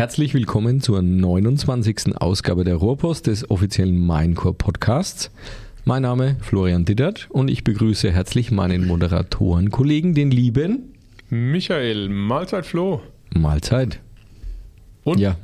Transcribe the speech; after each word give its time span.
Herzlich 0.00 0.32
willkommen 0.32 0.80
zur 0.80 1.02
29. 1.02 2.16
Ausgabe 2.16 2.64
der 2.64 2.76
Rohrpost 2.76 3.26
des 3.26 3.50
offiziellen 3.50 4.06
Minecore 4.06 4.54
Podcasts. 4.54 5.30
Mein 5.84 6.00
Name 6.00 6.36
Florian 6.40 6.86
Dittert 6.86 7.28
und 7.28 7.50
ich 7.50 7.64
begrüße 7.64 8.10
herzlich 8.10 8.50
meinen 8.50 8.86
Moderatoren-Kollegen, 8.86 10.14
den 10.14 10.30
lieben 10.30 10.94
Michael, 11.28 12.08
Mahlzeit 12.08 12.64
Flo. 12.64 13.02
Mahlzeit. 13.36 14.00
Und? 15.04 15.20
Ja, 15.20 15.36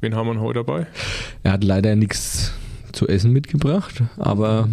Wen 0.00 0.14
haben 0.14 0.28
wir 0.28 0.40
heute 0.40 0.60
dabei? 0.60 0.86
er 1.42 1.50
hat 1.54 1.64
leider 1.64 1.96
nichts 1.96 2.52
zu 2.92 3.08
essen 3.08 3.32
mitgebracht, 3.32 4.04
aber 4.18 4.68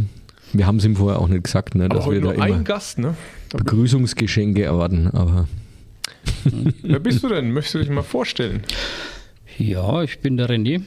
wir 0.52 0.68
haben 0.68 0.78
es 0.78 0.86
ihm 0.86 0.96
vorher 0.96 1.20
auch 1.20 1.28
nicht 1.28 1.46
gesagt, 1.46 1.74
ne, 1.74 1.90
dass 1.90 2.08
wir 2.08 2.22
da 2.22 2.34
immer 2.34 2.44
ein 2.44 2.64
Gast, 2.66 3.00
ne? 3.00 3.16
Begrüßungsgeschenke 3.52 4.62
erwarten. 4.62 5.08
Aber 5.08 5.48
Wer 6.84 7.00
bist 7.00 7.24
du 7.24 7.30
denn? 7.30 7.52
Möchtest 7.52 7.76
du 7.76 7.80
dich 7.80 7.90
mal 7.90 8.04
vorstellen? 8.04 8.62
Ja, 9.60 10.02
ich 10.02 10.20
bin 10.20 10.38
der 10.38 10.50
René, 10.50 10.82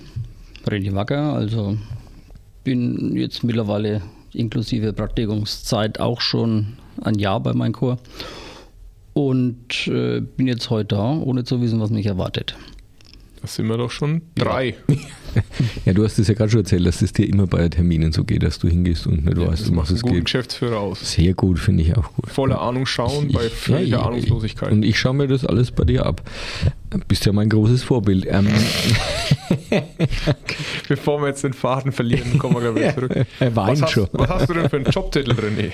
René 0.66 0.92
Wacker, 0.92 1.34
also 1.34 1.78
bin 2.64 3.14
jetzt 3.14 3.44
mittlerweile 3.44 4.02
inklusive 4.32 4.92
Praktikumszeit 4.92 6.00
auch 6.00 6.20
schon 6.20 6.76
ein 7.00 7.14
Jahr 7.16 7.38
bei 7.38 7.52
meinem 7.52 7.72
Chor 7.72 7.98
und 9.14 9.86
äh, 9.86 10.20
bin 10.20 10.48
jetzt 10.48 10.68
heute 10.68 10.96
da, 10.96 11.12
ohne 11.12 11.44
zu 11.44 11.60
wissen, 11.60 11.78
was 11.78 11.90
mich 11.90 12.06
erwartet. 12.06 12.56
Das 13.42 13.54
sind 13.54 13.66
wir 13.68 13.76
doch 13.76 13.90
schon 13.90 14.22
drei. 14.34 14.74
ja, 15.84 15.92
du 15.92 16.04
hast 16.04 16.18
es 16.18 16.28
ja 16.28 16.34
gerade 16.34 16.50
schon 16.50 16.60
erzählt, 16.60 16.86
dass 16.86 17.02
es 17.02 17.12
dir 17.12 17.28
immer 17.28 17.46
bei 17.46 17.68
Terminen 17.68 18.12
so 18.12 18.24
geht, 18.24 18.42
dass 18.42 18.58
du 18.58 18.68
hingehst 18.68 19.06
und 19.06 19.24
nicht 19.24 19.36
weißt, 19.36 19.62
das 19.62 19.68
um 19.68 19.76
was 19.76 19.90
es 19.90 20.02
geht. 20.02 20.24
Geschäftsführer 20.24 20.78
aus. 20.78 21.12
Sehr 21.12 21.34
gut, 21.34 21.58
finde 21.58 21.82
ich 21.84 21.96
auch 21.96 22.12
gut. 22.14 22.30
Voller 22.30 22.60
Ahnung 22.60 22.86
schauen 22.86 23.30
bei 23.32 23.46
Ich- 23.46 23.52
völliger 23.52 23.98
ja, 23.98 24.02
Ahnungslosigkeit. 24.06 24.72
Und 24.72 24.84
ich 24.84 24.98
schaue 24.98 25.14
mir 25.14 25.28
das 25.28 25.44
alles 25.44 25.70
bei 25.70 25.84
dir 25.84 26.06
ab. 26.06 26.22
Bist 27.08 27.26
ja 27.26 27.32
mein 27.32 27.48
großes 27.50 27.82
Vorbild. 27.82 28.26
Ähm, 28.28 28.48
Bevor 30.88 31.20
wir 31.20 31.28
jetzt 31.28 31.44
den 31.44 31.52
Faden 31.52 31.92
verlieren, 31.92 32.38
kommen 32.38 32.54
wir 32.56 32.72
gleich 32.72 32.96
wieder 32.96 33.08
zurück. 33.08 33.26
er 33.40 33.56
weint 33.56 33.72
Was 33.72 33.82
hast, 33.82 33.90
schon. 33.92 34.08
was 34.12 34.28
hast 34.28 34.48
du 34.48 34.54
denn 34.54 34.70
für 34.70 34.76
einen 34.76 34.86
Jobtitel, 34.86 35.32
René? 35.32 35.72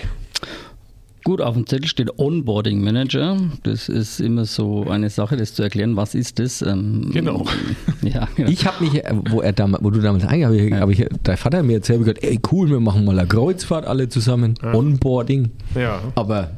Gut, 1.24 1.40
auf 1.40 1.54
dem 1.54 1.66
Zettel 1.66 1.86
steht 1.86 2.18
Onboarding 2.18 2.82
Manager. 2.82 3.36
Das 3.62 3.88
ist 3.88 4.20
immer 4.20 4.44
so 4.44 4.88
eine 4.88 5.08
Sache, 5.08 5.36
das 5.36 5.54
zu 5.54 5.62
erklären, 5.62 5.94
was 5.96 6.14
ist 6.14 6.38
das? 6.38 6.62
Ähm, 6.62 7.10
Genau. 7.12 7.44
Ja, 8.02 8.28
genau. 8.34 8.50
Ich 8.50 8.66
habe 8.66 8.84
mich, 8.84 8.96
äh, 8.96 9.14
wo, 9.30 9.40
er 9.42 9.52
damals, 9.52 9.84
wo 9.84 9.90
du 9.90 10.00
damals 10.00 10.24
eingehst, 10.24 10.72
habe 10.74 10.92
ich, 10.92 11.06
dein 11.22 11.36
Vater 11.36 11.58
hat 11.58 11.64
mir 11.64 11.74
erzählt, 11.74 12.00
gesagt, 12.00 12.24
ey 12.24 12.40
cool, 12.50 12.68
wir 12.68 12.80
machen 12.80 13.04
mal 13.04 13.16
eine 13.16 13.28
Kreuzfahrt 13.28 13.86
alle 13.86 14.08
zusammen, 14.08 14.54
Onboarding. 14.60 15.50
Ja. 15.76 16.00
Aber 16.16 16.50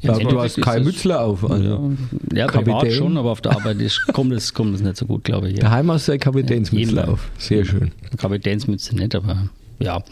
Ja, 0.00 0.16
ja, 0.16 0.28
du 0.28 0.40
hast 0.40 0.60
kein 0.62 0.84
Mützler 0.84 1.22
auf. 1.22 1.48
Also. 1.50 1.92
ja, 2.32 2.46
privat 2.46 2.92
schon, 2.92 3.16
aber 3.16 3.32
auf 3.32 3.40
der 3.40 3.56
Arbeit 3.56 3.80
ist, 3.80 4.00
kommt, 4.12 4.32
es, 4.32 4.54
kommt 4.54 4.76
es 4.76 4.80
nicht 4.80 4.96
so 4.96 5.06
gut, 5.06 5.24
glaube 5.24 5.48
ich. 5.48 5.56
Ja. 5.56 5.64
Daheim 5.64 5.90
hast 5.90 6.06
du 6.06 6.12
ein 6.12 6.20
Kapitänsmützler 6.20 7.08
auf. 7.08 7.28
Sehr 7.36 7.64
schön. 7.64 7.90
Kapitänsmütze 8.16 8.94
nicht, 8.94 9.16
aber 9.16 9.48
ja, 9.80 10.02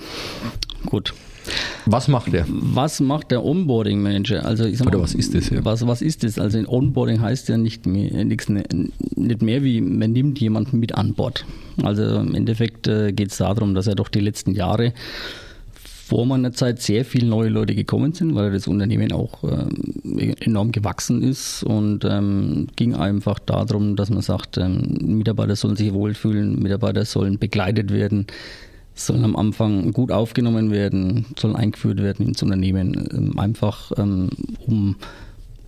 gut. 0.86 1.14
Was 1.86 2.08
macht 2.08 2.32
er? 2.34 2.44
Was 2.48 3.00
macht 3.00 3.30
der 3.30 3.44
Onboarding 3.44 4.02
Manager? 4.02 4.44
Also 4.44 4.64
ich 4.64 4.78
sag 4.78 4.86
Oder 4.86 4.98
mal, 4.98 5.04
was 5.04 5.14
ist 5.14 5.34
das, 5.34 5.50
ja? 5.50 5.64
Was, 5.64 5.86
was 5.86 6.02
ist 6.02 6.22
das? 6.22 6.38
Also 6.38 6.58
Onboarding 6.66 7.20
heißt 7.20 7.48
ja 7.48 7.56
nicht 7.56 7.86
mehr, 7.86 8.24
nichts, 8.24 8.48
nicht 8.48 9.42
mehr 9.42 9.62
wie 9.62 9.80
man 9.80 10.12
nimmt 10.12 10.40
jemanden 10.40 10.78
mit 10.78 10.94
an 10.94 11.14
Bord. 11.14 11.44
Also 11.82 12.02
im 12.20 12.34
Endeffekt 12.34 12.86
äh, 12.86 13.12
geht 13.12 13.30
es 13.30 13.38
darum, 13.38 13.74
dass 13.74 13.86
er 13.86 13.94
doch 13.94 14.08
die 14.08 14.20
letzten 14.20 14.52
Jahre 14.52 14.92
vor 16.10 16.26
meiner 16.26 16.52
Zeit 16.52 16.82
sehr 16.82 17.04
viele 17.04 17.28
neue 17.28 17.50
Leute 17.50 17.76
gekommen 17.76 18.12
sind, 18.12 18.34
weil 18.34 18.50
das 18.50 18.66
Unternehmen 18.66 19.12
auch 19.12 19.44
ähm, 19.44 20.34
enorm 20.40 20.72
gewachsen 20.72 21.22
ist 21.22 21.62
und 21.62 22.04
ähm, 22.04 22.66
ging 22.74 22.96
einfach 22.96 23.38
darum, 23.38 23.94
dass 23.94 24.10
man 24.10 24.20
sagt, 24.20 24.58
ähm, 24.58 24.98
Mitarbeiter 25.02 25.54
sollen 25.54 25.76
sich 25.76 25.92
wohlfühlen, 25.92 26.60
Mitarbeiter 26.60 27.04
sollen 27.04 27.38
begleitet 27.38 27.92
werden, 27.92 28.26
sollen 29.06 29.24
am 29.24 29.36
Anfang 29.36 29.92
gut 29.92 30.12
aufgenommen 30.12 30.70
werden, 30.70 31.26
sollen 31.38 31.56
eingeführt 31.56 31.98
werden 31.98 32.26
ins 32.26 32.42
Unternehmen, 32.42 33.08
ähm, 33.12 33.38
einfach 33.38 33.92
ähm, 33.96 34.30
um, 34.66 34.96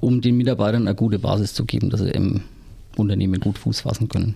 um 0.00 0.20
den 0.20 0.36
Mitarbeitern 0.36 0.86
eine 0.86 0.94
gute 0.94 1.18
Basis 1.18 1.54
zu 1.54 1.64
geben, 1.64 1.90
dass 1.90 2.00
sie 2.00 2.10
im 2.10 2.42
Unternehmen 2.96 3.40
gut 3.40 3.58
Fuß 3.58 3.80
fassen 3.80 4.08
können. 4.08 4.34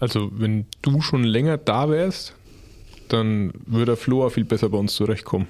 Also, 0.00 0.30
wenn 0.34 0.66
du 0.82 1.00
schon 1.00 1.24
länger 1.24 1.58
da 1.58 1.88
wärst, 1.88 2.34
dann 3.08 3.52
würde 3.66 3.86
der 3.86 3.96
Flo 3.96 4.26
auch 4.26 4.30
viel 4.30 4.44
besser 4.44 4.68
bei 4.68 4.78
uns 4.78 4.94
zurechtkommen. 4.94 5.46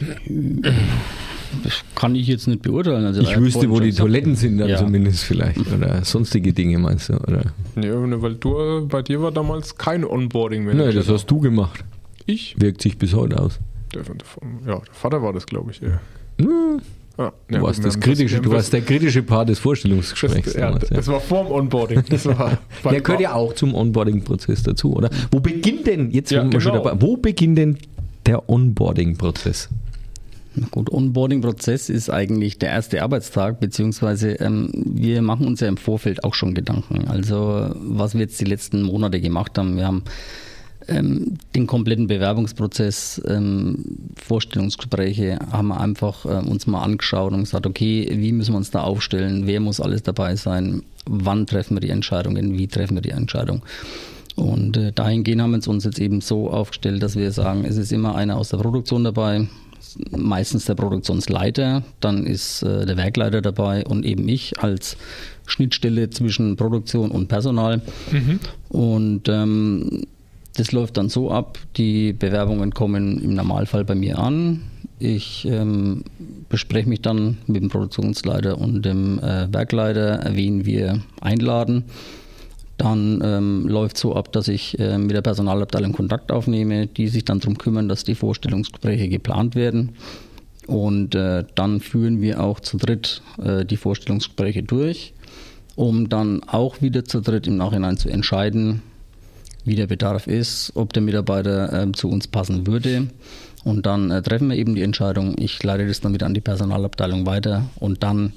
Das 1.64 1.82
kann 1.94 2.14
ich 2.14 2.26
jetzt 2.26 2.46
nicht 2.48 2.62
beurteilen. 2.62 3.04
Also 3.04 3.20
Ich 3.22 3.36
wüsste, 3.38 3.68
wo 3.70 3.80
die 3.80 3.92
Toiletten 3.92 4.34
sind 4.36 4.58
dann 4.58 4.68
Ja. 4.68 4.76
zumindest 4.78 5.24
vielleicht. 5.24 5.58
Oder 5.72 6.04
sonstige 6.04 6.52
Dinge 6.52 6.78
meinst 6.78 7.08
du? 7.08 7.14
Oder? 7.14 7.52
Ja, 7.76 7.94
ne, 8.06 8.20
weil 8.22 8.34
du, 8.34 8.86
bei 8.88 9.02
dir 9.02 9.20
war 9.22 9.32
damals 9.32 9.76
kein 9.76 10.04
Onboarding-Manager. 10.04 10.86
Nein, 10.86 10.94
das 10.94 11.08
hast 11.08 11.26
du 11.26 11.40
gemacht. 11.40 11.84
ich? 12.26 12.54
Wirkt 12.58 12.82
sich 12.82 12.96
bis 12.98 13.14
heute 13.14 13.40
aus. 13.40 13.58
Der, 13.94 14.02
ja, 14.02 14.76
der 14.78 14.82
Vater 14.92 15.22
war 15.22 15.32
das, 15.32 15.46
glaube 15.46 15.70
ich. 15.72 15.80
Ja. 15.80 16.00
Hm, 16.40 16.80
Ah, 17.18 17.30
Du 17.46 17.56
ja, 17.56 17.62
warst 17.62 17.80
wir 17.80 17.84
das 17.84 18.00
kritische, 18.00 18.40
du 18.40 18.50
warst 18.50 18.72
der 18.72 18.80
kritische 18.80 19.22
Part 19.22 19.50
des 19.50 19.58
Vorstellungsgesprächs. 19.58 20.44
das, 20.46 20.54
ja, 20.54 20.60
damals, 20.68 20.88
ja. 20.88 20.96
das 20.96 21.08
war 21.08 21.20
vorm 21.20 21.48
Onboarding. 21.48 22.02
Das 22.08 22.24
war 22.24 22.58
Der 22.90 23.02
gehört 23.02 23.20
ja 23.20 23.34
auch 23.34 23.52
zum 23.52 23.74
Onboarding-Prozess 23.74 24.62
dazu, 24.62 24.96
oder? 24.96 25.10
Wo 25.30 25.38
beginnt 25.38 25.86
denn, 25.86 26.10
jetzt 26.10 26.30
Ja, 26.32 26.50
wir 26.50 26.58
schon 26.58 26.72
genau. 26.72 26.84
dabei, 26.84 27.02
wo 27.02 27.18
beginnt 27.18 27.58
denn 27.58 27.76
der 28.24 28.48
Onboarding-Prozess? 28.48 29.68
Gut, 30.70 30.92
Onboarding-Prozess 30.92 31.88
ist 31.88 32.10
eigentlich 32.10 32.58
der 32.58 32.70
erste 32.70 33.02
Arbeitstag, 33.02 33.58
beziehungsweise 33.58 34.32
ähm, 34.32 34.70
wir 34.72 35.22
machen 35.22 35.46
uns 35.46 35.60
ja 35.60 35.68
im 35.68 35.78
Vorfeld 35.78 36.24
auch 36.24 36.34
schon 36.34 36.54
Gedanken. 36.54 37.08
Also 37.08 37.70
was 37.74 38.14
wir 38.14 38.20
jetzt 38.22 38.40
die 38.40 38.44
letzten 38.44 38.82
Monate 38.82 39.20
gemacht 39.20 39.56
haben, 39.56 39.76
wir 39.76 39.86
haben 39.86 40.02
ähm, 40.88 41.38
den 41.54 41.66
kompletten 41.66 42.06
Bewerbungsprozess, 42.06 43.22
ähm, 43.26 43.84
Vorstellungsgespräche 44.16 45.38
haben 45.50 45.68
wir 45.68 45.80
einfach 45.80 46.26
ähm, 46.26 46.48
uns 46.48 46.66
mal 46.66 46.82
angeschaut 46.82 47.32
und 47.32 47.40
gesagt, 47.40 47.66
okay, 47.66 48.08
wie 48.12 48.32
müssen 48.32 48.52
wir 48.52 48.58
uns 48.58 48.70
da 48.70 48.82
aufstellen, 48.82 49.46
wer 49.46 49.60
muss 49.60 49.80
alles 49.80 50.02
dabei 50.02 50.36
sein, 50.36 50.82
wann 51.06 51.46
treffen 51.46 51.76
wir 51.76 51.80
die 51.80 51.90
Entscheidungen, 51.90 52.58
wie 52.58 52.66
treffen 52.66 52.94
wir 52.96 53.02
die 53.02 53.10
Entscheidung. 53.10 53.62
Und 54.34 54.76
äh, 54.76 54.92
dahingehend 54.92 55.42
haben 55.42 55.52
wir 55.52 55.68
uns 55.68 55.84
jetzt 55.84 55.98
eben 55.98 56.20
so 56.20 56.50
aufgestellt, 56.50 57.02
dass 57.02 57.16
wir 57.16 57.32
sagen, 57.32 57.64
es 57.64 57.76
ist 57.76 57.92
immer 57.92 58.14
einer 58.14 58.36
aus 58.36 58.48
der 58.48 58.58
Produktion 58.58 59.04
dabei, 59.04 59.46
meistens 60.10 60.64
der 60.64 60.74
Produktionsleiter, 60.74 61.82
dann 62.00 62.26
ist 62.26 62.62
äh, 62.62 62.86
der 62.86 62.96
Werkleiter 62.96 63.42
dabei 63.42 63.84
und 63.84 64.04
eben 64.04 64.28
ich 64.28 64.60
als 64.60 64.96
Schnittstelle 65.46 66.10
zwischen 66.10 66.56
Produktion 66.56 67.10
und 67.10 67.28
Personal. 67.28 67.80
Und 68.68 69.28
ähm, 69.28 70.04
das 70.56 70.72
läuft 70.72 70.96
dann 70.96 71.08
so 71.08 71.30
ab, 71.30 71.58
die 71.76 72.12
Bewerbungen 72.12 72.72
kommen 72.72 73.22
im 73.22 73.34
Normalfall 73.34 73.84
bei 73.84 73.94
mir 73.94 74.18
an. 74.18 74.62
Ich 74.98 75.46
ähm, 75.46 76.04
bespreche 76.48 76.88
mich 76.88 77.00
dann 77.00 77.38
mit 77.46 77.62
dem 77.62 77.70
Produktionsleiter 77.70 78.58
und 78.58 78.84
dem 78.84 79.18
äh, 79.18 79.52
Werkleiter, 79.52 80.30
wen 80.32 80.64
wir 80.64 81.00
einladen. 81.20 81.84
Dann 82.82 83.22
ähm, 83.24 83.68
läuft 83.68 83.96
so 83.96 84.16
ab, 84.16 84.32
dass 84.32 84.48
ich 84.48 84.76
äh, 84.80 84.98
mit 84.98 85.12
der 85.12 85.22
Personalabteilung 85.22 85.92
Kontakt 85.92 86.32
aufnehme, 86.32 86.88
die 86.88 87.06
sich 87.06 87.24
dann 87.24 87.38
darum 87.38 87.56
kümmern, 87.56 87.88
dass 87.88 88.02
die 88.02 88.16
Vorstellungsgespräche 88.16 89.08
geplant 89.08 89.54
werden. 89.54 89.92
Und 90.66 91.14
äh, 91.14 91.44
dann 91.54 91.78
führen 91.78 92.20
wir 92.20 92.42
auch 92.42 92.58
zu 92.58 92.78
dritt 92.78 93.22
äh, 93.40 93.64
die 93.64 93.76
Vorstellungsgespräche 93.76 94.64
durch, 94.64 95.14
um 95.76 96.08
dann 96.08 96.42
auch 96.42 96.82
wieder 96.82 97.04
zu 97.04 97.20
dritt 97.20 97.46
im 97.46 97.56
Nachhinein 97.56 97.98
zu 97.98 98.08
entscheiden, 98.08 98.82
wie 99.64 99.76
der 99.76 99.86
Bedarf 99.86 100.26
ist, 100.26 100.72
ob 100.74 100.92
der 100.92 101.02
Mitarbeiter 101.02 101.72
ähm, 101.72 101.94
zu 101.94 102.08
uns 102.08 102.26
passen 102.26 102.66
würde. 102.66 103.06
Und 103.62 103.86
dann 103.86 104.10
äh, 104.10 104.22
treffen 104.22 104.50
wir 104.50 104.56
eben 104.56 104.74
die 104.74 104.82
Entscheidung. 104.82 105.36
Ich 105.38 105.62
leite 105.62 105.86
das 105.86 106.00
dann 106.00 106.14
wieder 106.14 106.26
an 106.26 106.34
die 106.34 106.40
Personalabteilung 106.40 107.26
weiter 107.26 107.62
und 107.78 108.02
dann 108.02 108.32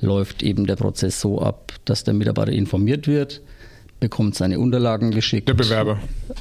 läuft 0.00 0.42
eben 0.42 0.66
der 0.66 0.74
Prozess 0.74 1.20
so 1.20 1.40
ab, 1.40 1.72
dass 1.84 2.02
der 2.02 2.14
Mitarbeiter 2.14 2.50
informiert 2.50 3.06
wird, 3.06 3.42
bekommt 4.00 4.34
seine 4.34 4.58
Unterlagen 4.58 5.10
geschickt. 5.10 5.48
Der 5.48 5.54
Bewerber, 5.54 5.98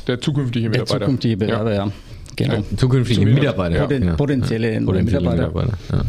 der 0.08 0.20
zukünftige 0.22 0.70
Der 0.70 0.82
Mitarbeiter. 0.82 1.06
zukünftige 1.06 1.38
Bewerber, 1.38 1.74
ja. 1.74 1.92
Genau. 2.36 2.64
Zukünftige 2.76 3.22
Zumindest- 3.22 3.40
Mitarbeiter. 3.42 3.76
ja. 3.78 3.84
Poten- 3.86 4.18
potenzielle 4.18 4.82
neue 4.82 5.04
Mitarbeiter. 5.04 5.52
Ja. 5.92 6.02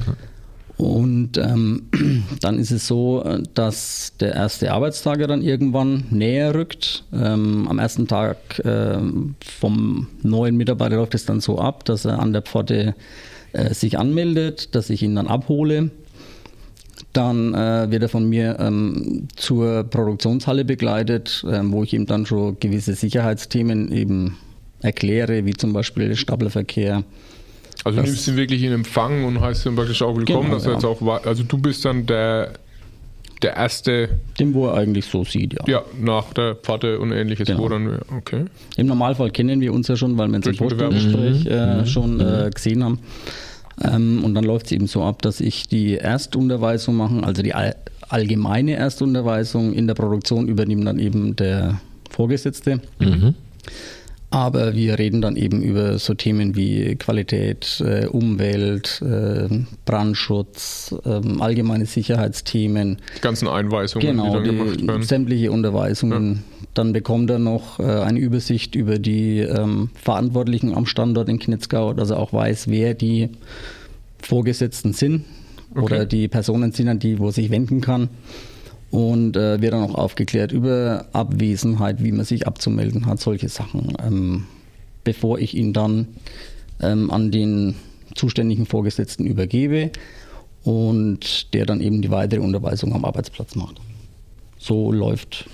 Und 0.77 1.39
ähm, 1.39 1.85
dann 2.41 2.59
ist 2.59 2.71
es 2.71 2.87
so, 2.87 3.23
äh, 3.25 3.43
dass 3.55 4.13
der 4.21 4.35
erste 4.35 4.73
Arbeitstag 4.73 5.21
ja 5.21 5.27
dann 5.27 5.41
irgendwann 5.41 6.05
näher 6.11 6.55
rückt. 6.55 7.05
Ähm, 7.15 7.67
am 7.69 7.79
ersten 7.79 8.07
Tag 8.09 8.37
ähm, 8.65 9.37
vom 9.41 10.09
neuen 10.23 10.57
Mitarbeiter 10.57 10.97
läuft 10.97 11.15
es 11.15 11.25
dann 11.25 11.41
so 11.41 11.59
ab, 11.59 11.85
dass 11.87 12.05
er 12.05 12.19
an 12.19 12.33
der 12.35 12.43
Pforte 12.43 12.95
äh, 13.53 13.73
sich 13.73 13.99
anmeldet, 13.99 14.75
dass 14.75 14.91
ich 14.91 15.03
ihn 15.03 15.15
dann 15.15 15.29
abhole. 15.29 15.91
Dann 17.17 17.55
äh, 17.55 17.91
wird 17.91 18.03
er 18.03 18.09
von 18.11 18.29
mir 18.29 18.57
ähm, 18.61 19.29
zur 19.37 19.85
Produktionshalle 19.85 20.65
begleitet, 20.67 21.45
ähm, 21.51 21.73
wo 21.73 21.83
ich 21.83 21.95
ihm 21.95 22.05
dann 22.05 22.27
schon 22.27 22.59
gewisse 22.61 22.95
Sicherheitsthemen 22.95 23.91
eben 23.91 24.37
erkläre, 24.83 25.47
wie 25.47 25.55
zum 25.55 25.73
Beispiel 25.73 26.15
Staplerverkehr. 26.15 27.05
Also 27.85 28.01
du 28.01 28.05
nimmst 28.05 28.29
ihn 28.29 28.37
wirklich 28.37 28.63
in 28.63 28.73
Empfang 28.73 29.25
und 29.25 29.41
heißt 29.41 29.65
ihm 29.67 29.77
praktisch 29.77 30.03
auch 30.03 30.17
willkommen, 30.17 30.45
Genau, 30.45 30.55
dass 30.55 30.65
er 30.65 30.71
ja. 30.73 30.75
jetzt 30.77 30.85
auch 30.85 31.25
also 31.25 31.43
du 31.43 31.59
bist 31.59 31.85
dann 31.85 32.05
der 32.07 32.53
der 33.43 33.55
erste, 33.55 34.09
Den, 34.39 34.55
wo 34.55 34.67
er 34.69 34.75
eigentlich 34.75 35.05
so 35.07 35.23
sieht, 35.25 35.53
ja. 35.55 35.61
ja, 35.67 35.83
nach 36.01 36.33
der 36.33 36.55
Pforte 36.55 36.99
und 36.99 37.13
ähnliches, 37.13 37.47
Genau. 37.47 37.61
wo 37.61 37.69
dann, 37.69 37.99
okay. 38.17 38.47
Im 38.77 38.87
Normalfall 38.87 39.31
kennen 39.31 39.61
wir 39.61 39.75
uns 39.75 39.89
ja 39.89 39.97
schon, 39.97 40.17
weil 40.17 40.29
wir 40.29 40.37
uns 40.37 40.47
im 40.47 40.55
Vorstellungsgespräch 40.55 41.47
äh, 41.47 41.77
Mhm. 41.83 41.87
schon 41.87 42.21
äh, 42.21 42.51
gesehen 42.55 42.83
haben. 42.83 42.99
Ähm, 43.83 44.25
und 44.25 44.35
dann 44.35 44.45
läuft 44.45 44.67
es 44.67 44.73
eben 44.73 44.87
so 44.87 45.03
ab, 45.03 45.23
dass 45.23 45.41
ich 45.41 45.69
die 45.69 45.99
Erstunterweisung 45.99 46.97
mache, 46.97 47.23
also 47.23 47.43
die 47.43 47.55
all 47.55 47.75
allgemeine 48.09 48.77
Erstunterweisung 48.77 49.73
in 49.73 49.89
der 49.89 49.95
Produktion 49.95 50.47
übernimmt 50.47 50.87
dann 50.87 51.01
eben 51.01 51.35
der 51.35 51.81
Vorgesetzte. 52.09 52.81
Mhm. 53.01 53.35
Aber 54.37 54.75
wir 54.75 54.99
reden 54.99 55.23
dann 55.23 55.35
eben 55.37 55.63
über 55.63 55.99
so 55.99 56.13
Themen 56.13 56.55
wie 56.57 56.95
Qualität, 56.97 57.81
äh, 57.83 58.05
Umwelt, 58.07 59.01
äh, 59.01 59.49
Brandschutz, 59.87 60.95
ähm, 61.07 61.41
allgemeine 61.41 61.87
Sicherheitsthemen. 61.87 62.99
Die 63.17 63.21
ganzen 63.23 63.49
Einweisungen, 63.49 64.03
die 64.07 64.13
Genau, 64.13 64.35
dann 64.35 64.45
die, 64.45 64.51
gemacht 64.51 64.87
werden. 64.87 65.03
sämtliche 65.03 65.51
Unterweisungen. 65.53 66.45
Dann 66.75 66.93
bekommt 66.93 67.31
er 67.31 67.39
noch 67.39 67.81
äh, 67.81 67.85
eine 67.85 68.19
Übersicht 68.21 68.75
über 68.75 68.99
die 68.99 69.39
ähm, 69.39 69.89
Verantwortlichen 69.95 70.75
am 70.75 70.85
Standort 70.85 71.31
in 71.31 71.39
Knitzgau, 71.39 71.95
dass 71.95 72.11
er 72.11 72.19
auch 72.19 72.35
weiß, 72.35 72.69
wer 72.69 72.93
die 72.93 73.31
Vorgesetzten 74.21 74.93
sind 74.93 75.25
oder 75.75 75.83
Okay. 76.03 76.07
die 76.07 76.29
Personen 76.29 76.73
sind, 76.73 76.89
an 76.89 76.99
die 76.99 77.19
wo 77.19 77.29
er 77.29 77.33
sich 77.33 77.49
wenden 77.51 77.81
kann. 77.81 78.09
Und 78.97 79.37
äh, 79.37 79.61
wird 79.61 79.75
dann 79.75 79.83
auch 79.83 79.95
aufgeklärt 79.95 80.53
über 80.53 81.05
Abwesenheit, 81.13 82.03
wie 82.03 82.13
man 82.13 82.25
sich 82.25 82.47
abzumelden 82.47 83.05
hat, 83.05 83.21
solche 83.21 83.51
Sachen, 83.51 83.93
ähm, 84.03 84.45
bevor 85.05 85.39
ich 85.39 85.55
ihn 85.55 85.75
dann 85.75 86.09
ähm, 86.81 87.11
an 87.11 87.31
den 87.31 87.75
zuständigen 88.15 88.65
Vorgesetzten 88.65 89.27
übergebe 89.27 89.91
und 90.65 91.53
der 91.53 91.67
dann 91.67 91.83
eben 91.83 92.01
die 92.01 92.11
weitere 92.11 92.41
Unterweisung 92.41 92.95
am 92.95 93.05
Arbeitsplatz 93.05 93.55
macht. 93.55 93.83
So 94.59 94.91
läuft, 94.91 95.47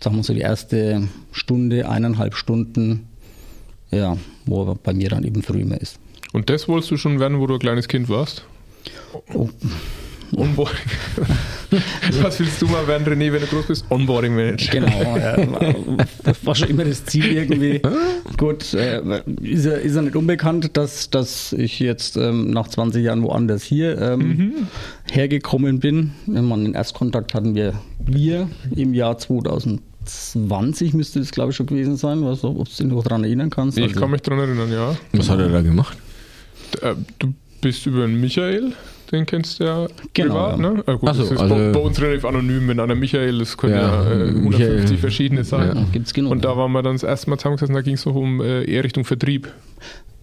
sagen 0.00 0.14
wir 0.14 0.22
so, 0.22 0.32
die 0.32 0.38
erste 0.38 1.08
Stunde, 1.32 1.88
eineinhalb 1.88 2.36
Stunden, 2.36 3.08
ja, 3.90 4.16
wo 4.46 4.64
er 4.64 4.76
bei 4.76 4.94
mir 4.94 5.08
dann 5.08 5.24
eben 5.24 5.42
früh 5.42 5.64
mehr 5.64 5.80
ist. 5.80 5.98
Und 6.32 6.48
das 6.48 6.68
wolltest 6.68 6.92
du 6.92 6.96
schon 6.96 7.18
werden, 7.18 7.40
wo 7.40 7.48
du 7.48 7.54
ein 7.54 7.60
kleines 7.60 7.88
Kind 7.88 8.08
warst? 8.08 8.44
Oh, 9.34 9.48
Onboarding. 10.36 10.76
Was 12.22 12.38
willst 12.40 12.60
du 12.62 12.66
mal 12.66 12.86
werden, 12.86 13.06
René, 13.06 13.32
wenn 13.32 13.40
du 13.40 13.46
groß 13.46 13.66
bist? 13.66 13.84
Onboarding 13.90 14.34
Manager. 14.34 14.72
Genau, 14.80 15.16
äh, 15.16 15.46
das 16.24 16.44
war 16.46 16.54
schon 16.54 16.68
immer 16.70 16.84
das 16.84 17.04
Ziel 17.04 17.26
irgendwie. 17.32 17.80
Gut, 18.36 18.72
äh, 18.74 19.00
ist, 19.42 19.64
ja, 19.66 19.72
ist 19.72 19.94
ja 19.96 20.02
nicht 20.02 20.16
unbekannt, 20.16 20.70
dass, 20.76 21.10
dass 21.10 21.52
ich 21.52 21.78
jetzt 21.80 22.16
ähm, 22.16 22.50
nach 22.50 22.68
20 22.68 23.04
Jahren 23.04 23.22
woanders 23.22 23.62
hier 23.64 24.00
ähm, 24.00 24.66
hergekommen 25.10 25.78
bin. 25.80 26.12
Meine, 26.26 26.64
den 26.64 26.74
Erstkontakt 26.74 27.34
hatten 27.34 27.54
wir, 27.54 27.74
wir 28.04 28.48
im 28.74 28.94
Jahr 28.94 29.18
2020 29.18 30.94
müsste 30.94 31.20
es 31.20 31.30
glaube 31.32 31.50
ich 31.50 31.56
schon 31.56 31.66
gewesen 31.66 31.96
sein, 31.96 32.22
was, 32.24 32.44
ob 32.44 32.56
du 32.58 32.64
dich 32.64 32.80
noch 32.86 33.02
daran 33.02 33.24
erinnern 33.24 33.50
kannst. 33.50 33.76
Ich 33.78 33.84
Also- 33.84 34.00
kann 34.00 34.10
mich 34.10 34.22
daran 34.22 34.40
erinnern, 34.40 34.72
ja. 34.72 34.96
Was 35.12 35.28
hat 35.28 35.38
er 35.40 35.48
da 35.48 35.60
gemacht? 35.62 35.96
Äh, 36.82 36.94
Du 37.18 37.32
bist 37.60 37.84
über 37.86 38.06
den 38.06 38.20
Michael, 38.20 38.72
den 39.10 39.26
kennst 39.26 39.60
du 39.60 39.64
ja 39.64 39.86
Genau, 40.14 40.34
privat, 40.34 40.58
ja. 40.60 40.70
ne? 40.72 40.84
Äh, 40.86 40.92
gut, 40.96 41.14
so, 41.14 41.22
das 41.22 41.30
ist 41.32 41.38
also- 41.38 41.54
bei, 41.54 41.70
bei 41.72 41.80
uns 41.80 42.00
relativ 42.00 42.24
anonym, 42.24 42.68
wenn 42.68 42.80
einer 42.80 42.94
Michael, 42.94 43.38
das 43.38 43.56
können 43.56 43.74
Ja, 43.74 44.04
ja, 44.04 44.10
äh, 44.10 44.28
150 44.28 44.50
Michael. 44.50 44.96
verschiedene 44.98 45.44
sein. 45.44 45.76
Ja, 45.76 45.84
gibt's 45.92 46.12
genug. 46.14 46.32
Und 46.32 46.44
da 46.44 46.56
waren 46.56 46.72
wir 46.72 46.82
dann 46.82 46.94
das 46.94 47.02
erste 47.02 47.30
Mal 47.30 47.38
zusammengesessen, 47.38 47.74
da 47.74 47.80
ging 47.82 47.94
es 47.94 48.04
noch 48.06 48.14
um 48.14 48.40
äh, 48.40 48.64
eher 48.64 48.84
Richtung 48.84 49.04
Vertrieb. 49.04 49.48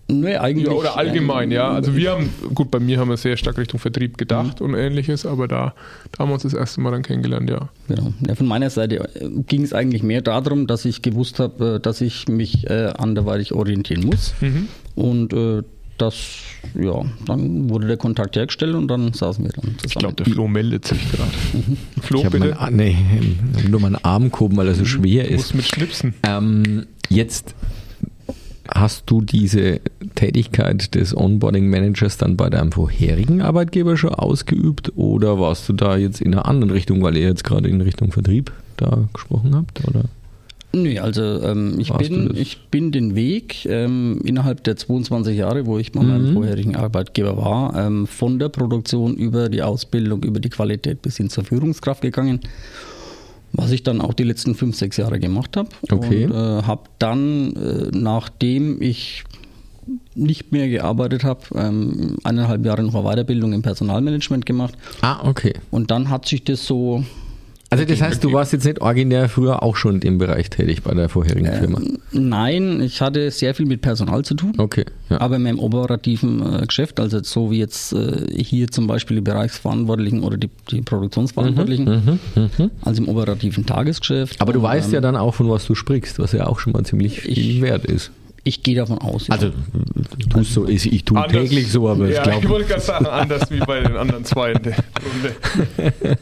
Nee, 0.07 0.35
eigentlich, 0.35 0.67
Ja, 0.67 0.73
oder 0.73 0.97
allgemein, 0.99 1.49
ja. 1.49 1.71
Also 1.71 1.95
wir 1.95 2.11
haben, 2.11 2.29
gut, 2.53 2.69
bei 2.69 2.79
mir 2.79 2.99
haben 2.99 3.09
wir 3.09 3.17
sehr 3.17 3.37
stark 3.37 3.57
Richtung 3.57 3.79
Vertrieb 3.79 4.19
gedacht 4.19 4.59
Mhm. 4.61 4.67
und 4.67 4.73
ähnliches, 4.75 5.25
aber 5.25 5.47
da, 5.47 5.73
da 6.11 6.19
haben 6.19 6.29
wir 6.29 6.35
uns 6.35 6.43
das 6.43 6.53
erste 6.53 6.79
Mal 6.79 6.91
dann 6.91 7.01
kennengelernt, 7.01 7.49
ja. 7.49 7.69
Genau. 7.87 8.13
Ja, 8.27 8.35
von 8.35 8.45
meiner 8.45 8.69
Seite 8.69 8.97
äh, 9.15 9.29
ging 9.47 9.63
es 9.63 9.73
eigentlich 9.73 10.03
mehr 10.03 10.21
darum, 10.21 10.67
dass 10.67 10.85
ich 10.85 11.01
gewusst 11.01 11.39
habe, 11.39 11.77
äh, 11.77 11.79
dass 11.79 12.01
ich 12.01 12.27
mich 12.27 12.69
äh, 12.69 12.93
anderweitig 12.95 13.51
orientieren 13.53 14.05
muss. 14.05 14.35
Mhm. 14.41 14.67
Und 14.93 15.33
äh, 15.33 15.63
das, 15.97 16.15
ja, 16.79 17.03
dann 17.25 17.69
wurde 17.69 17.87
der 17.87 17.97
Kontakt 17.97 18.35
hergestellt 18.35 18.75
und 18.75 18.87
dann 18.87 19.13
saßen 19.13 19.43
wir 19.45 19.51
dann 19.51 19.63
zusammen. 19.63 19.79
Ich 19.85 19.95
glaube, 19.95 20.15
der 20.15 20.25
Flo 20.25 20.47
meldet 20.47 20.85
sich 20.85 20.99
gerade. 21.11 21.31
Flo, 22.01 22.21
Ich 22.23 22.29
bitte. 22.29 22.55
meinen, 22.59 22.75
nee, 22.75 22.97
ich 23.57 23.69
nur 23.69 23.79
meinen 23.79 23.95
Arm 24.03 24.31
gehoben, 24.31 24.57
weil 24.57 24.67
er 24.67 24.75
so 24.75 24.85
schwer 24.85 25.23
Du 25.23 25.29
ist. 25.29 25.37
musst 25.37 25.55
mit 25.55 25.65
Schnipsen. 25.65 26.13
Ähm, 26.27 26.85
jetzt 27.09 27.55
hast 28.67 29.03
du 29.11 29.21
diese 29.21 29.79
Tätigkeit 30.15 30.95
des 30.95 31.15
Onboarding 31.15 31.67
Managers 31.69 32.17
dann 32.17 32.35
bei 32.35 32.49
deinem 32.49 32.71
vorherigen 32.71 33.41
Arbeitgeber 33.41 33.95
schon 33.95 34.09
ausgeübt 34.15 34.91
oder 34.95 35.39
warst 35.39 35.69
du 35.69 35.73
da 35.73 35.97
jetzt 35.97 36.19
in 36.19 36.33
einer 36.33 36.47
anderen 36.47 36.71
Richtung, 36.71 37.03
weil 37.03 37.15
ihr 37.15 37.27
jetzt 37.27 37.43
gerade 37.43 37.69
in 37.69 37.79
Richtung 37.81 38.11
Vertrieb 38.11 38.51
da 38.77 39.07
gesprochen 39.13 39.55
habt? 39.55 39.87
Oder? 39.87 40.05
Nee, 40.75 40.99
also 40.99 41.21
ähm, 41.41 41.75
ich, 41.79 41.89
Warst 41.89 42.09
bin, 42.09 42.31
ich 42.35 42.67
bin 42.69 42.91
den 42.91 43.15
Weg 43.15 43.65
ähm, 43.65 44.19
innerhalb 44.25 44.63
der 44.65 44.75
22 44.75 45.37
Jahre, 45.37 45.65
wo 45.65 45.77
ich 45.77 45.91
bei 45.93 46.01
meinem 46.03 46.29
Mhm. 46.29 46.33
vorherigen 46.33 46.75
Arbeitgeber 46.75 47.37
war, 47.37 47.75
ähm, 47.77 48.07
von 48.07 48.39
der 48.39 48.49
Produktion 48.49 49.15
über 49.15 49.47
die 49.49 49.61
Ausbildung, 49.61 50.23
über 50.23 50.39
die 50.39 50.49
Qualität 50.49 51.01
bis 51.01 51.15
hin 51.17 51.29
zur 51.29 51.45
Führungskraft 51.45 52.01
gegangen, 52.01 52.41
was 53.53 53.71
ich 53.71 53.83
dann 53.83 54.01
auch 54.01 54.13
die 54.13 54.23
letzten 54.23 54.53
fünf, 54.53 54.75
sechs 54.75 54.97
Jahre 54.97 55.17
gemacht 55.19 55.55
habe. 55.55 55.69
Okay. 55.89 56.25
Und 56.25 56.31
äh, 56.33 56.63
habe 56.63 56.83
dann, 56.99 57.55
äh, 57.55 57.91
nachdem 57.97 58.81
ich 58.81 59.23
nicht 60.15 60.51
mehr 60.51 60.67
gearbeitet 60.67 61.23
habe, 61.23 61.41
ähm, 61.55 62.17
eineinhalb 62.23 62.65
Jahre 62.65 62.83
noch 62.83 62.95
eine 62.95 63.03
Weiterbildung 63.03 63.53
im 63.53 63.61
Personalmanagement 63.61 64.45
gemacht. 64.45 64.73
Ah, 65.01 65.25
okay. 65.27 65.53
Und 65.71 65.89
dann 65.91 66.09
hat 66.09 66.27
sich 66.27 66.43
das 66.43 66.65
so 66.65 67.03
Also 67.79 67.85
das 67.93 68.01
heißt, 68.01 68.23
du 68.23 68.31
warst 68.33 68.53
jetzt 68.53 68.65
nicht 68.65 68.81
originär 68.81 69.29
früher 69.29 69.61
auch 69.63 69.75
schon 69.75 69.95
in 69.95 69.99
dem 70.01 70.17
Bereich 70.17 70.49
tätig 70.49 70.83
bei 70.83 70.93
der 70.93 71.09
vorherigen 71.09 71.51
Firma? 71.53 71.79
Nein, 72.11 72.81
ich 72.81 73.01
hatte 73.01 73.29
sehr 73.31 73.53
viel 73.55 73.65
mit 73.65 73.81
Personal 73.81 74.23
zu 74.23 74.35
tun. 74.35 74.53
Okay, 74.57 74.85
ja. 75.09 75.19
Aber 75.19 75.37
mehr 75.39 75.51
im 75.51 75.59
operativen 75.59 76.41
äh, 76.61 76.65
Geschäft, 76.65 76.99
also 76.99 77.21
so 77.23 77.51
wie 77.51 77.59
jetzt 77.59 77.93
äh, 77.93 78.25
hier 78.41 78.69
zum 78.69 78.87
Beispiel 78.87 79.15
die 79.17 79.21
Bereichsverantwortlichen 79.21 80.23
oder 80.23 80.37
die, 80.37 80.49
die 80.71 80.81
Produktionsverantwortlichen, 80.81 82.19
Mhm, 82.35 82.71
also 82.81 83.01
im 83.03 83.09
operativen 83.09 83.65
Tagesgeschäft. 83.65 84.41
Aber 84.41 84.53
du 84.53 84.61
weißt 84.61 84.87
ähm, 84.89 84.93
ja 84.95 85.01
dann 85.01 85.15
auch, 85.15 85.33
von 85.35 85.49
was 85.49 85.65
du 85.65 85.75
sprichst, 85.75 86.19
was 86.19 86.31
ja 86.31 86.47
auch 86.47 86.59
schon 86.59 86.73
mal 86.73 86.83
ziemlich 86.83 87.21
viel 87.21 87.37
Ich- 87.37 87.61
wert 87.61 87.85
ist. 87.85 88.11
Ich 88.47 88.61
gehe 88.61 88.75
davon 88.75 88.99
aus. 88.99 89.27
ja. 89.27 89.33
Also, 89.33 89.51
tust 90.29 90.53
so, 90.53 90.67
ich, 90.67 90.91
ich 90.93 91.03
tue 91.03 91.17
Anders- 91.17 91.31
täglich 91.49 91.71
so, 91.71 91.89
aber 91.89 92.07
ja, 92.07 92.17
ich 92.17 92.23
glaube, 92.23 92.39
ich 92.43 92.49
wollte 92.49 92.67
gerade 92.67 92.81
sagen, 92.81 93.05
anders 93.07 93.49
wie 93.49 93.57
bei 93.59 93.79
den 93.81 93.97
anderen 93.97 94.23
zwei 94.23 94.51
in 94.51 94.61
der 94.63 94.75
Runde. 95.03 95.35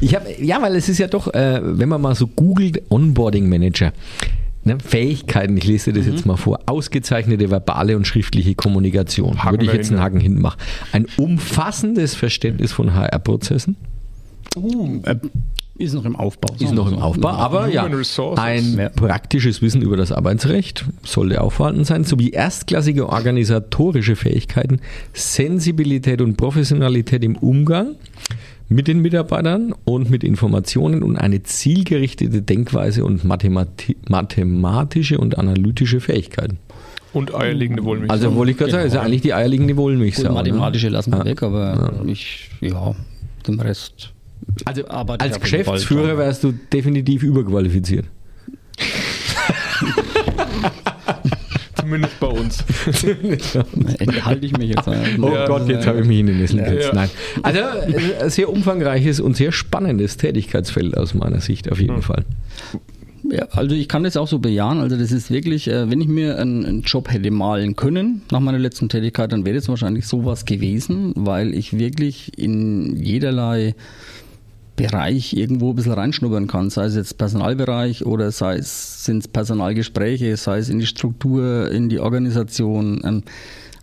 Ich 0.00 0.14
habe, 0.14 0.26
ja, 0.40 0.60
weil 0.62 0.74
es 0.76 0.88
ist 0.88 0.96
ja 0.98 1.06
doch, 1.06 1.32
äh, 1.34 1.60
wenn 1.62 1.88
man 1.90 2.00
mal 2.00 2.14
so 2.14 2.26
googelt, 2.26 2.80
Onboarding 2.88 3.46
Manager, 3.48 3.92
ne, 4.64 4.78
Fähigkeiten, 4.82 5.56
ich 5.58 5.64
lese 5.66 5.92
dir 5.92 5.98
das 6.00 6.10
jetzt 6.10 6.24
mal 6.24 6.36
vor, 6.36 6.60
ausgezeichnete 6.66 7.50
verbale 7.50 7.94
und 7.96 8.06
schriftliche 8.06 8.54
Kommunikation, 8.54 9.42
Haken 9.44 9.52
würde 9.52 9.66
ich 9.66 9.72
jetzt 9.74 9.88
hin. 9.88 9.96
einen 9.98 10.04
Haken 10.04 10.20
hinten 10.20 10.40
machen. 10.40 10.58
Ein 10.92 11.06
umfassendes 11.18 12.14
Verständnis 12.14 12.72
von 12.72 12.94
HR-Prozessen, 12.94 13.76
äh, 15.04 15.16
ist 15.80 15.94
noch 15.94 16.04
im 16.04 16.14
Aufbau. 16.16 16.54
ist 16.58 16.72
noch 16.72 16.90
im. 16.90 16.98
Aufbau, 16.98 17.28
aber 17.30 17.68
ja, 17.68 17.84
ein 18.36 18.76
Ja. 18.78 18.88
praktisches 18.90 19.62
Wissen 19.62 19.82
über 19.82 19.96
das 19.96 20.12
Arbeitsrecht 20.12 20.84
sollte 21.04 21.40
auch 21.40 21.52
vorhanden 21.52 21.84
sein, 21.84 22.04
sowie 22.04 22.30
erstklassige 22.30 23.08
organisatorische 23.08 24.16
Fähigkeiten, 24.16 24.80
Sensibilität 25.12 26.20
und 26.20 26.36
Professionalität 26.36 27.24
im 27.24 27.36
Umgang 27.36 27.94
mit 28.68 28.86
den 28.88 29.00
Mitarbeitern 29.00 29.74
und 29.84 30.10
mit 30.10 30.22
Informationen 30.22 31.02
und 31.02 31.16
eine 31.16 31.42
zielgerichtete 31.42 32.42
Denkweise 32.42 33.04
und 33.04 33.24
Mathemati 33.24 33.96
mathematische 34.08 35.18
und 35.18 35.38
analytische 35.38 36.00
Fähigkeiten. 36.00 36.58
Und 37.12 37.34
eierlegende 37.34 37.82
Wollmilchsau. 37.84 38.12
Also 38.12 38.34
wollte 38.36 38.52
ich 38.52 38.58
gerade 38.58 38.70
sagen, 38.70 38.86
ist 38.86 38.94
ja 38.94 39.02
eigentlich 39.02 39.22
die 39.22 39.34
eierlegende 39.34 39.74
Gut, 39.74 39.82
Wollmilchsau. 39.84 40.32
mathematische 40.32 40.86
ne? 40.86 40.92
lassen 40.92 41.10
wir 41.12 41.18
Ja. 41.18 41.24
weg, 41.24 41.42
aber 41.42 41.92
ich, 42.06 42.50
ja, 42.60 42.94
den 43.48 43.58
Rest. 43.58 44.12
Also 44.64 44.84
als 44.86 45.40
Geschäftsführer 45.40 46.18
wärst 46.18 46.44
du 46.44 46.52
definitiv 46.52 47.22
überqualifiziert. 47.22 48.06
Zumindest 51.74 52.20
bei 52.20 52.26
uns. 52.26 52.64
Enthalte 53.98 54.46
ich 54.46 54.56
mich 54.56 54.68
jetzt. 54.70 54.86
Oh 54.86 55.32
Ja, 55.32 55.46
Gott, 55.46 55.68
jetzt 55.68 55.86
habe 55.86 56.00
ich 56.00 56.06
mich 56.06 56.20
in 56.20 56.26
den 56.26 56.38
Nessel 56.38 56.58
gesetzt. 56.62 56.88
Ja. 56.88 56.94
Nein. 56.94 57.10
Also 57.42 57.58
äh, 57.60 58.22
ein 58.22 58.30
sehr 58.30 58.48
umfangreiches 58.50 59.18
und 59.20 59.36
sehr 59.36 59.50
spannendes 59.50 60.16
Tätigkeitsfeld 60.16 60.96
aus 60.96 61.14
meiner 61.14 61.40
Sicht 61.40 61.70
auf 61.72 61.80
jeden 61.80 62.02
Fall. 62.02 62.24
Ja, 63.30 63.46
also 63.50 63.74
ich 63.74 63.88
kann 63.88 64.02
das 64.04 64.16
auch 64.16 64.28
so 64.28 64.38
bejahen. 64.38 64.78
Also 64.80 64.96
das 64.96 65.12
ist 65.12 65.30
wirklich, 65.30 65.68
äh, 65.68 65.90
wenn 65.90 66.00
ich 66.00 66.08
mir 66.08 66.38
einen, 66.38 66.64
einen 66.64 66.82
Job 66.82 67.10
hätte 67.10 67.30
malen 67.30 67.76
können 67.76 68.22
nach 68.30 68.40
meiner 68.40 68.58
letzten 68.58 68.88
Tätigkeit, 68.88 69.32
dann 69.32 69.44
wäre 69.44 69.56
das 69.56 69.68
wahrscheinlich 69.68 70.06
sowas 70.06 70.44
gewesen, 70.44 71.12
weil 71.16 71.54
ich 71.54 71.78
wirklich 71.78 72.38
in 72.38 72.96
jederlei 72.96 73.74
Bereich 74.82 75.34
irgendwo 75.34 75.70
ein 75.70 75.76
bisschen 75.76 75.92
reinschnuppern 75.92 76.46
kann, 76.46 76.70
sei 76.70 76.84
es 76.84 76.94
jetzt 76.94 77.18
Personalbereich 77.18 78.06
oder 78.06 78.30
sei 78.30 78.56
es 78.56 79.04
sind 79.04 79.18
es 79.18 79.28
Personalgespräche, 79.28 80.36
sei 80.36 80.58
es 80.58 80.68
in 80.68 80.78
die 80.78 80.86
Struktur, 80.86 81.70
in 81.70 81.88
die 81.88 82.00
Organisation. 82.00 83.00
Ähm, 83.04 83.22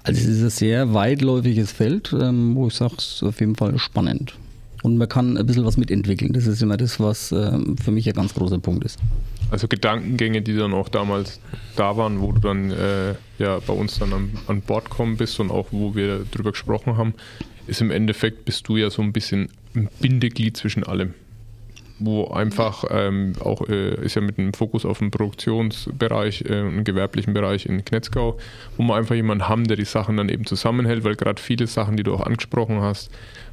also 0.03 0.21
es 0.21 0.27
ist 0.27 0.43
ein 0.43 0.49
sehr 0.49 0.93
weitläufiges 0.93 1.71
Feld, 1.71 2.15
ähm, 2.19 2.55
wo 2.55 2.67
ich 2.67 2.73
sage, 2.73 2.95
es 2.97 3.15
ist 3.15 3.23
auf 3.23 3.39
jeden 3.39 3.55
Fall 3.55 3.77
spannend. 3.77 4.35
Und 4.83 4.97
man 4.97 5.09
kann 5.09 5.37
ein 5.37 5.45
bisschen 5.45 5.65
was 5.65 5.75
mitentwickeln. 5.75 6.33
Das 6.33 6.47
ist 6.47 6.61
immer 6.61 6.77
das, 6.77 6.99
was 6.99 7.31
äh, 7.31 7.59
für 7.83 7.91
mich 7.91 8.07
ein 8.07 8.13
ganz 8.13 8.33
großer 8.33 8.59
Punkt 8.59 8.85
ist. 8.85 8.99
Also 9.49 9.67
Gedankengänge, 9.67 10.41
die 10.41 10.55
dann 10.55 10.73
auch 10.73 10.89
damals 10.89 11.39
da 11.75 11.97
waren, 11.97 12.21
wo 12.21 12.31
du 12.31 12.39
dann 12.39 12.71
äh, 12.71 13.15
ja 13.37 13.59
bei 13.59 13.73
uns 13.73 13.99
dann 13.99 14.13
an, 14.13 14.29
an 14.47 14.61
Bord 14.61 14.89
kommen 14.89 15.17
bist 15.17 15.39
und 15.39 15.51
auch 15.51 15.67
wo 15.71 15.95
wir 15.95 16.25
drüber 16.31 16.51
gesprochen 16.51 16.97
haben, 16.97 17.13
ist 17.65 17.81
im 17.81 17.91
Endeffekt 17.91 18.45
bist 18.45 18.67
du 18.67 18.77
ja 18.77 18.89
so 18.89 19.01
ein 19.01 19.13
bisschen 19.13 19.49
ein 19.77 19.89
Bindeglied 20.00 20.57
zwischen 20.57 20.84
allem 20.84 21.13
wo 22.00 22.27
einfach 22.27 22.84
ähm, 22.91 23.34
auch 23.39 23.67
äh, 23.67 23.96
ist 24.05 24.15
ja 24.15 24.22
mit 24.22 24.38
einem 24.38 24.53
Fokus 24.53 24.86
auf 24.86 25.00
den 25.00 25.12
Produktionsbereich 25.12 26.43
äh, 26.48 26.62
und 26.62 26.84
gewerblichen 26.84 27.34
Bereich 27.34 27.65
in 27.65 27.84
Knetzgau, 27.84 28.38
wo 28.77 28.84
wir 28.84 28.96
einfach 28.96 29.15
jemanden 29.15 29.48
haben, 29.48 29.65
der 29.65 29.77
die 29.77 29.86
Sachen 29.86 30.17
dann 30.17 30.29
eben 30.29 30.46
zusammenhält, 30.46 31.03
weil 31.03 31.15
gerade 31.15 31.41
viele 31.41 31.65
Sachen, 31.65 31.98
die 31.98 32.03
du 32.03 32.13
auch 32.13 32.22
angesprochen 32.22 32.81
hast, 32.81 33.10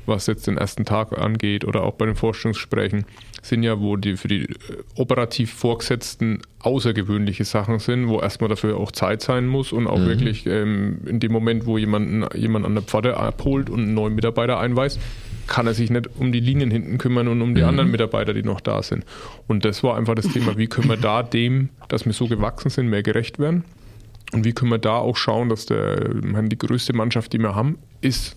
was 0.06 0.26
jetzt 0.26 0.46
den 0.46 0.58
ersten 0.58 0.84
Tag 0.84 1.18
angeht 1.18 1.64
oder 1.64 1.82
auch 1.84 1.94
bei 1.94 2.04
den 2.04 2.16
Forschungsgesprächen, 2.16 3.06
sind 3.40 3.62
ja, 3.62 3.80
wo 3.80 3.96
die 3.96 4.16
für 4.16 4.28
die 4.28 4.42
äh, 4.42 4.56
operativ 4.96 5.52
Vorgesetzten 5.54 6.42
außergewöhnliche 6.60 7.44
Sachen 7.44 7.78
sind, 7.78 8.08
wo 8.08 8.20
erstmal 8.20 8.48
dafür 8.50 8.76
auch 8.76 8.92
Zeit 8.92 9.22
sein 9.22 9.46
muss 9.46 9.72
und 9.72 9.86
auch 9.86 9.98
mhm. 9.98 10.06
wirklich 10.06 10.46
ähm, 10.46 10.98
in 11.06 11.18
dem 11.18 11.32
Moment, 11.32 11.64
wo 11.64 11.78
jemanden, 11.78 12.26
jemand 12.34 12.66
an 12.66 12.74
der 12.74 12.82
Pforte 12.82 13.16
abholt 13.16 13.70
und 13.70 13.80
einen 13.80 13.94
neuen 13.94 14.14
Mitarbeiter 14.14 14.58
einweist, 14.58 15.00
kann 15.46 15.66
er 15.66 15.74
sich 15.74 15.90
nicht 15.90 16.08
um 16.18 16.32
die 16.32 16.40
Linien 16.40 16.70
hinten 16.70 16.98
kümmern 16.98 17.28
und 17.28 17.42
um 17.42 17.54
die 17.54 17.62
mhm. 17.62 17.68
anderen 17.68 17.90
Mitarbeiter, 17.90 18.34
die 18.34 18.42
noch 18.42 18.60
da 18.60 18.82
sind. 18.82 19.04
Und 19.46 19.64
das 19.64 19.82
war 19.82 19.96
einfach 19.96 20.14
das 20.14 20.28
Thema, 20.28 20.56
wie 20.56 20.66
können 20.66 20.88
wir 20.88 20.96
da 20.96 21.22
dem, 21.22 21.70
dass 21.88 22.06
wir 22.06 22.12
so 22.12 22.26
gewachsen 22.26 22.70
sind, 22.70 22.88
mehr 22.88 23.02
gerecht 23.02 23.38
werden? 23.38 23.64
Und 24.32 24.44
wie 24.44 24.52
können 24.52 24.70
wir 24.70 24.78
da 24.78 24.96
auch 24.96 25.16
schauen, 25.16 25.48
dass 25.48 25.66
der, 25.66 26.08
die 26.08 26.58
größte 26.58 26.92
Mannschaft, 26.92 27.32
die 27.32 27.38
wir 27.38 27.54
haben, 27.54 27.78
ist 28.00 28.36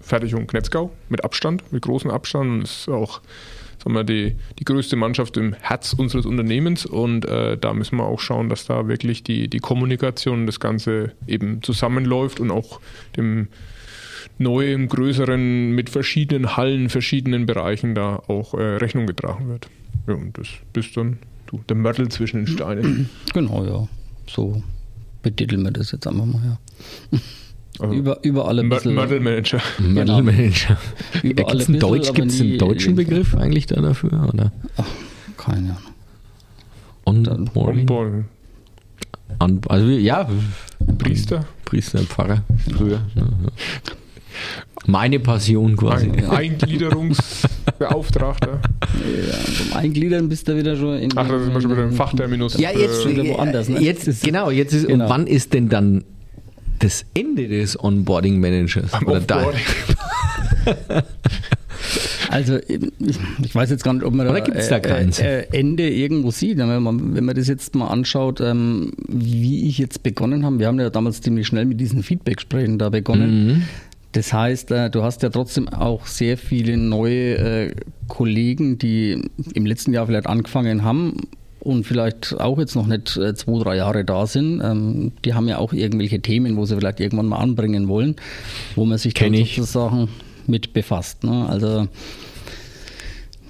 Fertigung 0.00 0.46
Knetzgau 0.46 0.92
mit 1.08 1.24
Abstand, 1.24 1.72
mit 1.72 1.82
großem 1.82 2.10
Abstand 2.10 2.50
und 2.50 2.62
ist 2.62 2.88
auch 2.88 3.20
sagen 3.82 3.94
wir, 3.94 4.04
die, 4.04 4.36
die 4.58 4.64
größte 4.64 4.96
Mannschaft 4.96 5.36
im 5.36 5.52
Herz 5.54 5.92
unseres 5.92 6.26
Unternehmens 6.26 6.86
und 6.86 7.24
äh, 7.24 7.56
da 7.56 7.74
müssen 7.74 7.96
wir 7.96 8.04
auch 8.04 8.20
schauen, 8.20 8.48
dass 8.48 8.66
da 8.66 8.88
wirklich 8.88 9.22
die, 9.22 9.48
die 9.48 9.58
Kommunikation, 9.58 10.46
das 10.46 10.60
Ganze 10.60 11.12
eben 11.26 11.62
zusammenläuft 11.62 12.40
und 12.40 12.50
auch 12.50 12.80
dem 13.16 13.48
neuen, 14.38 14.88
größeren, 14.88 15.72
mit 15.72 15.90
verschiedenen 15.90 16.56
Hallen, 16.56 16.88
verschiedenen 16.88 17.46
Bereichen 17.46 17.94
da 17.94 18.16
auch 18.26 18.54
äh, 18.54 18.76
Rechnung 18.76 19.06
getragen 19.06 19.48
wird. 19.48 19.68
Ja, 20.06 20.14
und 20.14 20.36
das 20.38 20.48
bist 20.72 20.96
dann 20.96 21.18
du, 21.46 21.60
der 21.68 21.76
Mörtel 21.76 22.08
zwischen 22.08 22.44
den 22.44 22.46
Steinen. 22.46 23.10
Genau, 23.34 23.64
ja. 23.64 23.88
So 24.28 24.62
betiteln 25.22 25.62
wir 25.62 25.70
das 25.70 25.92
jetzt 25.92 26.06
einfach 26.06 26.24
mal, 26.24 26.42
ja. 27.12 27.18
Also 27.78 27.94
über, 27.94 28.18
überall 28.22 28.58
ein 28.58 28.70
bisschen. 28.70 28.94
Model 28.94 29.20
Manager. 29.20 29.60
Model 29.78 30.22
Manager. 30.22 30.78
Gibt 31.20 31.52
es 31.52 31.68
einen, 31.68 31.78
Deutsch, 31.78 32.10
gibt's 32.14 32.40
einen 32.40 32.56
deutschen 32.56 32.94
Begriff 32.94 33.34
eigentlich 33.34 33.66
da 33.66 33.80
dafür? 33.80 34.30
Oder? 34.32 34.50
Ach, 34.78 34.86
keine 35.36 35.76
Ahnung. 37.04 37.46
Onboarding. 37.54 38.24
On, 39.40 39.60
also 39.68 39.88
ja. 39.88 40.28
Priester. 40.98 41.44
Priester, 41.64 41.98
Pfarrer 42.00 42.42
früher. 42.70 43.02
Ja, 43.14 43.22
ja. 43.22 43.50
Meine 44.86 45.18
Passion 45.18 45.76
quasi. 45.76 46.10
Ein 46.10 46.30
Eingliederungsbeauftragter. 46.30 48.52
ja, 49.28 49.34
zum 49.56 49.72
Eingliedern 49.76 50.28
bist 50.28 50.46
du 50.48 50.56
wieder 50.56 50.76
schon 50.76 50.98
in. 50.98 51.10
Ach, 51.16 51.28
das 51.28 51.42
ist 51.42 51.48
immer 51.48 51.60
schon 51.60 51.72
wieder 51.72 51.82
ein 51.82 51.92
Fachterminus. 51.92 52.56
Ja, 52.58 52.70
jetzt 52.70 53.04
äh, 53.04 53.10
wieder 53.10 53.26
woanders. 53.26 53.68
Ne? 53.68 53.80
Jetzt 53.80 54.06
ist, 54.06 54.22
genau, 54.22 54.50
jetzt 54.50 54.72
ist. 54.72 54.86
Genau. 54.86 55.04
Und 55.04 55.10
wann 55.10 55.26
ist 55.26 55.52
denn 55.54 55.68
dann 55.68 56.04
das 56.78 57.04
Ende 57.14 57.48
des 57.48 57.82
Onboarding 57.82 58.38
Managers? 58.38 58.92
Am 58.92 59.06
oder 59.06 59.18
Offboarding. 59.18 59.62
Also 62.28 62.58
ich 62.58 63.54
weiß 63.54 63.70
jetzt 63.70 63.84
gar 63.84 63.94
nicht, 63.94 64.04
ob 64.04 64.12
man 64.12 64.28
Oder 64.28 64.40
gibt's 64.40 64.68
da 64.68 64.76
äh, 64.76 65.08
äh, 65.20 65.46
Ende 65.52 65.88
irgendwo 65.88 66.30
sieht. 66.30 66.58
Wenn 66.58 66.82
man, 66.82 67.14
wenn 67.14 67.24
man 67.24 67.34
das 67.34 67.48
jetzt 67.48 67.74
mal 67.74 67.88
anschaut, 67.88 68.40
ähm, 68.40 68.92
wie 69.08 69.68
ich 69.68 69.78
jetzt 69.78 70.02
begonnen 70.02 70.44
habe, 70.44 70.58
wir 70.58 70.66
haben 70.66 70.80
ja 70.80 70.90
damals 70.90 71.20
ziemlich 71.20 71.46
schnell 71.46 71.64
mit 71.64 71.80
diesen 71.80 72.02
Feedback-Gesprächen 72.02 72.78
da 72.78 72.90
begonnen. 72.90 73.46
Mhm. 73.46 73.62
Das 74.16 74.32
heißt, 74.32 74.70
äh, 74.70 74.88
du 74.88 75.02
hast 75.02 75.22
ja 75.22 75.28
trotzdem 75.28 75.68
auch 75.68 76.06
sehr 76.06 76.38
viele 76.38 76.78
neue 76.78 77.34
äh, 77.34 77.74
Kollegen, 78.08 78.78
die 78.78 79.28
im 79.52 79.66
letzten 79.66 79.92
Jahr 79.92 80.06
vielleicht 80.06 80.26
angefangen 80.26 80.84
haben 80.84 81.28
und 81.60 81.84
vielleicht 81.84 82.32
auch 82.40 82.58
jetzt 82.58 82.76
noch 82.76 82.86
nicht 82.86 83.18
äh, 83.18 83.34
zwei, 83.34 83.62
drei 83.62 83.76
Jahre 83.76 84.06
da 84.06 84.26
sind. 84.26 84.62
Ähm, 84.64 85.12
die 85.22 85.34
haben 85.34 85.48
ja 85.48 85.58
auch 85.58 85.74
irgendwelche 85.74 86.20
Themen, 86.20 86.56
wo 86.56 86.64
sie 86.64 86.76
vielleicht 86.76 87.00
irgendwann 87.00 87.26
mal 87.26 87.40
anbringen 87.40 87.88
wollen, 87.88 88.16
wo 88.74 88.86
man 88.86 88.96
sich 88.96 89.12
Kenn 89.12 89.34
dann 89.34 89.42
ich. 89.42 89.56
sozusagen 89.56 90.08
mit 90.46 90.72
befasst. 90.72 91.22
Ne? 91.22 91.46
Also 91.46 91.86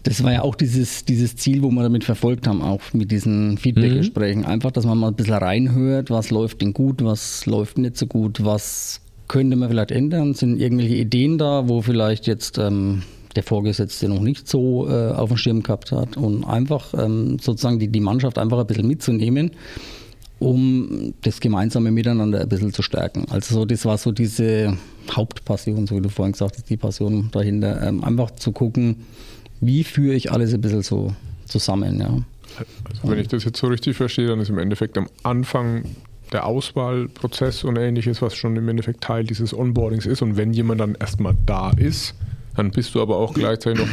das 0.02 0.25
war 0.25 0.32
ja 0.32 0.42
auch 0.42 0.56
dieses, 0.56 1.04
dieses 1.04 1.37
Ziel, 1.37 1.62
wo 1.62 1.70
wir 1.70 1.85
damit 1.85 2.02
verfolgt 2.02 2.49
haben, 2.49 2.61
auch 2.61 2.80
mit 2.92 3.12
diesen 3.12 3.56
Feedback-Gesprächen. 3.56 4.40
Mhm. 4.40 4.46
Einfach, 4.46 4.73
dass 4.73 4.85
man 4.85 4.99
mal 4.99 5.08
ein 5.08 5.14
bisschen 5.14 5.35
reinhört, 5.35 6.11
was 6.11 6.30
läuft 6.30 6.61
denn 6.61 6.73
gut, 6.73 7.04
was 7.04 7.46
läuft 7.46 7.78
nicht 7.78 7.96
so 7.96 8.08
gut, 8.08 8.44
was 8.44 9.00
könnte 9.28 9.56
man 9.56 9.68
vielleicht 9.68 9.90
ändern? 9.90 10.35
Sind 10.35 10.61
irgendwelche 10.61 10.95
Ideen 10.95 11.38
da, 11.38 11.68
wo 11.68 11.83
vielleicht 11.83 12.26
jetzt 12.26 12.59
ähm, 12.59 13.02
der 13.35 13.42
Vorgesetzte 13.42 14.09
noch 14.09 14.21
nicht 14.21 14.49
so 14.49 14.88
äh, 14.88 15.12
auf 15.12 15.28
dem 15.28 15.37
Schirm 15.37 15.62
gehabt 15.62 15.92
hat? 15.92 16.16
Und 16.16 16.45
einfach 16.45 16.95
ähm, 16.95 17.38
sozusagen 17.38 17.78
die, 17.78 17.88
die 17.88 18.00
Mannschaft 18.00 18.38
einfach 18.38 18.59
ein 18.59 18.66
bisschen 18.66 18.87
mitzunehmen, 18.87 19.52
um 20.38 21.14
das 21.23 21.40
gemeinsame 21.40 21.90
Miteinander 21.90 22.40
ein 22.40 22.49
bisschen 22.49 22.73
zu 22.73 22.83
stärken. 22.83 23.26
Also 23.30 23.54
so, 23.54 23.64
das 23.64 23.85
war 23.85 23.99
so 23.99 24.12
diese 24.12 24.76
Hauptpassion, 25.11 25.87
so 25.87 25.97
wie 25.97 26.02
du 26.02 26.09
vorhin 26.09 26.33
gesagt 26.33 26.56
hast, 26.56 26.68
die 26.68 26.76
Passion 26.76 27.28
dahinter. 27.33 27.83
Ähm, 27.83 28.04
einfach 28.04 28.33
zu 28.33 28.52
gucken, 28.52 28.97
wie 29.61 29.85
führe 29.85 30.14
ich 30.14 30.33
alles 30.33 30.52
ein 30.52 30.61
bisschen 30.61 30.83
so 30.83 31.14
zusammen. 31.47 32.00
Ja. 32.00 32.09
Also 32.88 33.11
wenn 33.11 33.18
ich 33.18 33.28
das 33.28 33.45
jetzt 33.45 33.59
so 33.59 33.66
richtig 33.66 33.97
verstehe, 33.97 34.26
dann 34.26 34.40
ist 34.40 34.50
im 34.50 34.59
Endeffekt 34.59 34.97
am 34.99 35.09
Anfang 35.23 35.85
der 36.33 36.47
Auswahlprozess 36.47 37.64
und 37.64 37.76
ähnliches, 37.76 38.23
was 38.23 38.35
schon 38.35 38.56
im 38.56 38.68
Endeffekt 38.68 39.02
Teil 39.02 39.25
dieses 39.25 39.56
Onboardings 39.56 40.06
ist. 40.06 40.23
Und 40.23 40.37
wenn 40.37 40.52
jemand 40.52 40.80
dann 40.80 40.95
erstmal 40.95 41.35
da 41.47 41.71
ist, 41.71 42.14
dann 42.56 42.71
bist 42.71 42.95
du 42.95 43.02
aber 43.02 43.16
auch 43.16 43.35
gleichzeitig 43.35 43.80
noch 43.80 43.88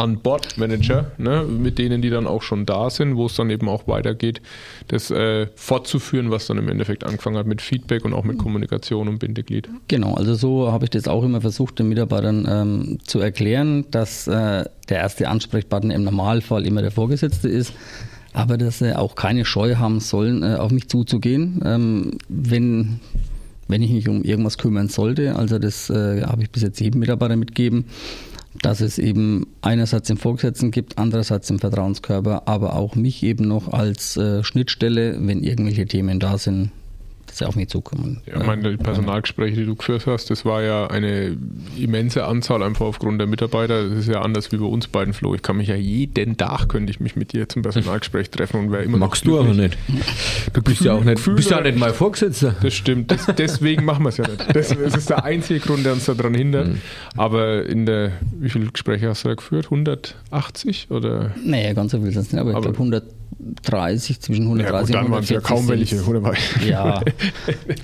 On-Board-Manager, 0.00 1.12
ne, 1.18 1.44
mit 1.44 1.78
denen, 1.78 2.00
die 2.00 2.10
dann 2.10 2.26
auch 2.26 2.42
schon 2.42 2.64
da 2.64 2.88
sind, 2.88 3.16
wo 3.16 3.26
es 3.26 3.34
dann 3.36 3.50
eben 3.50 3.68
auch 3.68 3.86
weitergeht, 3.86 4.40
das 4.88 5.10
äh, 5.10 5.46
fortzuführen, 5.54 6.30
was 6.30 6.46
dann 6.46 6.58
im 6.58 6.68
Endeffekt 6.68 7.04
angefangen 7.04 7.36
hat 7.36 7.46
mit 7.46 7.60
Feedback 7.60 8.04
und 8.04 8.14
auch 8.14 8.24
mit 8.24 8.38
Kommunikation 8.38 9.08
und 9.08 9.18
Bindeglied. 9.18 9.68
Genau, 9.88 10.14
also 10.14 10.34
so 10.34 10.72
habe 10.72 10.84
ich 10.84 10.90
das 10.90 11.06
auch 11.06 11.22
immer 11.22 11.40
versucht, 11.40 11.78
den 11.78 11.88
Mitarbeitern 11.88 12.46
ähm, 12.48 12.98
zu 13.04 13.20
erklären, 13.20 13.84
dass 13.90 14.26
äh, 14.26 14.64
der 14.88 14.98
erste 14.98 15.28
Ansprechpartner 15.28 15.94
im 15.94 16.04
Normalfall 16.04 16.66
immer 16.66 16.80
der 16.80 16.90
Vorgesetzte 16.90 17.48
ist 17.48 17.74
aber 18.32 18.58
dass 18.58 18.78
sie 18.78 18.96
auch 18.96 19.14
keine 19.14 19.44
Scheu 19.44 19.76
haben 19.76 20.00
sollen, 20.00 20.42
äh, 20.42 20.56
auf 20.56 20.70
mich 20.70 20.88
zuzugehen, 20.88 21.60
ähm, 21.64 22.18
wenn, 22.28 23.00
wenn 23.68 23.82
ich 23.82 23.90
mich 23.90 24.08
um 24.08 24.22
irgendwas 24.22 24.58
kümmern 24.58 24.88
sollte. 24.88 25.36
Also 25.36 25.58
das 25.58 25.90
äh, 25.90 26.22
habe 26.22 26.42
ich 26.42 26.50
bis 26.50 26.62
jetzt 26.62 26.80
jedem 26.80 27.00
Mitarbeiter 27.00 27.36
mitgegeben, 27.36 27.86
dass 28.62 28.80
es 28.80 28.98
eben 28.98 29.46
einerseits 29.62 30.10
im 30.10 30.16
Vorgesetzten 30.16 30.70
gibt, 30.70 30.98
andererseits 30.98 31.50
im 31.50 31.58
Vertrauenskörper, 31.58 32.42
aber 32.46 32.74
auch 32.74 32.94
mich 32.94 33.22
eben 33.22 33.46
noch 33.46 33.72
als 33.72 34.16
äh, 34.16 34.42
Schnittstelle, 34.42 35.16
wenn 35.20 35.42
irgendwelche 35.42 35.86
Themen 35.86 36.20
da 36.20 36.38
sind, 36.38 36.70
dass 37.30 37.38
sie 37.38 37.46
auf 37.46 37.54
mich 37.54 37.68
zukommen. 37.68 38.20
Ja, 38.26 38.42
meine, 38.42 38.70
die 38.70 38.76
Personalgespräche, 38.76 39.56
die 39.56 39.64
du 39.64 39.76
geführt 39.76 40.06
hast, 40.06 40.30
das 40.30 40.44
war 40.44 40.62
ja 40.62 40.88
eine 40.88 41.36
immense 41.78 42.24
Anzahl 42.24 42.62
einfach 42.62 42.86
aufgrund 42.86 43.20
der 43.20 43.28
Mitarbeiter. 43.28 43.88
Das 43.88 43.98
ist 44.00 44.08
ja 44.08 44.20
anders 44.20 44.50
wie 44.50 44.56
bei 44.56 44.66
uns 44.66 44.88
beiden, 44.88 45.14
Flo. 45.14 45.34
Ich 45.34 45.42
kann 45.42 45.56
mich 45.56 45.68
ja 45.68 45.76
jeden 45.76 46.36
Tag, 46.36 46.68
könnte 46.68 46.90
ich 46.90 46.98
mich 46.98 47.14
mit 47.14 47.32
dir 47.32 47.48
zum 47.48 47.62
Personalgespräch 47.62 48.30
treffen 48.30 48.60
und 48.60 48.72
wäre 48.72 48.82
immer 48.82 48.98
Magst 48.98 49.24
du 49.24 49.38
aber 49.38 49.54
nicht. 49.54 49.78
Du 50.52 50.62
bist 50.62 50.80
ja 50.82 50.94
auch 50.94 51.04
nicht, 51.04 51.16
Gefühl, 51.16 51.36
bist 51.36 51.50
ja 51.50 51.60
nicht 51.60 51.78
mal 51.78 51.92
Vorgesetzter. 51.92 52.56
Das 52.60 52.74
stimmt. 52.74 53.10
Das, 53.10 53.26
deswegen 53.38 53.84
machen 53.84 54.04
wir 54.04 54.08
es 54.08 54.16
ja 54.16 54.26
nicht. 54.26 54.40
Das, 54.54 54.68
das, 54.68 54.96
ist 54.96 55.10
der 55.10 55.24
einzige 55.24 55.60
Grund, 55.60 55.84
der 55.86 55.92
uns 55.92 56.06
daran 56.06 56.34
hindert. 56.34 56.68
Mhm. 56.68 56.80
Aber 57.16 57.64
in 57.66 57.86
der, 57.86 58.12
wie 58.32 58.50
viele 58.50 58.66
Gespräche 58.66 59.08
hast 59.08 59.24
du 59.24 59.28
da 59.28 59.34
geführt? 59.34 59.66
180 59.66 60.88
oder? 60.90 61.30
Nee, 61.44 61.72
ganz 61.74 61.92
so 61.92 62.00
viel 62.00 62.10
sind 62.10 62.22
es 62.22 62.32
nicht, 62.32 62.40
aber, 62.40 62.50
aber 62.50 62.58
ich 62.58 62.64
glaube 62.64 62.78
100 62.78 63.19
130, 63.38 64.20
zwischen 64.20 64.44
130 64.44 64.94
ja, 64.94 65.00
gut, 65.00 65.06
dann 65.06 65.12
waren 65.12 65.22
es 65.22 65.30
ja 65.30 65.40
kaum 65.40 65.68
welche. 65.68 66.00
Ja. 66.66 67.02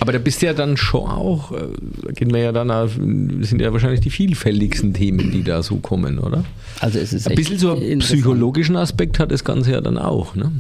Aber 0.01 0.13
da 0.13 0.19
bist 0.19 0.43
du 0.43 0.47
ja 0.47 0.55
dann 0.55 0.77
schon 0.77 1.09
auch, 1.11 1.53
äh, 1.53 1.69
da 2.05 2.13
gehen 2.13 2.33
wir 2.33 2.41
ja 2.41 2.53
dann, 2.53 2.71
auf, 2.71 2.95
sind 2.95 3.61
ja 3.61 3.73
wahrscheinlich 3.73 4.01
die 4.01 4.11
vielfältigsten 4.11 4.93
Themen, 4.95 5.31
die 5.31 5.43
da 5.43 5.63
so 5.63 5.77
kommen, 5.77 6.19
oder? 6.19 6.45
Also 6.81 6.99
es 6.99 7.13
ist 7.13 7.29
ein 7.29 7.35
bisschen 7.35 7.59
so 7.59 7.73
einen 7.73 8.01
psychologischen 8.01 8.77
Aspekt 8.77 9.19
hat 9.19 9.31
das 9.31 9.45
Ganze 9.45 9.73
ja 9.73 9.81
dann 9.81 9.99
auch, 9.99 10.35
ne? 10.35 10.53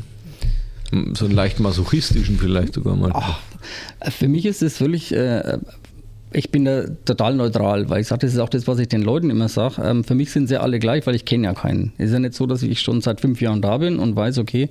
So 1.14 1.24
einen 1.24 1.34
leicht 1.34 1.58
masochistischen 1.58 2.38
vielleicht 2.38 2.74
sogar 2.74 2.94
mal. 2.96 3.10
Ach, 3.12 3.40
für 4.10 4.28
mich 4.28 4.46
ist 4.46 4.62
es 4.62 4.76
völlig 4.76 5.12
äh, 5.12 5.58
ich 6.32 6.50
bin 6.50 6.64
da 6.64 6.84
total 7.04 7.34
neutral, 7.34 7.88
weil 7.88 8.00
ich 8.00 8.08
sage, 8.08 8.20
das 8.20 8.34
ist 8.34 8.40
auch 8.40 8.48
das, 8.48 8.66
was 8.66 8.78
ich 8.78 8.88
den 8.88 9.02
Leuten 9.02 9.30
immer 9.30 9.48
sage. 9.48 9.82
Ähm, 9.82 10.04
für 10.04 10.14
mich 10.14 10.30
sind 10.30 10.48
sie 10.48 10.60
alle 10.60 10.78
gleich, 10.78 11.06
weil 11.06 11.14
ich 11.14 11.24
kenne 11.24 11.44
ja 11.44 11.54
keinen. 11.54 11.92
Es 11.98 12.06
ist 12.06 12.12
ja 12.12 12.18
nicht 12.18 12.34
so, 12.34 12.46
dass 12.46 12.62
ich 12.62 12.80
schon 12.80 13.00
seit 13.00 13.20
fünf 13.20 13.40
Jahren 13.40 13.62
da 13.62 13.78
bin 13.78 13.98
und 13.98 14.16
weiß, 14.16 14.38
okay, 14.38 14.68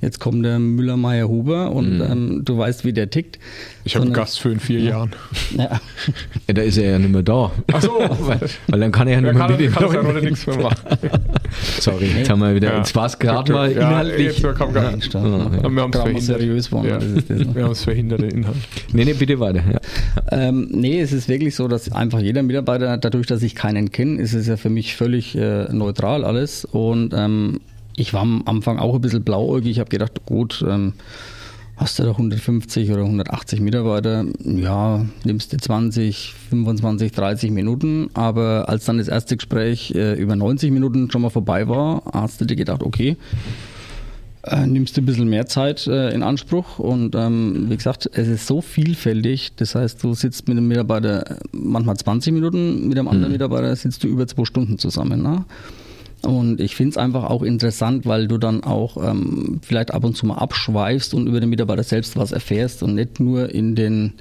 Jetzt 0.00 0.18
kommt 0.18 0.44
der 0.44 0.58
Müller-Meyer-Huber 0.58 1.72
und 1.72 1.98
mhm. 1.98 2.02
ähm, 2.02 2.42
du 2.44 2.56
weißt, 2.56 2.86
wie 2.86 2.92
der 2.94 3.10
tickt. 3.10 3.38
Ich 3.84 3.96
habe 3.96 4.06
einen 4.06 4.14
Gast 4.14 4.40
für 4.40 4.50
in 4.50 4.58
vier 4.58 4.80
ja. 4.80 4.90
Jahren. 4.90 5.10
Ja. 5.56 5.64
ja. 6.48 6.54
da 6.54 6.62
ist 6.62 6.78
er 6.78 6.92
ja 6.92 6.98
nicht 6.98 7.12
mehr 7.12 7.22
da. 7.22 7.52
Ach 7.72 7.82
so. 7.82 7.98
weil, 7.98 8.40
weil, 8.68 8.80
dann 8.80 8.92
kann 8.92 9.08
er 9.08 9.14
ja 9.14 9.20
nicht 9.20 9.34
mehr 9.34 9.48
mit 9.48 9.60
dem 9.60 9.72
kann 9.72 10.14
ja 10.14 10.20
nichts 10.20 10.46
mehr 10.46 10.58
machen. 10.58 10.76
Sorry, 11.80 12.06
jetzt 12.16 12.30
haben 12.30 12.40
wir 12.40 12.54
wieder 12.54 12.72
ja. 12.72 12.78
ins 12.78 12.92
Fass 12.92 13.18
gerade 13.18 13.52
mal 13.52 13.70
inhaltlich. 13.70 14.38
Jetzt 14.38 14.56
kam 14.56 14.72
gar 14.72 14.96
nicht. 14.96 15.12
Ja, 15.12 15.20
ja. 15.20 15.70
Wir 15.70 15.82
haben 15.82 15.90
es 15.90 16.00
verhindert. 16.00 16.22
seriös 16.22 16.72
worden. 16.72 16.88
Ja. 16.88 17.54
Wir 17.54 17.64
haben 17.64 17.72
es 17.72 17.84
verhindert, 17.84 18.22
den 18.22 18.30
Inhalt. 18.30 18.56
Nee, 18.92 19.04
nee, 19.04 19.12
bitte 19.12 19.38
weiter. 19.38 19.62
Ja. 19.70 19.80
Ähm, 20.30 20.68
nee, 20.70 21.00
es 21.00 21.12
ist 21.12 21.28
wirklich 21.28 21.54
so, 21.54 21.68
dass 21.68 21.92
einfach 21.92 22.20
jeder 22.20 22.42
Mitarbeiter, 22.42 22.96
dadurch, 22.96 23.26
dass 23.26 23.42
ich 23.42 23.54
keinen 23.54 23.90
kenne, 23.90 24.20
ist 24.20 24.32
es 24.32 24.46
ja 24.46 24.56
für 24.56 24.70
mich 24.70 24.96
völlig 24.96 25.36
äh, 25.36 25.70
neutral 25.72 26.24
alles 26.24 26.64
und 26.64 27.12
ähm, 27.14 27.60
ich 28.00 28.14
war 28.14 28.22
am 28.22 28.42
Anfang 28.46 28.78
auch 28.78 28.94
ein 28.94 29.00
bisschen 29.00 29.22
blauäugig. 29.22 29.72
Ich 29.72 29.78
habe 29.78 29.90
gedacht, 29.90 30.24
gut, 30.24 30.64
ähm, 30.66 30.94
hast 31.76 31.98
du 31.98 32.02
da 32.02 32.10
150 32.10 32.90
oder 32.90 33.02
180 33.02 33.60
Mitarbeiter, 33.60 34.24
ja, 34.42 35.04
nimmst 35.24 35.52
du 35.52 35.58
20, 35.58 36.34
25, 36.50 37.12
30 37.12 37.50
Minuten. 37.50 38.08
Aber 38.14 38.68
als 38.68 38.86
dann 38.86 38.98
das 38.98 39.08
erste 39.08 39.36
Gespräch 39.36 39.92
äh, 39.94 40.14
über 40.14 40.34
90 40.34 40.70
Minuten 40.70 41.10
schon 41.10 41.22
mal 41.22 41.30
vorbei 41.30 41.68
war, 41.68 42.02
hast 42.12 42.40
du 42.40 42.46
dir 42.46 42.56
gedacht, 42.56 42.82
okay, 42.82 43.16
äh, 44.44 44.66
nimmst 44.66 44.96
du 44.96 45.02
ein 45.02 45.06
bisschen 45.06 45.28
mehr 45.28 45.44
Zeit 45.44 45.86
äh, 45.86 46.10
in 46.10 46.22
Anspruch. 46.22 46.78
Und 46.78 47.14
ähm, 47.14 47.66
wie 47.68 47.76
gesagt, 47.76 48.08
es 48.14 48.28
ist 48.28 48.46
so 48.46 48.62
vielfältig. 48.62 49.52
Das 49.56 49.74
heißt, 49.74 50.02
du 50.02 50.14
sitzt 50.14 50.48
mit 50.48 50.56
einem 50.56 50.68
Mitarbeiter 50.68 51.38
manchmal 51.52 51.98
20 51.98 52.32
Minuten, 52.32 52.88
mit 52.88 52.98
einem 52.98 53.08
anderen 53.08 53.28
mhm. 53.28 53.32
Mitarbeiter 53.32 53.76
sitzt 53.76 54.04
du 54.04 54.08
über 54.08 54.26
zwei 54.26 54.46
Stunden 54.46 54.78
zusammen. 54.78 55.22
Ne? 55.22 55.44
Und 56.22 56.60
ich 56.60 56.76
finde 56.76 56.90
es 56.90 56.96
einfach 56.96 57.24
auch 57.24 57.42
interessant, 57.42 58.04
weil 58.06 58.28
du 58.28 58.36
dann 58.36 58.62
auch 58.62 58.96
ähm, 59.02 59.60
vielleicht 59.62 59.92
ab 59.92 60.04
und 60.04 60.16
zu 60.16 60.26
mal 60.26 60.36
abschweifst 60.36 61.14
und 61.14 61.26
über 61.26 61.40
den 61.40 61.48
Mitarbeiter 61.48 61.82
selbst 61.82 62.16
was 62.16 62.32
erfährst 62.32 62.82
und 62.82 62.94
nicht 62.94 63.20
nur 63.20 63.54
in 63.54 63.74
den, 63.74 64.12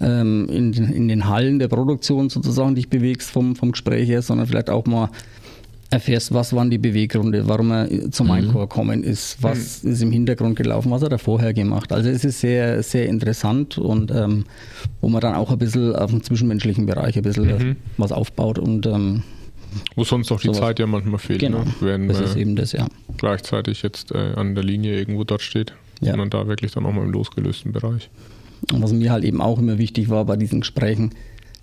ähm, 0.00 0.48
in, 0.48 0.72
den 0.72 0.92
in 0.92 1.08
den 1.08 1.28
Hallen 1.28 1.58
der 1.58 1.68
Produktion 1.68 2.28
sozusagen 2.28 2.74
dich 2.74 2.88
bewegst 2.88 3.30
vom, 3.30 3.54
vom 3.54 3.72
Gespräch 3.72 4.08
her, 4.08 4.22
sondern 4.22 4.48
vielleicht 4.48 4.68
auch 4.68 4.86
mal 4.86 5.10
erfährst, 5.90 6.34
was 6.34 6.52
waren 6.52 6.70
die 6.70 6.78
Beweggründe, 6.78 7.48
warum 7.48 7.70
er 7.70 8.10
zum 8.10 8.26
mhm. 8.26 8.32
Einchor 8.32 8.68
gekommen 8.68 9.02
ist, 9.02 9.42
was 9.42 9.82
mhm. 9.82 9.92
ist 9.92 10.02
im 10.02 10.12
Hintergrund 10.12 10.56
gelaufen, 10.56 10.90
was 10.90 11.02
hat 11.02 11.12
er 11.12 11.18
vorher 11.18 11.54
gemacht. 11.54 11.92
Also 11.92 12.10
es 12.10 12.24
ist 12.24 12.40
sehr, 12.40 12.82
sehr 12.82 13.08
interessant 13.08 13.78
und 13.78 14.10
ähm, 14.10 14.44
wo 15.00 15.08
man 15.08 15.20
dann 15.20 15.34
auch 15.34 15.50
ein 15.50 15.58
bisschen 15.58 15.94
auf 15.94 16.10
dem 16.10 16.22
zwischenmenschlichen 16.22 16.84
Bereich 16.84 17.16
ein 17.16 17.22
bisschen 17.22 17.46
mhm. 17.46 17.76
was 17.96 18.12
aufbaut 18.12 18.58
und 18.58 18.86
ähm, 18.86 19.22
wo 19.96 20.04
sonst 20.04 20.30
auch 20.32 20.40
die 20.40 20.48
sowas. 20.48 20.60
Zeit 20.60 20.78
ja 20.78 20.86
manchmal 20.86 21.18
fehlt. 21.18 21.40
Genau, 21.40 21.60
ne? 21.60 21.74
Wenn, 21.80 22.08
das 22.08 22.20
ist 22.20 22.36
eben 22.36 22.56
das, 22.56 22.72
ja. 22.72 22.86
Gleichzeitig 23.16 23.82
jetzt 23.82 24.12
äh, 24.12 24.34
an 24.36 24.54
der 24.54 24.64
Linie 24.64 24.98
irgendwo 24.98 25.24
dort 25.24 25.42
steht, 25.42 25.72
ja. 26.00 26.12
sondern 26.12 26.30
da 26.30 26.46
wirklich 26.46 26.72
dann 26.72 26.86
auch 26.86 26.92
mal 26.92 27.04
im 27.04 27.10
losgelösten 27.10 27.72
Bereich. 27.72 28.10
Und 28.72 28.82
was 28.82 28.92
mir 28.92 29.12
halt 29.12 29.24
eben 29.24 29.40
auch 29.40 29.58
immer 29.58 29.78
wichtig 29.78 30.08
war 30.08 30.24
bei 30.24 30.36
diesen 30.36 30.60
Gesprächen, 30.60 31.12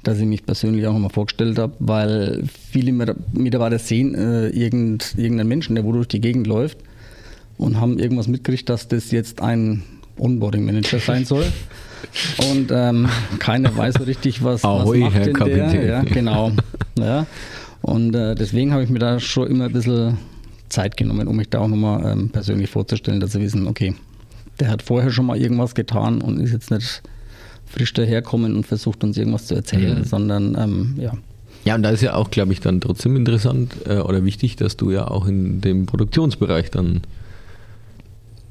dass 0.04 0.20
ich 0.20 0.26
mich 0.26 0.46
persönlich 0.46 0.86
auch 0.88 0.96
immer 0.96 1.10
vorgestellt 1.10 1.58
habe, 1.58 1.74
weil 1.80 2.44
viele 2.72 2.92
Mitarbeiter 3.34 3.80
sehen 3.80 4.16
äh, 4.16 4.48
irgend, 4.50 5.16
irgendeinen 5.18 5.50
Menschen, 5.50 5.76
der 5.76 5.84
wo 5.84 5.92
durch 5.92 6.08
die 6.08 6.22
Gegend 6.22 6.48
läuft 6.48 6.78
und 7.58 7.80
haben 7.80 8.00
irgendwas 8.00 8.28
mitgekriegt, 8.28 8.70
dass 8.70 8.88
das 8.88 9.12
jetzt 9.12 9.42
ein 9.42 9.84
Onboarding 10.18 10.66
Manager 10.66 11.00
sein 11.00 11.26
soll. 11.26 11.46
Und 12.52 12.72
ähm, 12.72 13.10
keiner 13.40 13.76
weiß 13.76 13.96
so 13.96 14.04
richtig, 14.04 14.44
was, 14.44 14.64
Ahoi, 14.64 15.02
was 15.02 15.14
macht 15.14 15.16
Herr 15.16 15.26
denn 15.26 15.72
der. 15.72 15.86
Ja, 15.86 16.04
genau. 16.04 16.52
Ja. 17.00 17.26
Und 17.86 18.16
äh, 18.16 18.34
deswegen 18.34 18.74
habe 18.74 18.84
ich 18.84 18.90
mir 18.90 18.98
da 18.98 19.20
schon 19.20 19.48
immer 19.48 19.66
ein 19.66 19.72
bisschen 19.72 20.18
Zeit 20.70 20.98
genommen, 20.98 21.28
um 21.28 21.36
mich 21.36 21.50
da 21.50 21.60
auch 21.60 21.68
nochmal 21.68 22.12
ähm, 22.12 22.30
persönlich 22.30 22.72
vorzustellen, 22.72 23.20
dass 23.20 23.34
sie 23.34 23.42
wissen, 23.42 23.68
okay, 23.68 23.94
der 24.60 24.70
hat 24.70 24.82
vorher 24.82 25.12
schon 25.12 25.28
mal 25.28 25.38
irgendwas 25.38 25.76
getan 25.76 26.20
und 26.22 26.40
ist 26.40 26.52
jetzt 26.52 26.72
nicht 26.72 27.04
frisch 27.68 27.94
daherkommen 27.94 28.56
und 28.56 28.66
versucht 28.66 29.04
uns 29.04 29.18
irgendwas 29.18 29.46
zu 29.46 29.54
erzählen, 29.54 30.00
mhm. 30.00 30.04
sondern 30.04 30.58
ähm, 30.60 30.96
ja. 30.98 31.14
Ja, 31.64 31.76
und 31.76 31.84
da 31.84 31.92
ist 31.92 32.02
ja 32.02 32.16
auch, 32.16 32.32
glaube 32.32 32.54
ich, 32.54 32.60
dann 32.60 32.82
trotzdem 32.82 33.16
interessant 33.16 33.76
äh, 33.88 33.98
oder 33.98 34.26
wichtig, 34.26 34.56
dass 34.56 34.78
du 34.78 34.90
ja 34.90 35.08
auch 35.08 35.28
in 35.28 35.62
dem 35.62 35.86
Produktionsbereich 35.86 36.72
dann 36.72 37.02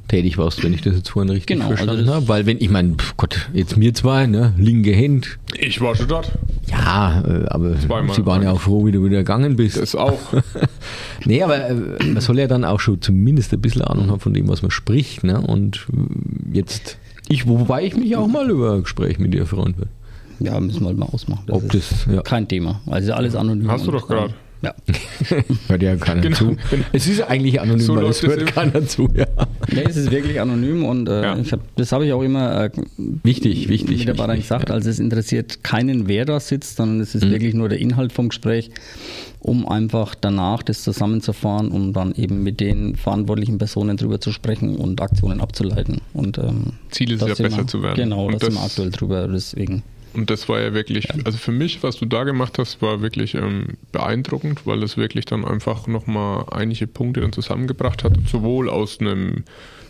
tätig 0.08 0.38
warst, 0.38 0.62
wenn 0.62 0.74
ich 0.74 0.82
das 0.82 0.96
jetzt 0.96 1.08
vorhin 1.08 1.30
richtig 1.30 1.46
genau, 1.46 1.64
also 1.64 1.76
verstanden 1.76 2.02
also 2.02 2.14
habe. 2.14 2.28
Weil 2.28 2.46
wenn, 2.46 2.60
ich 2.60 2.70
meine, 2.70 2.94
Gott, 3.16 3.48
jetzt 3.52 3.76
mir 3.76 3.94
zwei, 3.94 4.26
ne, 4.26 4.52
linke 4.58 4.92
Hände. 4.92 5.28
Ich 5.58 5.80
war 5.80 5.94
schon 5.94 6.08
dort. 6.08 6.32
Ja, 6.68 7.22
äh, 7.26 7.46
aber 7.48 7.78
Zweimal 7.78 8.14
sie 8.14 8.26
waren 8.26 8.42
ja 8.42 8.52
auch 8.52 8.60
froh, 8.60 8.86
wie 8.86 8.92
du 8.92 9.04
wieder 9.04 9.18
gegangen 9.18 9.56
bist. 9.56 9.76
Das 9.76 9.94
auch. 9.94 10.18
nee, 11.24 11.42
aber 11.42 11.68
äh, 11.68 11.74
man 12.04 12.20
soll 12.20 12.38
ja 12.38 12.46
dann 12.46 12.64
auch 12.64 12.80
schon 12.80 13.00
zumindest 13.00 13.52
ein 13.52 13.60
bisschen 13.60 13.82
Ahnung 13.82 14.10
haben 14.10 14.20
von 14.20 14.34
dem, 14.34 14.48
was 14.48 14.62
man 14.62 14.70
spricht. 14.70 15.24
Ne? 15.24 15.40
Und 15.40 15.86
jetzt, 16.52 16.98
ich, 17.28 17.46
wobei 17.46 17.84
ich 17.84 17.96
mich 17.96 18.16
auch 18.16 18.28
mal 18.28 18.50
über 18.50 18.74
ein 18.74 18.82
Gespräch 18.82 19.18
mit 19.18 19.34
dir 19.34 19.46
freuen 19.46 19.76
würde. 19.76 19.90
Ja, 20.40 20.58
müssen 20.60 20.80
wir 20.80 20.88
halt 20.88 20.98
mal 20.98 21.06
ausmachen. 21.06 21.44
Das 21.46 21.56
Ob 21.56 21.70
das, 21.70 22.06
ja. 22.10 22.22
Kein 22.22 22.48
Thema. 22.48 22.80
Also 22.86 23.12
alles 23.12 23.36
anonym. 23.36 23.70
Hast 23.70 23.86
du 23.86 23.92
doch 23.92 24.06
gerade. 24.06 24.34
Ja. 24.64 24.74
hört 25.68 25.82
ja 25.82 25.96
keiner 25.96 26.20
genau. 26.20 26.36
zu. 26.36 26.56
Es 26.92 27.06
ist 27.06 27.22
eigentlich 27.22 27.60
anonym, 27.60 27.80
so 27.80 27.96
weil 27.96 28.06
es 28.06 28.22
hört 28.22 28.46
keiner 28.46 28.86
zu. 28.86 29.08
Ja. 29.14 29.26
Nee, 29.72 29.84
es 29.88 29.96
ist 29.96 30.10
wirklich 30.10 30.40
anonym 30.40 30.84
und 30.84 31.08
äh, 31.08 31.22
ja. 31.22 31.36
hab, 31.36 31.76
das 31.76 31.92
habe 31.92 32.06
ich 32.06 32.12
auch 32.12 32.22
immer 32.22 32.64
äh, 32.64 32.70
wichtig, 32.96 33.68
wichtig, 33.68 34.00
Mitarbeitern 34.00 34.36
gesagt. 34.36 34.68
Ja. 34.68 34.74
Also 34.74 34.90
es 34.90 34.98
interessiert 34.98 35.62
keinen, 35.62 36.08
wer 36.08 36.24
da 36.24 36.40
sitzt, 36.40 36.76
sondern 36.76 37.00
es 37.00 37.14
ist 37.14 37.24
mhm. 37.24 37.30
wirklich 37.30 37.54
nur 37.54 37.68
der 37.68 37.78
Inhalt 37.78 38.12
vom 38.12 38.28
Gespräch, 38.28 38.70
um 39.40 39.68
einfach 39.68 40.14
danach 40.14 40.62
das 40.62 40.82
zusammenzufahren 40.82 41.68
und 41.68 41.92
dann 41.92 42.14
eben 42.14 42.42
mit 42.42 42.60
den 42.60 42.96
verantwortlichen 42.96 43.58
Personen 43.58 43.96
drüber 43.96 44.20
zu 44.20 44.32
sprechen 44.32 44.76
und 44.76 45.00
Aktionen 45.00 45.40
abzuleiten. 45.40 46.00
Und 46.12 46.38
ähm, 46.38 46.72
Ziel 46.90 47.12
ist 47.12 47.20
ja 47.20 47.28
besser 47.28 47.58
wir, 47.58 47.66
zu 47.66 47.82
werden. 47.82 47.96
Genau, 47.96 48.30
da 48.30 48.38
sind 48.38 48.54
wir 48.54 48.62
aktuell 48.62 48.90
drüber. 48.90 49.28
Deswegen. 49.28 49.82
Und 50.14 50.30
das 50.30 50.48
war 50.48 50.60
ja 50.60 50.72
wirklich, 50.72 51.08
also 51.24 51.36
für 51.38 51.52
mich, 51.52 51.82
was 51.82 51.96
du 51.96 52.06
da 52.06 52.24
gemacht 52.24 52.58
hast, 52.58 52.80
war 52.80 53.02
wirklich 53.02 53.34
ähm, 53.34 53.76
beeindruckend, 53.90 54.64
weil 54.66 54.82
es 54.82 54.96
wirklich 54.96 55.24
dann 55.24 55.44
einfach 55.44 55.86
nochmal 55.86 56.46
einige 56.50 56.86
Punkte 56.86 57.20
dann 57.20 57.32
zusammengebracht 57.32 58.04
hat, 58.04 58.16
sowohl 58.26 58.70
aus 58.70 59.00
einem 59.00 59.44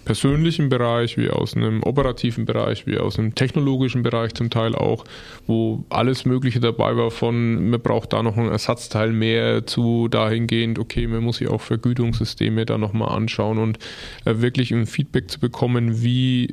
persönlichen 0.05 0.69
Bereich, 0.69 1.17
wie 1.17 1.31
aus 1.31 1.57
einem 1.57 1.83
operativen 1.83 2.45
Bereich, 2.45 2.87
wie 2.87 2.99
aus 2.99 3.19
einem 3.19 3.35
technologischen 3.35 4.03
Bereich 4.03 4.35
zum 4.35 4.51
Teil 4.51 4.75
auch, 4.75 5.05
wo 5.47 5.85
alles 5.89 6.25
Mögliche 6.25 6.61
dabei 6.61 6.97
war 6.97 7.11
von, 7.11 7.71
man 7.71 7.81
braucht 7.81 8.13
da 8.13 8.23
noch 8.23 8.37
ein 8.37 8.49
Ersatzteil 8.49 9.13
mehr 9.13 9.67
zu 9.67 10.09
dahingehend, 10.09 10.79
okay, 10.79 11.07
man 11.07 11.23
muss 11.23 11.39
sich 11.39 11.49
auch 11.49 11.61
Vergütungssysteme 11.61 12.67
da 12.67 12.79
nochmal 12.79 13.09
anschauen 13.09 13.59
und 13.59 13.79
äh, 14.25 14.41
wirklich 14.41 14.73
ein 14.73 14.87
Feedback 14.87 15.31
zu 15.31 15.41
bekommen, 15.41 16.03
wie 16.03 16.47
äh, 16.47 16.51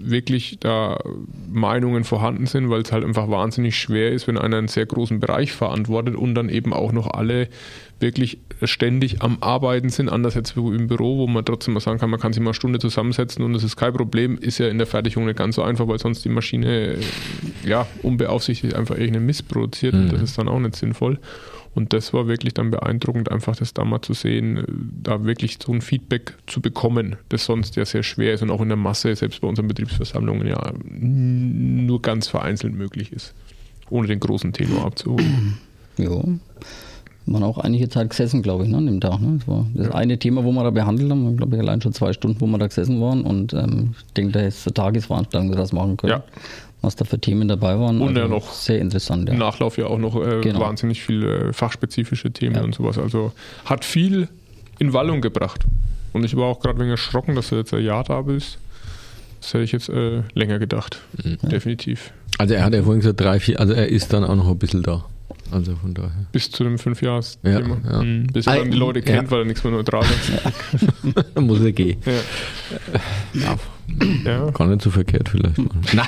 wirklich 0.00 0.58
da 0.60 0.98
Meinungen 1.50 2.04
vorhanden 2.04 2.46
sind, 2.46 2.70
weil 2.70 2.82
es 2.82 2.92
halt 2.92 3.04
einfach 3.04 3.28
wahnsinnig 3.28 3.76
schwer 3.76 4.12
ist, 4.12 4.28
wenn 4.28 4.38
einer 4.38 4.58
einen 4.58 4.68
sehr 4.68 4.86
großen 4.86 5.20
Bereich 5.20 5.52
verantwortet 5.52 6.14
und 6.16 6.34
dann 6.34 6.48
eben 6.48 6.72
auch 6.72 6.92
noch 6.92 7.08
alle 7.08 7.48
wirklich 8.00 8.38
ständig 8.62 9.22
am 9.22 9.38
Arbeiten 9.40 9.88
sind, 9.88 10.08
anders 10.08 10.36
wie 10.36 10.76
im 10.76 10.86
Büro, 10.86 11.18
wo 11.18 11.26
man 11.26 11.44
trotzdem 11.44 11.74
mal 11.74 11.80
sagen 11.80 11.98
kann, 11.98 12.10
man 12.10 12.20
kann 12.20 12.32
sich 12.32 12.40
mal 12.40 12.50
eine 12.50 12.54
Stunde 12.54 12.78
zusammensetzen 12.78 13.44
und 13.44 13.52
das 13.52 13.64
ist 13.64 13.76
kein 13.76 13.92
Problem, 13.92 14.38
ist 14.38 14.58
ja 14.58 14.68
in 14.68 14.78
der 14.78 14.86
Fertigung 14.86 15.26
nicht 15.26 15.38
ganz 15.38 15.56
so 15.56 15.62
einfach, 15.62 15.88
weil 15.88 15.98
sonst 15.98 16.24
die 16.24 16.28
Maschine 16.28 16.96
ja 17.64 17.86
unbeaufsichtigt 18.02 18.74
einfach 18.74 18.96
irgendeinen 18.96 19.26
Mist 19.26 19.48
produziert 19.48 19.94
mhm. 19.94 20.02
und 20.02 20.12
das 20.12 20.22
ist 20.22 20.38
dann 20.38 20.48
auch 20.48 20.60
nicht 20.60 20.76
sinnvoll. 20.76 21.18
Und 21.74 21.92
das 21.92 22.12
war 22.12 22.26
wirklich 22.26 22.54
dann 22.54 22.70
beeindruckend, 22.70 23.30
einfach 23.30 23.54
das 23.54 23.72
da 23.72 23.84
mal 23.84 24.02
zu 24.02 24.12
sehen, 24.12 24.64
da 25.02 25.24
wirklich 25.24 25.58
so 25.62 25.72
ein 25.72 25.80
Feedback 25.80 26.34
zu 26.46 26.60
bekommen, 26.60 27.16
das 27.28 27.44
sonst 27.44 27.76
ja 27.76 27.84
sehr 27.84 28.02
schwer 28.02 28.34
ist 28.34 28.42
und 28.42 28.50
auch 28.50 28.62
in 28.62 28.68
der 28.68 28.76
Masse, 28.76 29.14
selbst 29.14 29.40
bei 29.40 29.48
unseren 29.48 29.68
Betriebsversammlungen, 29.68 30.48
ja 30.48 30.72
nur 30.82 32.02
ganz 32.02 32.26
vereinzelt 32.26 32.74
möglich 32.74 33.12
ist, 33.12 33.34
ohne 33.90 34.08
den 34.08 34.18
großen 34.18 34.52
Tenor 34.52 34.86
abzuholen. 34.86 35.58
Ja 35.98 36.22
waren 37.32 37.42
auch 37.42 37.58
einige 37.58 37.88
Zeit 37.88 38.10
gesessen, 38.10 38.42
glaube 38.42 38.64
ich, 38.64 38.70
ne, 38.70 38.78
an 38.78 38.86
dem 38.86 39.00
Tag. 39.00 39.20
Ne? 39.20 39.38
Das 39.38 39.48
war 39.48 39.66
das 39.74 39.86
ja. 39.88 39.94
eine 39.94 40.18
Thema, 40.18 40.44
wo 40.44 40.52
wir 40.52 40.62
da 40.62 40.70
behandelt 40.70 41.10
haben, 41.10 41.36
glaube 41.36 41.56
ich, 41.56 41.62
allein 41.62 41.80
schon 41.80 41.92
zwei 41.92 42.12
Stunden, 42.12 42.40
wo 42.40 42.46
wir 42.46 42.58
da 42.58 42.66
gesessen 42.66 43.00
waren. 43.00 43.22
Und 43.22 43.52
ähm, 43.52 43.94
ich 44.06 44.12
denke, 44.14 44.32
da 44.32 44.40
ist 44.40 44.66
eine 44.66 44.74
Tagesveranstaltung, 44.74 45.50
wir 45.50 45.56
das 45.56 45.72
machen 45.72 45.96
können. 45.96 46.12
Ja. 46.12 46.22
Was 46.80 46.94
da 46.94 47.04
für 47.04 47.18
Themen 47.18 47.48
dabei 47.48 47.78
waren. 47.78 48.00
Und 48.00 48.08
also 48.08 48.20
ja 48.20 48.28
noch 48.28 48.52
sehr 48.52 48.78
interessant. 48.78 49.28
Ja. 49.28 49.34
Im 49.34 49.40
Nachlauf 49.40 49.78
ja 49.78 49.86
auch 49.86 49.98
noch 49.98 50.14
äh, 50.16 50.40
genau. 50.40 50.60
wahnsinnig 50.60 51.02
viele 51.02 51.48
äh, 51.48 51.52
fachspezifische 51.52 52.30
Themen 52.30 52.56
ja. 52.56 52.62
und 52.62 52.74
sowas. 52.74 52.98
Also 52.98 53.32
hat 53.64 53.84
viel 53.84 54.28
in 54.78 54.92
Wallung 54.92 55.20
gebracht. 55.20 55.64
Und 56.12 56.24
ich 56.24 56.36
war 56.36 56.44
auch 56.44 56.60
gerade 56.60 56.78
wegen 56.78 56.90
erschrocken, 56.90 57.34
dass 57.34 57.48
du 57.50 57.56
jetzt 57.56 57.74
ein 57.74 57.82
Jahr 57.82 58.04
da 58.04 58.22
bist. 58.22 58.58
Das 59.40 59.54
hätte 59.54 59.64
ich 59.64 59.72
jetzt 59.72 59.88
äh, 59.88 60.22
länger 60.34 60.58
gedacht. 60.58 61.00
Mhm. 61.22 61.48
Definitiv. 61.48 62.12
Also 62.38 62.54
er 62.54 62.64
hat 62.64 62.74
ja 62.74 62.82
vorhin 62.82 63.00
gesagt, 63.00 63.20
drei, 63.20 63.40
vier, 63.40 63.60
also 63.60 63.72
er 63.72 63.88
ist 63.88 64.12
dann 64.12 64.24
auch 64.24 64.36
noch 64.36 64.48
ein 64.48 64.58
bisschen 64.58 64.82
da. 64.82 65.04
Also 65.50 65.76
von 65.76 65.94
daher. 65.94 66.26
Bis 66.32 66.50
zu 66.50 66.64
dem 66.64 66.78
fünfjahres 66.78 67.38
ja, 67.42 67.60
ja. 67.60 68.02
Mhm. 68.02 68.26
Bis 68.32 68.46
er 68.46 68.56
dann 68.58 68.70
die 68.70 68.76
Leute 68.76 69.02
kennt, 69.02 69.24
ja. 69.24 69.30
weil 69.30 69.40
er 69.40 69.44
nichts 69.46 69.64
mehr 69.64 69.72
neutral 69.72 70.04
hat. 70.04 71.40
Muss 71.40 71.60
er 71.60 71.72
gehen. 71.72 71.98
Ja. 73.34 73.56
ja. 74.24 74.50
Gar 74.50 74.66
nicht 74.66 74.82
so 74.82 74.90
verkehrt 74.90 75.28
vielleicht. 75.28 75.58
Nein. 75.94 76.06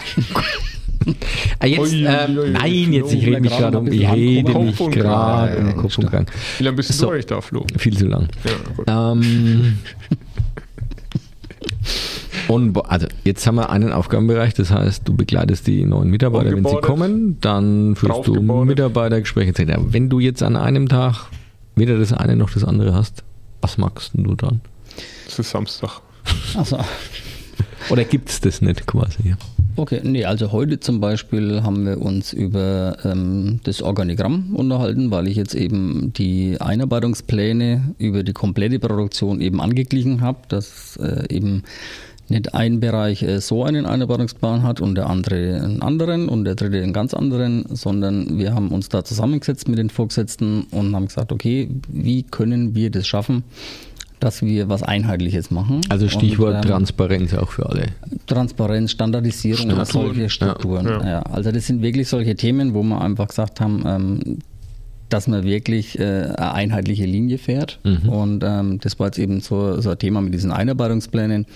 ah, 1.59 1.67
jetzt, 1.67 1.95
ähm, 1.95 2.37
ui, 2.37 2.39
ui, 2.39 2.51
nein, 2.51 2.93
jetzt, 2.93 3.15
ich 3.15 3.25
rede 3.25 3.41
mich 3.41 3.57
gerade 3.57 3.79
um, 3.79 3.87
ich 3.91 4.07
rede 4.07 4.53
mich 4.53 4.77
gerade 4.77 5.57
um 5.59 5.77
Kopf 5.77 5.97
und 5.97 6.11
Gang. 6.11 6.31
Wie 6.59 6.65
lange 6.65 6.77
bist 6.77 6.91
du 6.91 6.95
so, 6.95 7.11
eigentlich 7.11 7.25
da, 7.25 7.41
Flo? 7.41 7.67
Viel 7.79 7.97
zu 7.97 8.07
lang. 8.07 8.29
Ähm, 8.87 9.79
On 12.51 12.77
also 12.89 13.07
jetzt 13.25 13.47
haben 13.47 13.57
wir 13.57 13.71
einen 13.71 13.93
Aufgabenbereich, 13.93 14.55
das 14.55 14.73
heißt, 14.73 15.07
du 15.07 15.15
begleitest 15.15 15.69
die 15.69 15.85
neuen 15.85 16.11
Mitarbeiter, 16.11 16.51
wenn 16.53 16.65
sie 16.65 16.81
kommen, 16.81 17.39
dann 17.41 17.95
führst 17.95 18.27
du 18.27 18.41
Mitarbeitergespräche 18.43 19.51
etc. 19.51 19.79
Wenn 19.87 20.09
du 20.09 20.19
jetzt 20.19 20.43
an 20.43 20.57
einem 20.57 20.89
Tag 20.89 21.29
weder 21.77 21.97
das 21.97 22.13
eine 22.13 22.35
noch 22.35 22.51
das 22.51 22.65
andere 22.65 22.93
hast, 22.93 23.23
was 23.61 23.79
magst 23.79 24.13
du 24.15 24.35
dann? 24.35 24.61
Das 25.27 25.39
ist 25.39 25.51
Samstag. 25.51 26.01
Also. 26.57 26.79
Oder 27.91 28.05
gibt 28.05 28.29
es 28.29 28.41
das 28.41 28.61
nicht 28.61 28.87
quasi? 28.87 29.35
Okay, 29.77 30.01
nee, 30.03 30.25
also 30.25 30.53
heute 30.53 30.81
zum 30.81 31.01
Beispiel 31.01 31.63
haben 31.63 31.87
wir 31.87 32.03
uns 32.03 32.33
über 32.33 32.97
ähm, 33.05 33.61
das 33.65 33.81
Organigramm 33.81 34.55
unterhalten, 34.55 35.11
weil 35.11 35.29
ich 35.29 35.37
jetzt 35.37 35.55
eben 35.55 36.13
die 36.13 36.61
Einarbeitungspläne 36.61 37.95
über 37.99 38.23
die 38.23 38.33
komplette 38.33 38.79
Produktion 38.79 39.41
eben 39.41 39.61
angeglichen 39.61 40.21
habe, 40.21 40.41
dass 40.49 40.97
äh, 40.97 41.25
eben 41.35 41.63
nicht 42.31 42.55
ein 42.55 42.81
Bereich 42.81 43.23
äh, 43.23 43.41
so 43.41 43.65
einen 43.65 43.87
Einarbeitungsplan 43.87 44.63
hat 44.63 44.81
und 44.81 44.95
der 44.95 45.09
andere 45.09 45.61
einen 45.63 45.83
anderen 45.83 46.29
und 46.29 46.45
der 46.45 46.55
dritte 46.55 46.83
einen 46.83 46.93
ganz 46.93 47.15
anderen, 47.15 47.65
sondern 47.75 48.39
wir 48.39 48.55
haben 48.55 48.69
uns 48.69 48.89
da 48.89 49.05
zusammengesetzt 49.05 49.69
mit 49.69 49.79
den 49.79 49.91
Vorgesetzten 49.91 50.63
und 50.71 50.95
haben 50.95 51.07
gesagt, 51.07 51.33
okay, 51.33 51.69
wie 51.89 52.23
können 52.23 52.75
wir 52.75 52.91
das 52.91 53.07
schaffen, 53.07 53.45
dass 54.21 54.43
wir 54.43 54.69
was 54.69 54.83
Einheitliches 54.83 55.51
machen. 55.51 55.81
Also 55.89 56.09
Stichwort 56.09 56.57
und, 56.57 56.63
ähm, 56.63 56.69
Transparenz 56.69 57.35
auch 57.35 57.51
für 57.51 57.69
alle. 57.69 57.87
Transparenz, 58.27 58.93
Standardisierung 58.93 59.71
und 59.71 59.87
solche 59.87 60.29
Strukturen. 60.29 60.87
Ja, 60.87 61.01
ja. 61.01 61.09
ja, 61.09 61.23
also 61.23 61.51
das 61.51 61.67
sind 61.67 61.83
wirklich 61.83 62.09
solche 62.09 62.37
Themen, 62.37 62.75
wo 62.75 62.83
wir 62.83 63.01
einfach 63.01 63.29
gesagt 63.29 63.61
haben, 63.61 63.83
ähm, 63.87 64.39
dass 65.09 65.27
man 65.27 65.43
wirklich 65.45 65.99
äh, 65.99 66.03
eine 66.03 66.55
einheitliche 66.55 67.05
Linie 67.05 67.39
fährt. 67.39 67.81
Mhm. 67.83 68.09
Und 68.09 68.45
ähm, 68.47 68.79
das 68.81 68.99
war 68.99 69.07
jetzt 69.07 69.19
eben 69.19 69.41
so, 69.41 69.81
so 69.81 69.91
ein 69.91 69.99
Thema 69.99 70.21
mit 70.21 70.33
diesen 70.33 70.53
Einarbeitungsplänen, 70.53 71.47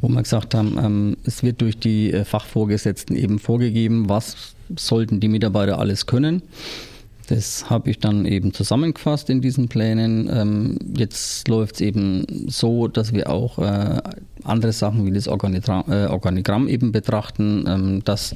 wo 0.00 0.08
wir 0.08 0.22
gesagt 0.22 0.54
haben, 0.54 0.78
ähm, 0.82 1.16
es 1.24 1.42
wird 1.42 1.60
durch 1.60 1.78
die 1.78 2.12
äh, 2.12 2.24
Fachvorgesetzten 2.24 3.16
eben 3.16 3.38
vorgegeben, 3.38 4.08
was 4.08 4.54
sollten 4.74 5.20
die 5.20 5.28
Mitarbeiter 5.28 5.78
alles 5.78 6.06
können. 6.06 6.42
Das 7.28 7.68
habe 7.70 7.90
ich 7.90 7.98
dann 7.98 8.24
eben 8.24 8.52
zusammengefasst 8.52 9.30
in 9.30 9.40
diesen 9.40 9.68
Plänen. 9.68 10.30
Ähm, 10.32 10.78
jetzt 10.96 11.48
läuft 11.48 11.76
es 11.76 11.80
eben 11.80 12.46
so, 12.48 12.86
dass 12.86 13.12
wir 13.12 13.30
auch 13.30 13.58
äh, 13.58 14.00
andere 14.48 14.72
Sachen 14.72 15.04
wie 15.06 15.12
das 15.12 15.28
Organigramm, 15.28 15.84
äh, 15.88 16.06
Organigramm 16.06 16.68
eben 16.68 16.92
betrachten, 16.92 17.64
ähm, 17.66 18.04
dass, 18.04 18.34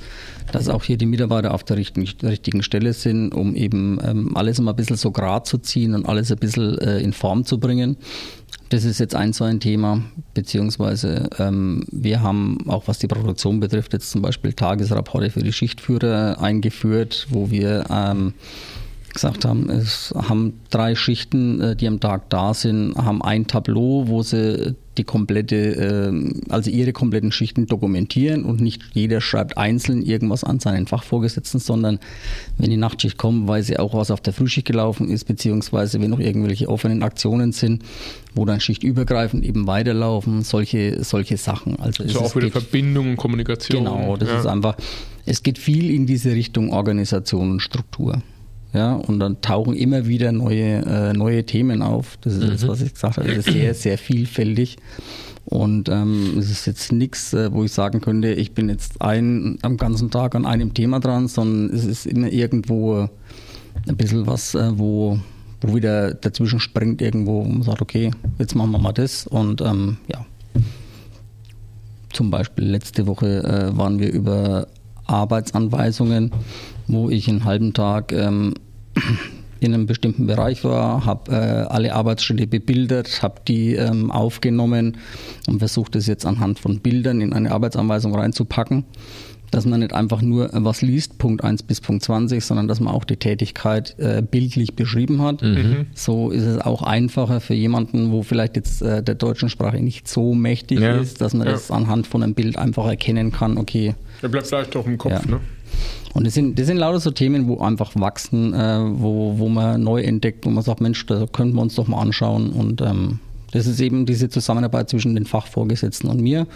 dass 0.52 0.68
auch 0.68 0.84
hier 0.84 0.96
die 0.96 1.06
Mitarbeiter 1.06 1.54
auf 1.54 1.64
der 1.64 1.76
richtigen, 1.76 2.08
richtigen 2.22 2.62
Stelle 2.62 2.92
sind, 2.92 3.32
um 3.34 3.54
eben 3.54 3.98
ähm, 4.04 4.36
alles 4.36 4.60
mal 4.60 4.72
ein 4.72 4.76
bisschen 4.76 4.96
so 4.96 5.10
grad 5.10 5.46
zu 5.46 5.58
ziehen 5.58 5.94
und 5.94 6.06
alles 6.06 6.30
ein 6.30 6.38
bisschen 6.38 6.78
äh, 6.78 6.98
in 7.00 7.12
Form 7.12 7.44
zu 7.44 7.58
bringen. 7.58 7.96
Das 8.70 8.84
ist 8.84 9.00
jetzt 9.00 9.16
ein 9.16 9.32
so 9.32 9.44
ein 9.44 9.58
Thema, 9.58 10.02
beziehungsweise 10.32 11.28
ähm, 11.38 11.84
wir 11.90 12.22
haben 12.22 12.58
auch 12.68 12.86
was 12.86 12.98
die 12.98 13.08
Produktion 13.08 13.58
betrifft, 13.58 13.92
jetzt 13.92 14.10
zum 14.10 14.22
Beispiel 14.22 14.52
Tagesrapporte 14.52 15.30
für 15.30 15.42
die 15.42 15.52
Schichtführer 15.52 16.40
eingeführt, 16.40 17.26
wo 17.30 17.50
wir 17.50 17.84
ähm, 17.90 18.34
gesagt 19.12 19.44
haben, 19.44 19.68
es 19.70 20.14
haben 20.16 20.60
drei 20.70 20.94
Schichten, 20.94 21.60
äh, 21.60 21.76
die 21.76 21.88
am 21.88 22.00
Tag 22.00 22.30
da 22.30 22.54
sind, 22.54 22.94
haben 22.96 23.22
ein 23.22 23.46
Tableau, 23.46 24.04
wo 24.06 24.22
sie 24.22 24.76
die 24.98 25.04
komplette, 25.04 25.56
ähm, 25.56 26.40
also 26.48 26.68
ihre 26.68 26.92
kompletten 26.92 27.30
Schichten 27.30 27.66
dokumentieren 27.66 28.44
und 28.44 28.60
nicht 28.60 28.82
jeder 28.92 29.20
schreibt 29.20 29.56
einzeln 29.56 30.02
irgendwas 30.02 30.42
an 30.42 30.58
seinen 30.58 30.86
Fachvorgesetzten, 30.88 31.60
sondern 31.60 32.00
wenn 32.58 32.70
die 32.70 32.76
Nachtschicht 32.76 33.16
kommt, 33.16 33.46
weiß 33.46 33.68
sie 33.68 33.78
auch, 33.78 33.94
was 33.94 34.10
auf 34.10 34.20
der 34.20 34.32
Frühschicht 34.32 34.66
gelaufen 34.66 35.08
ist, 35.08 35.24
beziehungsweise 35.24 36.00
wenn 36.00 36.10
noch 36.10 36.18
irgendwelche 36.18 36.68
offenen 36.68 37.04
Aktionen 37.04 37.52
sind, 37.52 37.84
wo 38.34 38.44
dann 38.44 38.60
schichtübergreifend 38.60 39.44
eben 39.44 39.68
weiterlaufen, 39.68 40.42
solche, 40.42 41.02
solche 41.04 41.36
Sachen. 41.36 41.78
Also, 41.78 42.02
also 42.02 42.20
auch 42.20 42.34
wieder 42.34 42.50
Verbindung 42.50 43.10
und 43.10 43.16
Kommunikation. 43.16 43.84
Genau, 43.84 44.16
das 44.16 44.28
ja. 44.28 44.40
ist 44.40 44.46
einfach, 44.46 44.76
es 45.24 45.44
geht 45.44 45.58
viel 45.58 45.94
in 45.94 46.06
diese 46.06 46.32
Richtung 46.32 46.72
Organisation 46.72 47.52
und 47.52 47.60
Struktur. 47.60 48.22
Ja, 48.72 48.94
und 48.94 49.18
dann 49.18 49.40
tauchen 49.40 49.74
immer 49.74 50.06
wieder 50.06 50.30
neue, 50.30 50.84
äh, 50.84 51.12
neue 51.12 51.44
Themen 51.44 51.82
auf. 51.82 52.16
Das 52.20 52.34
ist 52.34 52.44
mhm. 52.44 52.50
das, 52.50 52.68
was 52.68 52.82
ich 52.82 52.94
gesagt 52.94 53.16
habe. 53.16 53.28
Das 53.28 53.38
ist 53.38 53.52
sehr, 53.52 53.74
sehr 53.74 53.98
vielfältig. 53.98 54.76
Und 55.44 55.88
ähm, 55.88 56.36
es 56.38 56.50
ist 56.50 56.66
jetzt 56.66 56.92
nichts, 56.92 57.32
äh, 57.32 57.52
wo 57.52 57.64
ich 57.64 57.72
sagen 57.72 58.00
könnte, 58.00 58.32
ich 58.32 58.52
bin 58.52 58.68
jetzt 58.68 59.02
ein, 59.02 59.58
am 59.62 59.76
ganzen 59.76 60.10
Tag 60.10 60.36
an 60.36 60.46
einem 60.46 60.74
Thema 60.74 61.00
dran, 61.00 61.26
sondern 61.26 61.74
es 61.74 61.84
ist 61.84 62.06
immer 62.06 62.28
irgendwo 62.30 63.08
ein 63.88 63.96
bisschen 63.96 64.28
was, 64.28 64.54
äh, 64.54 64.70
wo, 64.78 65.18
wo 65.60 65.74
wieder 65.74 66.14
dazwischen 66.14 66.60
springt, 66.60 67.02
irgendwo, 67.02 67.44
wo 67.44 67.48
man 67.48 67.62
sagt, 67.62 67.82
okay, 67.82 68.12
jetzt 68.38 68.54
machen 68.54 68.70
wir 68.70 68.78
mal 68.78 68.92
das. 68.92 69.26
Und 69.26 69.60
ähm, 69.62 69.96
ja, 70.06 70.24
zum 72.12 72.30
Beispiel 72.30 72.66
letzte 72.66 73.08
Woche 73.08 73.42
äh, 73.42 73.76
waren 73.76 73.98
wir 73.98 74.12
über 74.12 74.68
Arbeitsanweisungen, 75.10 76.30
wo 76.86 77.10
ich 77.10 77.28
einen 77.28 77.44
halben 77.44 77.72
Tag 77.72 78.12
ähm, 78.12 78.54
in 79.60 79.74
einem 79.74 79.86
bestimmten 79.86 80.26
Bereich 80.26 80.64
war, 80.64 81.04
habe 81.04 81.32
äh, 81.32 81.34
alle 81.34 81.94
Arbeitsschritte 81.94 82.46
bebildert, 82.46 83.22
habe 83.22 83.42
die 83.46 83.74
ähm, 83.74 84.10
aufgenommen 84.10 84.96
und 85.46 85.58
versucht 85.58 85.96
es 85.96 86.06
jetzt 86.06 86.24
anhand 86.24 86.58
von 86.58 86.80
Bildern 86.80 87.20
in 87.20 87.32
eine 87.32 87.52
Arbeitsanweisung 87.52 88.14
reinzupacken, 88.14 88.84
dass 89.50 89.66
man 89.66 89.80
nicht 89.80 89.92
einfach 89.92 90.22
nur 90.22 90.50
was 90.52 90.82
liest, 90.82 91.18
Punkt 91.18 91.42
1 91.44 91.64
bis 91.64 91.80
Punkt 91.80 92.04
20, 92.04 92.44
sondern 92.44 92.68
dass 92.68 92.80
man 92.80 92.94
auch 92.94 93.04
die 93.04 93.16
Tätigkeit 93.16 93.98
äh, 93.98 94.22
bildlich 94.22 94.74
beschrieben 94.74 95.22
hat. 95.22 95.42
Mhm. 95.42 95.86
So 95.94 96.30
ist 96.30 96.44
es 96.44 96.58
auch 96.58 96.82
einfacher 96.82 97.40
für 97.40 97.54
jemanden, 97.54 98.12
wo 98.12 98.22
vielleicht 98.22 98.56
jetzt 98.56 98.82
äh, 98.82 99.02
der 99.02 99.14
deutschen 99.14 99.48
Sprache 99.48 99.80
nicht 99.80 100.08
so 100.08 100.34
mächtig 100.34 100.80
ja. 100.80 100.96
ist, 100.96 101.20
dass 101.20 101.34
man 101.34 101.46
ja. 101.46 101.52
das 101.52 101.70
anhand 101.70 102.06
von 102.06 102.22
einem 102.22 102.34
Bild 102.34 102.56
einfach 102.56 102.86
erkennen 102.86 103.32
kann, 103.32 103.58
okay. 103.58 103.94
Der 104.22 104.28
bleibt 104.28 104.46
vielleicht 104.46 104.74
doch 104.74 104.86
im 104.86 104.98
Kopf, 104.98 105.24
ja. 105.24 105.30
ne? 105.30 105.40
Und 106.12 106.26
das 106.26 106.34
sind, 106.34 106.58
das 106.58 106.66
sind 106.66 106.76
lauter 106.76 106.98
so 106.98 107.12
Themen, 107.12 107.46
wo 107.46 107.58
einfach 107.60 107.92
wachsen, 107.94 108.52
äh, 108.52 108.80
wo, 108.80 109.38
wo 109.38 109.48
man 109.48 109.82
neu 109.82 110.02
entdeckt, 110.02 110.44
wo 110.44 110.50
man 110.50 110.64
sagt, 110.64 110.80
Mensch, 110.80 111.06
da 111.06 111.26
könnten 111.26 111.54
wir 111.54 111.62
uns 111.62 111.76
doch 111.76 111.86
mal 111.86 112.00
anschauen. 112.00 112.50
Und 112.50 112.80
ähm, 112.80 113.20
das 113.52 113.66
ist 113.66 113.80
eben 113.80 114.06
diese 114.06 114.28
Zusammenarbeit 114.28 114.90
zwischen 114.90 115.14
den 115.14 115.26
Fachvorgesetzten 115.26 116.10
und 116.10 116.20
mir, 116.20 116.46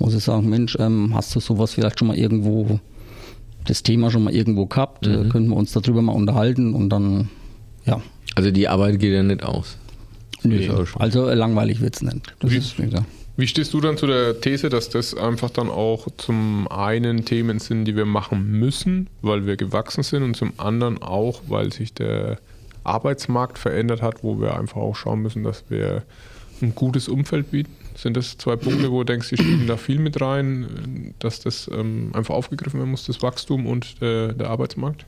wo 0.00 0.10
sie 0.10 0.18
sagen, 0.18 0.48
Mensch, 0.48 0.76
ähm, 0.80 1.12
hast 1.14 1.36
du 1.36 1.40
sowas 1.40 1.74
vielleicht 1.74 1.98
schon 1.98 2.08
mal 2.08 2.16
irgendwo, 2.16 2.80
das 3.66 3.84
Thema 3.84 4.10
schon 4.10 4.24
mal 4.24 4.34
irgendwo 4.34 4.66
gehabt, 4.66 5.06
äh, 5.06 5.10
mhm. 5.10 5.26
äh, 5.26 5.28
könnten 5.28 5.50
wir 5.50 5.56
uns 5.56 5.72
darüber 5.72 6.02
mal 6.02 6.12
unterhalten 6.12 6.74
und 6.74 6.88
dann, 6.88 7.28
ja. 7.84 8.02
Also 8.34 8.50
die 8.50 8.66
Arbeit 8.66 8.98
geht 8.98 9.12
ja 9.12 9.22
nicht 9.22 9.44
aus. 9.44 9.76
Nee, 10.42 10.70
also 10.98 11.28
langweilig 11.30 11.82
wird 11.82 11.96
es 11.96 12.02
nicht. 12.02 12.34
Das 12.40 12.50
Wie, 12.50 12.56
ist, 12.56 12.78
ja. 12.78 13.04
Wie 13.36 13.46
stehst 13.46 13.74
du 13.74 13.80
dann 13.82 13.98
zu 13.98 14.06
der 14.06 14.40
These, 14.40 14.70
dass 14.70 14.88
das 14.88 15.14
einfach 15.14 15.50
dann 15.50 15.68
auch 15.68 16.08
zum 16.16 16.66
einen 16.68 17.26
Themen 17.26 17.58
sind, 17.58 17.84
die 17.84 17.94
wir 17.94 18.06
machen 18.06 18.50
müssen, 18.50 19.10
weil 19.20 19.44
wir 19.44 19.56
gewachsen 19.56 20.02
sind 20.02 20.22
und 20.22 20.34
zum 20.34 20.54
anderen 20.56 21.02
auch, 21.02 21.42
weil 21.48 21.72
sich 21.72 21.92
der 21.92 22.38
Arbeitsmarkt 22.84 23.58
verändert 23.58 24.00
hat, 24.00 24.24
wo 24.24 24.40
wir 24.40 24.58
einfach 24.58 24.80
auch 24.80 24.96
schauen 24.96 25.20
müssen, 25.20 25.42
dass 25.42 25.64
wir 25.68 26.04
ein 26.62 26.74
gutes 26.74 27.08
Umfeld 27.08 27.50
bieten? 27.50 27.72
Sind 28.00 28.16
das 28.16 28.38
zwei 28.38 28.56
Punkte, 28.56 28.90
wo 28.90 29.02
du 29.02 29.12
denkst, 29.12 29.28
die 29.28 29.36
spielen 29.36 29.66
da 29.66 29.76
viel 29.76 29.98
mit 29.98 30.20
rein, 30.22 31.14
dass 31.18 31.40
das 31.40 31.70
ähm, 31.70 32.10
einfach 32.14 32.34
aufgegriffen 32.34 32.80
werden 32.80 32.90
muss, 32.90 33.04
das 33.04 33.20
Wachstum 33.20 33.66
und 33.66 34.00
der, 34.00 34.32
der 34.32 34.48
Arbeitsmarkt? 34.48 35.04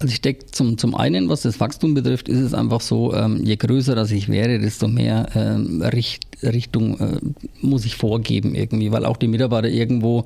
Also 0.00 0.12
ich 0.12 0.20
denke, 0.20 0.46
zum, 0.46 0.76
zum 0.76 0.96
einen, 0.96 1.28
was 1.28 1.42
das 1.42 1.60
Wachstum 1.60 1.94
betrifft, 1.94 2.28
ist 2.28 2.40
es 2.40 2.52
einfach 2.52 2.80
so, 2.80 3.14
ähm, 3.14 3.40
je 3.44 3.54
größer 3.54 3.94
das 3.94 4.10
ich 4.10 4.28
wäre, 4.28 4.58
desto 4.58 4.88
mehr 4.88 5.28
ähm, 5.36 5.80
Richt, 5.82 6.24
Richtung 6.42 6.98
äh, 6.98 7.20
muss 7.60 7.84
ich 7.84 7.94
vorgeben 7.94 8.56
irgendwie, 8.56 8.90
weil 8.90 9.04
auch 9.04 9.16
die 9.16 9.28
Mitarbeiter 9.28 9.68
irgendwo 9.68 10.24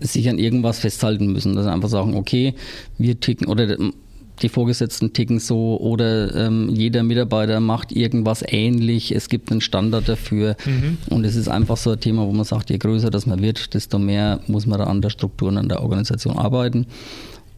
sich 0.00 0.28
an 0.28 0.38
irgendwas 0.38 0.78
festhalten 0.78 1.32
müssen, 1.32 1.56
dass 1.56 1.64
sie 1.64 1.72
einfach 1.72 1.88
sagen, 1.88 2.14
okay, 2.16 2.54
wir 2.98 3.18
ticken 3.18 3.48
oder 3.48 3.78
die 4.42 4.48
Vorgesetzten 4.48 5.12
ticken 5.12 5.38
so 5.40 5.78
oder 5.78 6.34
ähm, 6.34 6.68
jeder 6.70 7.02
Mitarbeiter 7.02 7.60
macht 7.60 7.92
irgendwas 7.92 8.44
ähnlich, 8.46 9.14
es 9.14 9.28
gibt 9.28 9.50
einen 9.50 9.60
Standard 9.60 10.08
dafür 10.08 10.56
mhm. 10.64 10.98
und 11.10 11.24
es 11.24 11.36
ist 11.36 11.48
einfach 11.48 11.76
so 11.76 11.90
ein 11.90 12.00
Thema, 12.00 12.26
wo 12.26 12.32
man 12.32 12.44
sagt, 12.44 12.70
je 12.70 12.78
größer 12.78 13.10
das 13.10 13.26
man 13.26 13.42
wird, 13.42 13.74
desto 13.74 13.98
mehr 13.98 14.40
muss 14.46 14.66
man 14.66 14.78
da 14.78 14.84
an 14.84 15.02
der 15.02 15.10
Struktur 15.10 15.48
und 15.48 15.58
an 15.58 15.68
der 15.68 15.82
Organisation 15.82 16.38
arbeiten. 16.38 16.86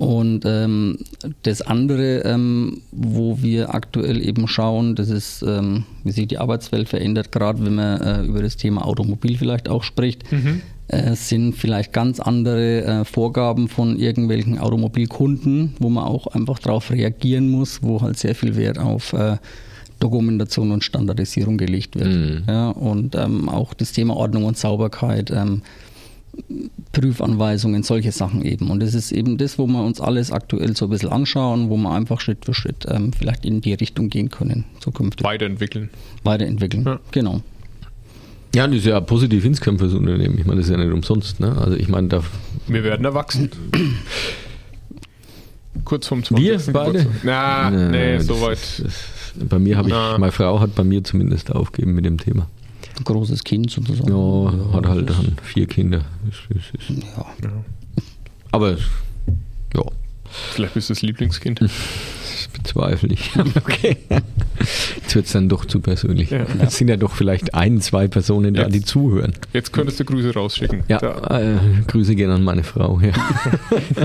Und 0.01 0.47
ähm, 0.47 0.97
das 1.43 1.61
andere, 1.61 2.21
ähm, 2.25 2.81
wo 2.91 3.43
wir 3.43 3.75
aktuell 3.75 4.27
eben 4.27 4.49
schauen, 4.49 4.95
das 4.95 5.11
ist, 5.11 5.43
ähm, 5.43 5.85
wie 6.05 6.13
sich 6.13 6.27
die 6.27 6.39
Arbeitswelt 6.39 6.89
verändert, 6.89 7.31
gerade 7.33 7.63
wenn 7.63 7.75
man 7.75 8.01
äh, 8.01 8.23
über 8.23 8.41
das 8.41 8.57
Thema 8.57 8.87
Automobil 8.87 9.37
vielleicht 9.37 9.69
auch 9.69 9.83
spricht, 9.83 10.33
mhm. 10.33 10.63
Äh, 10.91 11.15
sind 11.15 11.55
vielleicht 11.55 11.93
ganz 11.93 12.19
andere 12.19 12.85
äh, 12.85 13.05
Vorgaben 13.05 13.69
von 13.69 13.97
irgendwelchen 13.97 14.59
Automobilkunden, 14.59 15.75
wo 15.79 15.89
man 15.89 16.05
auch 16.05 16.27
einfach 16.27 16.59
darauf 16.59 16.91
reagieren 16.91 17.49
muss, 17.49 17.83
wo 17.83 18.01
halt 18.01 18.19
sehr 18.19 18.35
viel 18.35 18.57
Wert 18.57 18.79
auf 18.79 19.13
äh, 19.13 19.37
Dokumentation 20.01 20.73
und 20.73 20.83
Standardisierung 20.83 21.59
gelegt 21.59 21.95
wird. 21.95 22.09
Mhm. 22.09 22.43
Ja, 22.49 22.71
und 22.71 23.15
ähm, 23.15 23.49
auch 23.49 23.73
das 23.73 23.93
Thema 23.93 24.17
Ordnung 24.17 24.45
und 24.45 24.57
Sauberkeit 24.57 25.31
ähm, 25.31 25.63
Prüfanweisungen, 26.93 27.85
solche 27.85 28.11
Sachen 28.11 28.45
eben. 28.45 28.71
Und 28.71 28.81
das 28.81 28.95
ist 28.95 29.13
eben 29.13 29.39
das, 29.39 29.59
wo 29.59 29.69
wir 29.69 29.85
uns 29.85 30.01
alles 30.01 30.33
aktuell 30.33 30.77
so 30.77 30.87
ein 30.87 30.91
bisschen 30.91 31.11
anschauen, 31.11 31.71
wo 31.71 31.77
wir 31.77 31.93
einfach 31.93 32.21
Schritt 32.21 32.45
für 32.45 32.55
Schritt 32.55 32.87
ähm, 32.89 33.13
vielleicht 33.13 33.45
in 33.45 33.61
die 33.61 33.75
Richtung 33.75 34.09
gehen 34.09 34.31
können 34.31 34.65
zukünftig. 34.81 35.25
Weiterentwickeln. 35.25 35.91
Weiterentwickeln, 36.25 36.85
ja. 36.85 37.01
genau. 37.13 37.43
Ja, 38.55 38.67
das 38.67 38.77
ist 38.77 38.87
ja 38.87 39.01
positiv 39.01 39.45
insgesamt 39.45 39.79
fürs 39.81 39.95
Unternehmen. 39.95 40.37
Ich 40.39 40.45
meine, 40.47 40.61
das 40.61 40.69
ist 40.69 40.73
ja 40.77 40.83
nicht 40.83 40.93
umsonst. 40.93 41.39
Ne? 41.41 41.57
Also 41.57 41.77
ich 41.77 41.89
meine, 41.89 42.09
da 42.09 42.23
Wir 42.67 42.83
werden 42.83 43.05
erwachsen. 43.05 43.51
Kurz 45.85 46.07
vorm 46.09 46.25
20. 46.25 46.45
Wir 46.67 46.73
beide? 46.73 46.99
Geburtstag. 46.99 47.21
Na, 47.25 47.71
nee, 47.71 48.17
das- 48.17 48.27
soweit. 48.27 48.59
das- 48.85 48.95
bei 49.49 49.59
mir 49.61 49.77
habe 49.77 49.89
ich, 49.89 49.95
Na. 49.95 50.19
meine 50.19 50.33
Frau 50.33 50.59
hat 50.59 50.75
bei 50.75 50.83
mir 50.83 51.05
zumindest 51.05 51.53
aufgegeben 51.53 51.95
mit 51.95 52.05
dem 52.05 52.19
Thema. 52.19 52.49
Ein 52.99 53.05
großes 53.05 53.45
Kind 53.45 53.71
sozusagen. 53.71 54.09
Ja, 54.11 54.73
hat 54.75 54.87
halt 54.87 55.09
dann 55.09 55.37
vier 55.45 55.67
Kinder. 55.67 56.05
Das 56.27 56.57
ist, 56.57 56.91
ist. 56.91 57.03
Ja. 57.15 57.27
aber 58.51 58.71
ja, 58.73 59.83
Vielleicht 60.53 60.75
bist 60.75 60.91
du 60.91 60.95
das 60.95 61.03
Lieblingskind. 61.03 61.61
das 62.63 62.73
bezweifle 62.73 63.13
ich. 63.13 63.31
okay. 63.57 63.97
Jetzt 64.97 65.15
wird 65.15 65.27
es 65.27 65.33
dann 65.33 65.49
doch 65.49 65.65
zu 65.65 65.81
persönlich. 65.81 66.31
Ja. 66.31 66.47
Es 66.61 66.77
sind 66.77 66.89
ja 66.89 66.97
doch 66.97 67.13
vielleicht 67.13 67.55
ein, 67.55 67.81
zwei 67.81 68.09
Personen 68.09 68.55
da, 68.55 68.63
Jetzt. 68.63 68.75
die 68.75 68.83
zuhören. 68.83 69.33
Jetzt 69.53 69.73
könntest 69.73 70.01
du 70.01 70.05
Grüße 70.05 70.35
rausschicken. 70.35 70.83
Ja, 70.89 70.99
Da. 70.99 71.41
äh, 71.41 71.59
Grüße 71.87 72.15
gehen 72.15 72.31
an 72.31 72.45
meine 72.45 72.63
Frau. 72.63 73.01
Ja, 73.01 73.13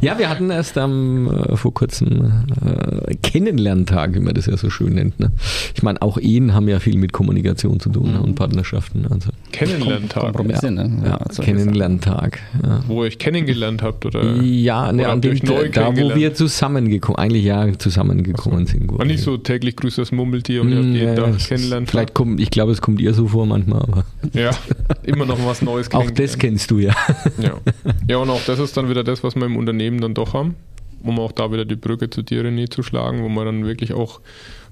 ja 0.00 0.18
wir 0.18 0.28
hatten 0.28 0.50
erst 0.50 0.76
am 0.78 1.28
äh, 1.30 1.56
vor 1.56 1.72
kurzem 1.72 2.44
äh, 2.64 3.14
Kennenlerntag, 3.16 4.14
wie 4.14 4.20
man 4.20 4.34
das 4.34 4.46
ja 4.46 4.56
so 4.56 4.70
schön 4.70 4.94
nennt. 4.94 5.20
Ne? 5.20 5.30
Ich 5.74 5.82
meine, 5.82 6.02
auch 6.02 6.18
Ehen 6.18 6.54
haben 6.54 6.68
ja 6.68 6.80
viel 6.80 6.96
mit 6.98 7.12
Kommunikation 7.12 7.80
zu 7.80 7.90
tun 7.90 8.12
ne? 8.12 8.20
und 8.20 8.34
Partnerschaften. 8.34 9.06
Also 9.08 9.30
Kennenlerntag, 9.56 10.22
Kompromisse, 10.22 10.70
ne? 10.70 10.90
ja, 11.04 11.18
solche 11.30 11.52
Kennenlerntag. 11.52 12.38
Ja. 12.62 12.82
wo 12.86 13.02
ihr 13.02 13.08
euch 13.08 13.18
kennengelernt 13.18 13.82
habt 13.82 14.04
oder 14.06 14.24
Ja, 14.42 14.92
ne, 14.92 15.02
Oder 15.02 15.12
an 15.12 15.20
dem, 15.20 15.38
neu 15.44 15.68
da 15.68 15.96
wo 15.96 16.14
wir 16.14 16.34
zusammengekommen, 16.34 17.18
eigentlich 17.18 17.44
ja 17.44 17.66
zusammengekommen 17.78 18.66
sind. 18.66 18.86
gut. 18.86 18.98
war 18.98 19.06
nicht 19.06 19.22
so 19.22 19.36
täglich 19.36 19.76
grüßt 19.76 19.98
das 19.98 20.12
Murmeltier 20.12 20.62
und 20.62 20.70
ihr 20.70 20.76
habt 20.76 20.86
Mm, 20.86 20.94
jeden 20.94 21.08
ja, 21.08 21.14
Tag 21.14 21.36
ist- 21.36 21.48
kennenlernt. 21.48 21.90
Vielleicht 21.90 22.14
kommt, 22.14 22.40
ich 22.40 22.50
glaube, 22.50 22.72
es 22.72 22.80
kommt 22.80 23.00
ihr 23.00 23.14
so 23.14 23.28
vor 23.28 23.46
manchmal, 23.46 23.82
aber 23.82 24.04
Ja, 24.32 24.50
immer 25.02 25.26
noch 25.26 25.38
was 25.46 25.62
Neues 25.62 25.90
auch 25.92 26.10
das 26.10 26.38
kennst 26.38 26.70
du 26.70 26.78
ja. 26.78 26.94
Ja. 27.38 27.52
ja, 28.08 28.16
und 28.18 28.30
auch 28.30 28.40
das 28.46 28.58
ist 28.58 28.76
dann 28.76 28.88
wieder 28.88 29.04
das, 29.04 29.22
was 29.24 29.34
wir 29.36 29.46
im 29.46 29.56
Unternehmen 29.56 30.00
dann 30.00 30.14
doch 30.14 30.34
haben, 30.34 30.54
um 31.04 31.20
auch 31.20 31.32
da 31.32 31.52
wieder 31.52 31.64
die 31.64 31.76
Brücke 31.76 32.10
zu 32.10 32.22
dir, 32.22 32.44
René, 32.44 32.70
zu 32.70 32.82
schlagen, 32.82 33.22
wo 33.22 33.28
man 33.28 33.46
dann 33.46 33.64
wirklich 33.64 33.92
auch 33.92 34.20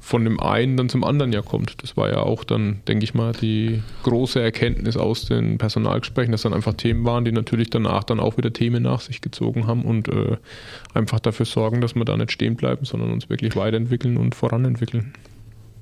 von 0.00 0.24
dem 0.24 0.40
einen 0.40 0.76
dann 0.76 0.88
zum 0.88 1.04
anderen 1.04 1.32
ja 1.32 1.42
kommt. 1.42 1.80
Das 1.82 1.96
war 1.96 2.10
ja 2.10 2.18
auch 2.18 2.42
dann, 2.42 2.80
denke 2.88 3.04
ich 3.04 3.14
mal, 3.14 3.32
die 3.32 3.82
große 4.02 4.40
Erkenntnis 4.40 4.96
aus 4.96 5.26
den 5.26 5.58
Personalgesprächen, 5.58 6.32
dass 6.32 6.42
dann 6.42 6.54
einfach 6.54 6.74
Themen 6.74 7.04
waren, 7.04 7.24
die 7.24 7.30
natürlich 7.30 7.70
danach 7.70 8.02
dann 8.02 8.18
auch 8.18 8.36
wieder 8.36 8.52
Themen 8.52 8.82
nach 8.82 9.00
sich 9.00 9.20
gezogen 9.20 9.68
haben 9.68 9.84
und 9.84 10.08
äh, 10.08 10.38
einfach 10.92 11.20
dafür 11.20 11.46
sorgen, 11.46 11.80
dass 11.80 11.94
wir 11.94 12.04
da 12.04 12.16
nicht 12.16 12.32
stehen 12.32 12.56
bleiben, 12.56 12.84
sondern 12.84 13.12
uns 13.12 13.30
wirklich 13.30 13.54
weiterentwickeln 13.54 14.16
und 14.16 14.34
voranentwickeln. 14.34 15.12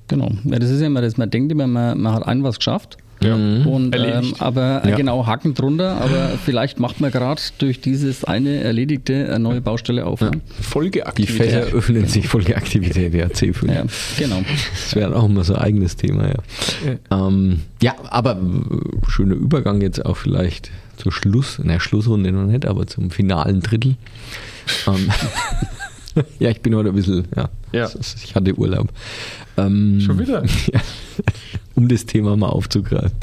Genau. 0.07 0.29
Ja, 0.43 0.59
das 0.59 0.69
ist 0.69 0.81
ja 0.81 0.87
immer 0.87 1.01
das, 1.01 1.17
man 1.17 1.31
denkt 1.31 1.51
immer, 1.51 1.65
man, 1.65 1.99
man 1.99 2.13
hat 2.13 2.27
ein 2.27 2.43
was 2.43 2.57
geschafft. 2.57 2.97
Ja. 3.23 3.37
Mhm. 3.37 3.67
Und, 3.67 3.95
ähm, 3.95 4.33
aber 4.39 4.83
äh, 4.83 4.89
Ja. 4.91 4.95
genau, 4.95 5.25
Haken 5.27 5.53
drunter, 5.53 6.01
aber 6.01 6.29
vielleicht 6.43 6.79
macht 6.79 6.99
man 7.01 7.11
gerade 7.11 7.41
durch 7.59 7.79
dieses 7.81 8.23
eine 8.23 8.63
erledigte 8.63 9.27
eine 9.29 9.39
neue 9.39 9.61
Baustelle 9.61 10.05
auf. 10.05 10.21
ne? 10.21 10.31
Die 10.31 10.63
Folgeaktivität. 10.63 11.37
Fächer 11.51 11.61
öffnen 11.75 12.07
sich 12.07 12.27
Folgeaktivität, 12.27 13.13
ja, 13.13 13.27
C5. 13.27 13.71
Ja, 13.71 13.83
genau. 14.17 14.41
Das 14.71 14.95
wäre 14.95 15.15
auch 15.15 15.27
mal 15.27 15.43
so 15.43 15.53
ein 15.53 15.61
eigenes 15.61 15.95
Thema, 15.97 16.27
ja. 16.29 16.97
Ja, 17.11 17.27
ähm, 17.27 17.61
ja 17.81 17.93
aber 18.09 18.31
äh, 18.37 19.09
schöner 19.09 19.35
Übergang 19.35 19.81
jetzt 19.81 20.03
auch 20.05 20.17
vielleicht 20.17 20.71
zur 20.97 21.11
Schluss, 21.11 21.59
na 21.63 21.79
Schlussrunde 21.79 22.31
noch 22.31 22.45
nicht, 22.45 22.65
aber 22.65 22.87
zum 22.87 23.11
finalen 23.11 23.61
Drittel. 23.61 23.95
ähm, 24.87 25.09
ja, 26.39 26.49
ich 26.49 26.61
bin 26.61 26.75
heute 26.75 26.89
ein 26.89 26.95
bisschen, 26.95 27.25
ja, 27.35 27.49
Ja. 27.71 27.89
ich 28.25 28.35
hatte 28.35 28.53
Urlaub. 28.55 28.89
Ähm, 29.57 29.99
Schon 30.01 30.19
wieder? 30.19 30.43
Ja, 30.73 30.79
um 31.75 31.87
das 31.87 32.05
Thema 32.05 32.35
mal 32.37 32.49
aufzugreifen. 32.49 33.17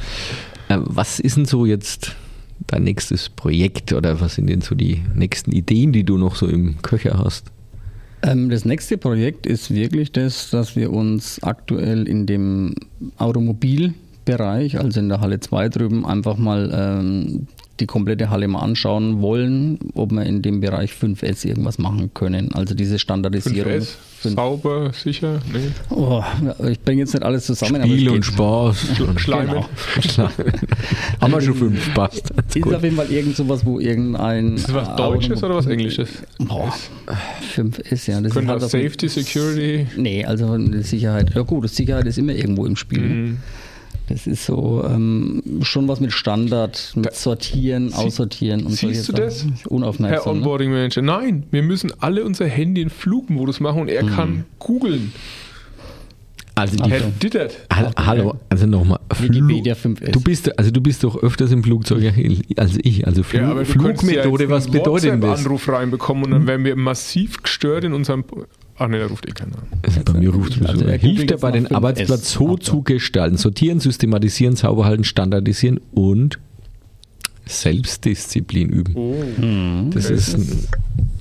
Äh, 0.69 0.79
was 0.81 1.21
ist 1.21 1.37
denn 1.37 1.45
so 1.47 1.67
jetzt 1.67 2.17
dein 2.67 2.85
nächstes 2.85 3.29
Projekt 3.29 3.93
oder 3.93 4.21
was 4.21 4.35
sind 4.35 4.49
denn 4.49 4.61
so 4.61 4.75
die 4.75 5.03
nächsten 5.15 5.53
Ideen, 5.53 5.93
die 5.93 6.05
du 6.05 6.19
noch 6.19 6.37
so 6.37 6.47
im 6.47 6.81
Köcher 6.83 7.19
hast? 7.25 7.47
Ähm, 8.23 8.51
das 8.51 8.65
nächste 8.65 8.99
Projekt 8.99 9.47
ist 9.47 9.73
wirklich 9.73 10.11
das, 10.13 10.51
dass 10.51 10.75
wir 10.77 10.93
uns 10.93 11.43
aktuell 11.43 12.09
in 12.09 12.27
dem 12.27 12.75
Automobilbereich, 13.17 14.79
also 14.79 15.01
in 15.01 15.09
der 15.09 15.21
Halle 15.21 15.41
2 15.41 15.69
drüben, 15.69 16.05
einfach 16.05 16.37
mal 16.37 16.71
ähm, 16.75 17.47
die 17.81 17.87
komplette 17.87 18.29
Halle 18.31 18.49
mal 18.49 18.61
anschauen 18.61 19.21
wollen, 19.21 19.79
ob 19.95 20.11
wir 20.11 20.25
in 20.27 20.43
dem 20.43 20.61
Bereich 20.61 20.93
5S 20.93 21.47
irgendwas 21.47 21.79
machen 21.79 22.11
können. 22.13 22.53
Also 22.53 22.75
diese 22.75 22.99
Standardisierung. 22.99 23.73
5S, 23.73 23.77
Fünf- 23.77 23.99
sauber, 24.23 24.93
sicher, 24.93 25.41
nee. 25.53 25.71
Oh, 25.91 26.23
ich 26.69 26.81
bringe 26.81 27.01
jetzt 27.01 27.15
nicht 27.15 27.23
alles 27.23 27.47
zusammen. 27.47 27.83
Spiel 27.83 28.11
und 28.11 28.25
Spaß. 28.25 28.87
Schleimen. 29.17 29.65
Genau. 30.03 30.31
Haben 31.21 31.33
wir 31.33 31.41
schon 31.41 31.55
fünf, 31.55 31.95
passt. 31.95 32.31
Ist 32.55 32.75
auf 32.75 32.83
jeden 32.83 32.97
Fall 32.97 33.11
irgend 33.11 33.37
sowas, 33.37 33.65
wo 33.65 33.81
irgendein. 33.81 34.57
Ist 34.57 34.69
das 34.69 34.75
was 34.75 34.97
Deutsches 34.97 35.43
oder 35.43 35.57
was 35.57 35.67
Englisches? 35.67 36.09
Boah, 36.39 36.73
5S, 37.57 38.11
ja. 38.11 38.21
Das 38.21 38.33
Können 38.33 38.49
ist 38.49 38.63
halt 38.63 38.63
Safety, 38.63 39.09
Security? 39.09 39.87
Nee, 39.97 40.25
also 40.25 40.53
eine 40.53 40.83
Sicherheit. 40.83 41.35
Ja 41.35 41.43
gut, 41.43 41.69
Sicherheit 41.69 42.07
ist 42.07 42.19
immer 42.19 42.33
irgendwo 42.33 42.67
im 42.67 42.77
Spiel. 42.77 43.01
Mhm. 43.01 43.39
Das 44.09 44.27
ist 44.27 44.47
so 44.47 44.83
ähm, 44.89 45.43
schon 45.63 45.87
was 45.89 46.01
mit 46.01 46.13
Standard, 46.13 46.93
mit 46.97 47.07
Da- 47.07 47.13
Sortieren, 47.13 47.91
Sie- 47.91 47.95
Aussortieren 47.97 48.65
und 48.65 48.71
siehst 48.73 49.05
solche 49.05 49.13
du 49.13 49.23
das? 49.23 49.39
Sachen. 49.41 49.55
Herr 49.63 49.71
Unaufmerksam. 49.73 50.33
ne? 50.35 50.39
Onboarding 50.41 50.71
Manager, 50.71 51.03
nein, 51.03 51.45
wir 51.51 51.63
müssen 51.63 51.93
alle 52.01 52.25
unser 52.25 52.47
Handy 52.47 52.81
in 52.83 52.91
Flugmodus 52.91 53.61
machen 53.61 53.83
und 53.83 53.89
er 53.89 54.05
Mhm. 54.05 54.09
kann 54.11 54.45
googeln. 54.59 55.13
Also 56.55 56.77
die, 56.77 56.91
Herr 56.91 57.01
Dittert. 57.23 57.57
Hall- 57.73 57.93
Hallo, 57.97 58.35
also 58.49 58.67
nochmal. 58.67 58.99
Wikipedia 59.17 59.75
5S. 59.75 60.11
Du 60.11 60.21
bist, 60.21 60.59
also 60.59 60.73
du 60.73 60.81
bist 60.81 61.05
doch 61.05 61.17
öfters 61.23 61.53
im 61.53 61.63
Flugzeug 61.63 62.03
als 62.57 62.79
ich. 62.83 63.07
Also 63.07 63.23
Flu 63.23 63.39
Ja, 63.41 63.51
aber 63.51 63.63
du 63.63 63.73
könntest 63.75 64.03
ja 64.11 64.23
Flugmethode, 64.23 64.43
jetzt 64.45 64.51
was 64.51 64.65
einen 64.65 64.73
bedeutet 64.73 65.11
denn 65.13 65.21
das? 65.21 65.31
WhatsApp-Anruf 65.31 65.69
reinbekommen 65.69 66.25
und 66.25 66.31
dann 66.33 66.47
wären 66.49 66.65
wir 66.65 66.75
massiv 66.75 67.43
gestört 67.45 67.85
in 67.85 67.93
unserem. 67.93 68.25
Ach 68.79 68.89
nee, 68.89 68.99
da 68.99 69.07
ruft 69.07 69.29
eh 69.29 69.33
keiner 69.33 69.57
an. 69.59 69.65
Also 69.83 70.01
bei 70.05 70.13
mir 70.19 70.31
ruft 70.31 70.53
Also 70.61 70.73
also 70.73 70.85
er 70.85 70.93
Hilft 70.99 71.03
googelt 71.05 71.31
jetzt 71.33 71.41
bei 71.41 71.49
nach 71.49 71.55
den 71.57 71.67
5S. 71.69 71.75
Arbeitsplatz 71.75 72.33
so 72.33 72.57
zu 72.57 72.83
gestalten, 72.83 73.37
sortieren, 73.37 73.81
systematisieren, 73.81 74.57
sauber 74.57 74.85
halten, 74.85 75.05
standardisieren 75.05 75.81
und 75.93 76.39
Selbstdisziplin 77.47 78.69
üben. 78.69 78.95
Mhm. 79.39 79.91
Das 79.93 80.11
ist 80.11 80.35
ein, 80.37 80.47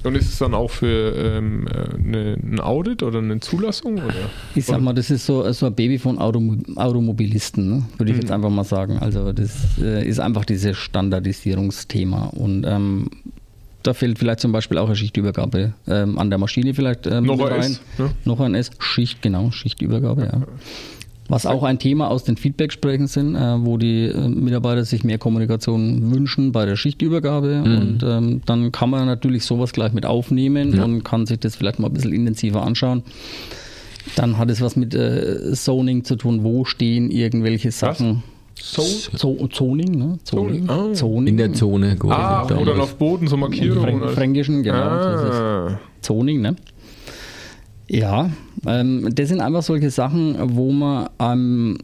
Und 0.03 0.15
ist 0.15 0.27
es 0.33 0.37
dann 0.39 0.53
auch 0.53 0.69
für 0.69 1.13
ähm, 1.15 1.67
äh, 1.67 1.95
eine, 1.95 2.33
ein 2.43 2.59
Audit 2.59 3.01
oder 3.01 3.19
eine 3.19 3.39
Zulassung? 3.39 3.95
Oder? 3.95 4.13
Ich 4.53 4.65
sag 4.65 4.81
mal, 4.81 4.93
das 4.93 5.09
ist 5.09 5.25
so, 5.25 5.49
so 5.53 5.65
ein 5.67 5.73
Baby 5.75 5.97
von 5.97 6.17
Automo 6.19 6.57
Automobilisten, 6.75 7.69
ne? 7.69 7.83
würde 7.97 8.11
ich 8.11 8.17
Mhm. 8.17 8.21
jetzt 8.23 8.31
einfach 8.31 8.49
mal 8.49 8.65
sagen. 8.65 8.99
Also 8.99 9.31
das 9.31 9.51
äh, 9.81 10.05
ist 10.05 10.19
einfach 10.19 10.43
dieses 10.45 10.75
Standardisierungsthema. 10.77 12.25
Und 12.35 12.65
ähm, 12.67 13.09
da 13.87 13.93
fällt 13.93 14.19
vielleicht 14.19 14.41
zum 14.41 14.51
Beispiel 14.51 14.77
auch 14.77 14.87
eine 14.87 14.95
Schichtübergabe 14.95 15.73
ähm, 15.87 16.17
an 16.19 16.29
der 16.29 16.37
Maschine 16.39 16.73
vielleicht 16.73 17.07
ähm, 17.07 17.25
Noch 17.25 17.39
ein 17.39 17.47
rein. 17.47 17.59
S, 17.61 17.81
ne? 17.97 18.09
Noch 18.25 18.39
ein 18.41 18.53
S, 18.53 18.71
Schicht, 18.79 19.21
genau, 19.21 19.51
Schichtübergabe, 19.51 20.25
ja. 20.25 20.41
Was 21.29 21.45
auch 21.45 21.63
ein 21.63 21.77
Thema 21.77 22.09
aus 22.09 22.23
den 22.23 22.37
Feedbackgesprächen 22.37 23.07
sind, 23.07 23.35
äh, 23.35 23.65
wo 23.65 23.77
die 23.77 24.05
äh, 24.05 24.27
Mitarbeiter 24.29 24.85
sich 24.85 25.03
mehr 25.03 25.17
Kommunikation 25.17 26.13
wünschen 26.13 26.51
bei 26.53 26.65
der 26.65 26.77
Schichtübergabe. 26.77 27.63
Und 27.63 27.99
ähm, 28.03 28.41
dann 28.45 28.71
kann 28.71 28.89
man 28.89 29.05
natürlich 29.07 29.43
sowas 29.43 29.73
gleich 29.73 29.91
mit 29.91 30.05
aufnehmen 30.05 30.73
Ja. 30.75 30.85
und 30.85 31.03
kann 31.03 31.25
sich 31.25 31.39
das 31.39 31.55
vielleicht 31.57 31.79
mal 31.79 31.87
ein 31.87 31.93
bisschen 31.93 32.13
intensiver 32.13 32.63
anschauen. 32.65 33.03
Dann 34.15 34.37
hat 34.37 34.49
es 34.49 34.61
was 34.61 34.77
mit 34.77 34.95
äh, 34.95 35.51
Zoning 35.53 36.05
zu 36.05 36.15
tun. 36.15 36.43
Wo 36.45 36.63
stehen 36.63 37.11
irgendwelche 37.11 37.71
Sachen? 37.71 38.15
So? 38.15 38.36
Zo 38.61 39.47
Zoning, 39.51 39.95
ne? 39.95 40.17
Zoning. 40.23 40.67
Zoning, 40.67 40.69
ah. 40.69 40.93
Zoning. 40.93 41.27
in 41.27 41.37
der 41.37 41.53
Zone. 41.53 41.95
gut. 41.95 42.11
Ah, 42.11 42.43
wo 42.43 42.47
Damals. 42.49 42.67
dann 42.69 42.79
auf 42.81 42.95
Boden 42.95 43.27
so 43.27 43.35
Im 43.35 43.41
Markierungen. 43.41 43.81
Fränk 43.83 44.01
oder- 44.03 44.11
Fränkischen, 44.11 44.63
genau. 44.63 44.89
Das 44.89 45.23
ist 45.23 45.39
Ah. 45.39 45.79
Zoning, 46.01 46.41
ne? 46.41 46.55
Ja, 47.87 48.29
ähm, 48.65 49.07
das 49.13 49.29
sind 49.29 49.39
einfach 49.39 49.61
solche 49.63 49.89
Sachen, 49.89 50.35
wo 50.55 50.71
man 50.71 51.07
ähm, 51.19 51.77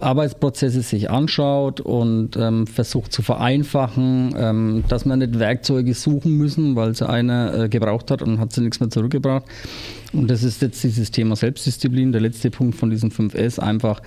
Arbeitsprozesse 0.00 0.82
sich 0.82 1.10
anschaut 1.10 1.80
und 1.80 2.36
ähm, 2.36 2.66
versucht 2.66 3.12
zu 3.12 3.22
vereinfachen, 3.22 4.34
ähm, 4.36 4.84
dass 4.88 5.04
man 5.04 5.20
nicht 5.20 5.38
Werkzeuge 5.38 5.94
suchen 5.94 6.36
müssen, 6.36 6.74
weil 6.74 6.94
sie 6.96 7.08
einer 7.08 7.54
äh, 7.54 7.68
gebraucht 7.68 8.10
hat 8.10 8.20
und 8.22 8.40
hat 8.40 8.52
sie 8.52 8.62
nichts 8.62 8.80
mehr 8.80 8.90
zurückgebracht. 8.90 9.44
Und 10.12 10.28
das 10.28 10.42
ist 10.42 10.60
jetzt 10.62 10.82
dieses 10.82 11.12
Thema 11.12 11.36
Selbstdisziplin, 11.36 12.10
der 12.10 12.20
letzte 12.20 12.50
Punkt 12.50 12.74
von 12.74 12.90
diesen 12.90 13.10
5S, 13.12 13.60
einfach, 13.60 14.00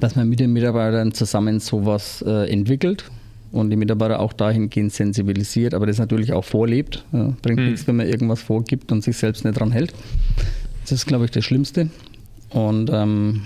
dass 0.00 0.16
man 0.16 0.28
mit 0.28 0.40
den 0.40 0.52
Mitarbeitern 0.52 1.12
zusammen 1.12 1.60
sowas 1.60 2.22
äh, 2.26 2.50
entwickelt 2.50 3.04
und 3.52 3.70
die 3.70 3.76
Mitarbeiter 3.76 4.20
auch 4.20 4.32
dahingehend 4.32 4.92
sensibilisiert, 4.92 5.74
aber 5.74 5.86
das 5.86 5.98
natürlich 5.98 6.32
auch 6.32 6.44
vorlebt. 6.44 7.04
Ja, 7.12 7.32
bringt 7.42 7.60
Hm. 7.60 7.70
nichts, 7.70 7.86
wenn 7.86 7.96
man 7.96 8.06
irgendwas 8.06 8.42
vorgibt 8.42 8.92
und 8.92 9.02
sich 9.02 9.16
selbst 9.16 9.44
nicht 9.44 9.58
dran 9.58 9.72
hält. 9.72 9.92
Das 10.82 10.92
ist, 10.92 11.06
glaube 11.06 11.24
ich, 11.26 11.30
das 11.30 11.44
Schlimmste. 11.44 11.90
Und 12.50 12.90
ähm, 12.92 13.42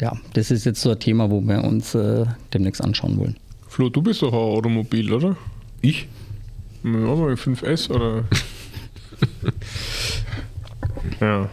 ja, 0.00 0.12
das 0.34 0.50
ist 0.50 0.64
jetzt 0.66 0.80
so 0.82 0.90
ein 0.90 0.98
Thema, 0.98 1.30
wo 1.30 1.40
wir 1.40 1.64
uns 1.64 1.94
äh, 1.94 2.26
demnächst 2.52 2.82
anschauen 2.82 3.16
wollen. 3.18 3.36
Flo, 3.68 3.88
du 3.88 4.02
bist 4.02 4.22
doch 4.22 4.32
auch 4.32 4.56
Automobil, 4.56 5.12
oder? 5.12 5.36
Ich? 5.80 6.06
Ja, 6.82 6.90
mal 6.90 7.34
5S 7.34 7.90
oder? 7.90 8.24
ja. 11.20 11.48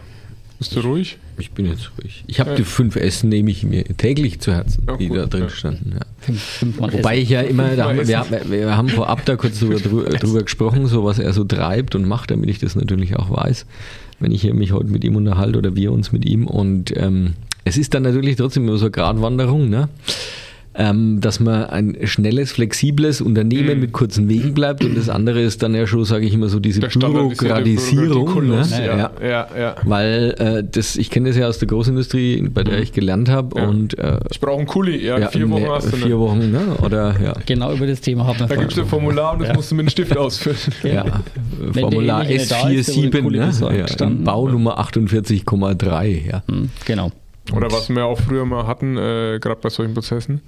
Bist 0.58 0.74
du 0.76 0.80
ruhig? 0.80 1.18
Ich 1.38 1.50
bin 1.50 1.66
jetzt 1.66 1.90
ruhig. 1.98 2.24
Ich 2.26 2.40
habe 2.40 2.50
ja. 2.50 2.56
die 2.56 2.64
fünf 2.64 2.96
Essen, 2.96 3.28
nehme 3.28 3.50
ich 3.50 3.64
mir 3.64 3.84
täglich 3.84 4.40
zu 4.40 4.52
Herzen, 4.52 4.84
ja, 4.86 4.96
die 4.96 5.08
gut, 5.08 5.18
da 5.18 5.26
drin 5.26 5.42
ja. 5.42 5.48
standen. 5.48 5.98
Wobei 6.78 7.18
ich 7.18 7.28
ja 7.28 7.40
immer, 7.40 7.76
da 7.76 7.88
haben, 7.88 8.06
wir, 8.06 8.50
wir, 8.50 8.76
haben 8.76 8.88
vorab 8.88 9.24
da 9.24 9.36
kurz 9.36 9.58
drüber, 9.58 9.76
drüber 9.80 10.42
gesprochen, 10.42 10.86
so 10.86 11.04
was 11.04 11.18
er 11.18 11.32
so 11.32 11.44
treibt 11.44 11.94
und 11.94 12.06
macht, 12.06 12.30
damit 12.30 12.48
ich 12.50 12.58
das 12.58 12.76
natürlich 12.76 13.16
auch 13.16 13.30
weiß, 13.30 13.66
wenn 14.20 14.32
ich 14.32 14.44
mich 14.52 14.72
heute 14.72 14.90
mit 14.90 15.04
ihm 15.04 15.16
unterhalte 15.16 15.58
oder 15.58 15.74
wir 15.76 15.92
uns 15.92 16.12
mit 16.12 16.24
ihm. 16.24 16.46
Und 16.46 16.96
ähm, 16.96 17.34
es 17.64 17.76
ist 17.76 17.94
dann 17.94 18.02
natürlich 18.04 18.36
trotzdem 18.36 18.68
immer 18.68 18.78
so 18.78 18.86
eine 18.86 18.92
Gratwanderung, 18.92 19.68
ne? 19.68 19.88
Ähm, 20.76 21.20
dass 21.20 21.40
man 21.40 21.64
ein 21.66 21.96
schnelles, 22.04 22.52
flexibles 22.52 23.20
Unternehmen 23.20 23.76
mhm. 23.76 23.80
mit 23.80 23.92
kurzen 23.92 24.28
Wegen 24.28 24.54
bleibt 24.54 24.84
und 24.84 24.96
das 24.96 25.08
andere 25.08 25.40
ist 25.40 25.62
dann 25.62 25.74
ja 25.74 25.86
schon, 25.86 26.04
sage 26.04 26.26
ich 26.26 26.34
immer 26.34 26.48
so, 26.48 26.58
diese 26.58 26.80
Bürokratisierung. 26.80 28.48
Ne? 28.48 28.66
Ja, 28.70 28.96
ja. 28.96 29.10
Ja, 29.22 29.48
ja. 29.56 29.76
Weil 29.84 30.34
äh, 30.38 30.64
das, 30.68 30.96
ich 30.96 31.10
kenne 31.10 31.28
das 31.28 31.36
ja 31.36 31.46
aus 31.46 31.58
der 31.58 31.68
Großindustrie, 31.68 32.42
bei 32.48 32.64
der 32.64 32.76
mhm. 32.76 32.82
ich 32.82 32.92
gelernt 32.92 33.28
habe. 33.28 33.60
Ja. 33.60 33.68
Und, 33.68 33.98
äh, 33.98 34.18
ich 34.30 34.40
brauche 34.40 34.58
einen 34.58 34.66
Kuli, 34.66 35.04
ja, 35.04 35.28
vier 35.28 35.48
Wochen 35.50 35.68
hast 35.68 35.92
du. 35.92 35.96
Vier 35.96 36.18
Wochen, 36.18 36.50
ne? 36.50 36.76
Oder, 36.82 37.14
ja. 37.22 37.34
Genau 37.46 37.72
über 37.72 37.86
das 37.86 38.00
Thema 38.00 38.26
haben 38.26 38.40
wir 38.40 38.46
Da 38.46 38.56
gibt 38.56 38.72
es 38.72 38.78
ein 38.78 38.86
Formular 38.86 39.34
und 39.34 39.42
das 39.42 39.54
musst 39.54 39.70
du 39.70 39.76
mit 39.76 39.82
einem 39.84 39.90
Stift 39.90 40.16
ausfüllen. 40.16 40.56
ja, 40.82 41.04
Formular 41.72 42.22
S47, 42.24 43.30
ne? 43.30 43.78
ja, 43.78 44.08
Baunummer 44.08 44.80
48,3. 44.80 46.26
Ja. 46.26 46.42
Mhm, 46.48 46.70
genau. 46.84 47.12
Oder 47.52 47.70
was 47.70 47.88
wir 47.90 48.04
auch 48.04 48.18
früher 48.18 48.44
mal 48.44 48.66
hatten, 48.66 48.96
äh, 48.96 49.38
gerade 49.40 49.60
bei 49.60 49.68
solchen 49.68 49.94
Prozessen, 49.94 50.40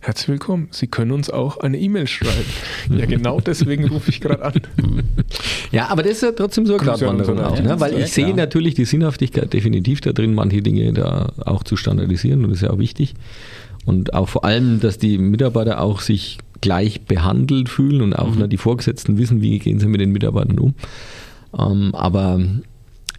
Herzlich 0.00 0.28
willkommen. 0.28 0.68
Sie 0.70 0.86
können 0.86 1.10
uns 1.10 1.28
auch 1.28 1.58
eine 1.58 1.78
E-Mail 1.78 2.06
schreiben. 2.06 2.44
ja, 2.90 3.06
genau 3.06 3.40
deswegen 3.40 3.84
rufe 3.88 4.10
ich 4.10 4.20
gerade 4.20 4.44
an. 4.44 4.54
Ja, 5.72 5.88
aber 5.88 6.02
das 6.02 6.12
ist 6.12 6.22
ja 6.22 6.32
trotzdem 6.32 6.66
so 6.66 6.74
eine 6.74 6.84
Gratwanderung 6.84 7.40
auch, 7.40 7.60
ne? 7.60 7.80
weil 7.80 7.98
ich 7.98 8.12
sehe 8.12 8.32
natürlich 8.34 8.74
die 8.74 8.84
Sinnhaftigkeit 8.84 9.52
definitiv 9.52 10.00
da 10.00 10.12
drin, 10.12 10.34
manche 10.34 10.62
Dinge 10.62 10.92
da 10.92 11.32
auch 11.44 11.64
zu 11.64 11.76
standardisieren 11.76 12.44
und 12.44 12.50
das 12.50 12.58
ist 12.58 12.62
ja 12.62 12.70
auch 12.70 12.78
wichtig. 12.78 13.14
Und 13.84 14.14
auch 14.14 14.28
vor 14.28 14.44
allem, 14.44 14.80
dass 14.80 14.98
die 14.98 15.18
Mitarbeiter 15.18 15.80
auch 15.80 16.00
sich 16.00 16.38
gleich 16.60 17.02
behandelt 17.02 17.68
fühlen 17.68 18.00
und 18.00 18.14
auch 18.14 18.30
mhm. 18.30 18.38
ne, 18.38 18.48
die 18.48 18.56
Vorgesetzten 18.56 19.18
wissen, 19.18 19.40
wie 19.40 19.58
gehen 19.58 19.80
sie 19.80 19.88
mit 19.88 20.00
den 20.00 20.12
Mitarbeitern 20.12 20.58
um. 20.58 20.74
Ähm, 21.58 21.94
aber 21.94 22.40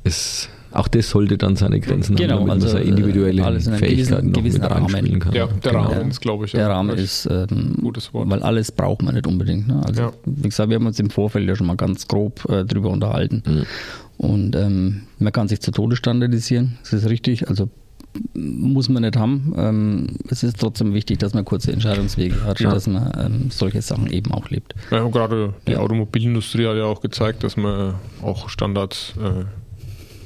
es 0.03 0.49
auch 0.71 0.87
das 0.87 1.09
sollte 1.09 1.37
dann 1.37 1.55
seine 1.55 1.79
Grenzen 1.79 2.15
genau, 2.15 2.39
haben, 2.39 2.47
damit 2.47 2.63
also 2.63 2.77
man 2.77 2.87
individuelle 2.87 3.43
alles 3.43 3.67
in 3.67 3.75
Fähigkeiten 3.75 4.33
gewissen, 4.33 4.61
noch 4.61 4.69
mit 4.69 4.93
Rahmen. 4.93 5.19
kann. 5.19 5.33
Ja, 5.33 5.47
der 5.47 5.71
genau. 5.71 5.83
Rahmen 5.85 6.09
ist, 6.09 6.21
glaube 6.21 6.45
ich, 6.45 6.51
der 6.51 6.69
Rahmen 6.69 6.97
ist 6.97 7.27
ähm, 7.29 7.75
gutes 7.81 8.13
Wort. 8.13 8.29
Weil 8.29 8.43
alles 8.43 8.71
braucht 8.71 9.01
man 9.01 9.15
nicht 9.15 9.25
unbedingt. 9.25 9.67
Ne? 9.67 9.81
Also, 9.85 10.01
ja. 10.01 10.11
wie 10.25 10.49
gesagt, 10.49 10.69
wir 10.69 10.75
haben 10.75 10.85
uns 10.85 10.99
im 10.99 11.09
Vorfeld 11.09 11.47
ja 11.47 11.55
schon 11.55 11.67
mal 11.67 11.75
ganz 11.75 12.07
grob 12.07 12.47
äh, 12.49 12.65
drüber 12.65 12.89
unterhalten. 12.89 13.43
Mhm. 13.45 13.65
Und 14.17 14.55
ähm, 14.55 15.03
man 15.17 15.31
kann 15.31 15.47
sich 15.47 15.61
zu 15.61 15.71
Tode 15.71 15.95
standardisieren, 15.95 16.77
das 16.83 16.93
ist 16.93 17.09
richtig. 17.09 17.47
Also 17.47 17.69
muss 18.33 18.89
man 18.89 19.03
nicht 19.03 19.17
haben. 19.17 19.53
Ähm, 19.57 20.07
es 20.29 20.43
ist 20.43 20.59
trotzdem 20.59 20.93
wichtig, 20.93 21.19
dass 21.19 21.33
man 21.33 21.45
kurze 21.45 21.71
Entscheidungswege 21.71 22.43
hat, 22.43 22.59
ja. 22.59 22.71
dass 22.71 22.87
man 22.87 23.11
ähm, 23.17 23.51
solche 23.51 23.81
Sachen 23.81 24.11
eben 24.11 24.31
auch 24.31 24.49
lebt. 24.49 24.73
Ja, 24.91 25.07
gerade 25.07 25.53
die 25.67 25.73
ja. 25.73 25.79
Automobilindustrie 25.79 26.65
hat 26.65 26.75
ja 26.75 26.85
auch 26.85 27.01
gezeigt, 27.01 27.43
dass 27.43 27.55
man 27.55 27.95
auch 28.21 28.49
Standards 28.49 29.13
äh, 29.17 29.45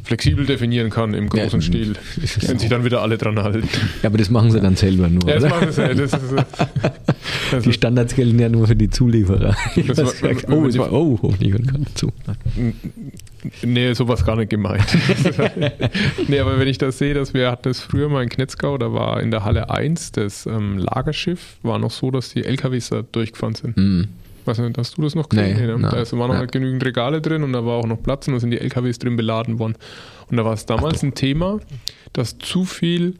flexibel 0.04 0.46
definieren 0.46 0.90
kann 0.90 1.14
im 1.14 1.30
großen 1.30 1.62
ja, 1.62 1.66
Stil, 1.66 1.94
wenn 2.48 2.60
sich 2.60 2.70
dann 2.70 2.84
wieder 2.84 3.02
alle 3.02 3.18
dran 3.18 3.40
halten. 3.42 3.68
Ja, 4.02 4.10
aber 4.10 4.18
das 4.18 4.30
machen 4.30 4.52
sie 4.52 4.60
dann 4.60 4.76
selber 4.76 5.08
nur. 5.08 5.28
Ja, 5.28 5.40
das 5.40 5.50
machen 5.50 5.72
sie. 5.72 5.96
Das 5.96 6.14
ist, 6.14 6.16
also 7.52 7.70
die 7.70 7.74
Standards 7.74 8.16
gelten 8.16 8.40
ja 8.40 8.50
nur 8.50 8.68
für 8.68 8.76
die 8.76 8.90
Zulieferer. 8.90 9.56
Das 9.88 9.98
war, 9.98 10.30
gesagt, 10.30 10.50
oh, 10.50 10.66
es 10.66 10.78
war, 10.78 10.92
oh, 10.92 11.20
hoffentlich 11.22 11.54
hört 11.54 11.68
keiner 11.68 11.96
zu. 11.96 12.12
Nee, 13.62 13.94
sowas 13.94 14.26
gar 14.26 14.36
nicht 14.36 14.50
gemeint. 14.50 14.86
nee, 16.28 16.40
aber 16.40 16.60
wenn 16.60 16.68
ich 16.68 16.78
das 16.78 16.98
sehe, 16.98 17.14
dass 17.14 17.34
wir 17.34 17.52
hatten 17.52 17.70
das 17.70 17.80
früher 17.80 18.10
mal 18.10 18.24
in 18.24 18.30
Knetzgau, 18.30 18.78
da 18.78 18.94
war 18.94 19.22
in 19.22 19.32
der 19.32 19.44
Halle 19.44 19.70
1 19.70 20.14
das 20.14 20.46
ähm, 20.46 20.78
Lagerschiff, 20.78 21.58
war 21.62 21.80
noch 21.80 21.92
so, 21.92 22.12
dass 22.12 22.34
die 22.34 22.44
LKWs 22.44 22.90
da 22.90 23.02
durchgefahren 23.02 23.56
sind. 23.56 23.78
Mhm. 23.78 24.08
Weiß 24.46 24.58
nicht, 24.58 24.78
hast 24.78 24.98
du 24.98 25.02
das 25.02 25.16
noch 25.16 25.30
gesehen? 25.30 25.58
Nee, 25.58 25.76
nee, 25.76 25.82
da 25.82 25.92
waren 25.92 26.30
noch 26.30 26.38
halt 26.38 26.52
genügend 26.52 26.84
Regale 26.84 27.22
drin 27.22 27.44
und 27.44 27.54
da 27.54 27.66
war 27.66 27.78
auch 27.78 27.88
noch 27.88 28.02
Platz 28.02 28.28
und 28.28 28.34
da 28.34 28.40
sind 28.40 28.52
die 28.52 28.60
LKWs 28.60 29.00
drin 29.00 29.16
beladen 29.16 29.60
worden. 29.60 29.76
Und 30.30 30.38
da 30.38 30.46
war 30.46 30.54
es 30.54 30.66
damals 30.66 31.04
ein 31.04 31.14
Thema, 31.14 31.60
dass 32.12 32.38
zu 32.38 32.66
viel 32.66 33.16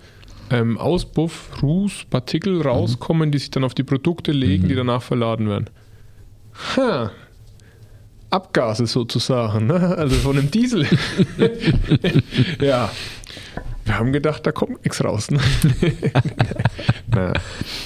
ähm, 0.50 0.78
Auspuff, 0.78 1.62
Ruß, 1.62 2.06
Partikel 2.10 2.62
rauskommen, 2.62 3.30
mhm. 3.30 3.32
die 3.32 3.38
sich 3.40 3.52
dann 3.52 3.64
auf 3.64 3.74
die 3.74 3.84
Produkte 3.84 4.32
legen, 4.32 4.64
mhm. 4.64 4.68
die 4.70 4.76
danach 4.76 5.02
verladen 5.02 5.48
werden. 5.48 5.70
Ha. 6.76 7.12
Abgase 8.30 8.88
sozusagen, 8.88 9.68
ne? 9.68 9.96
also 9.96 10.16
von 10.16 10.38
einem 10.38 10.50
Diesel. 10.50 10.88
ja, 12.62 12.90
wir 13.86 14.00
haben 14.00 14.14
gedacht, 14.14 14.46
da 14.46 14.52
kommt 14.52 14.84
nichts 14.84 15.04
raus. 15.04 15.30
Ne? 15.30 15.40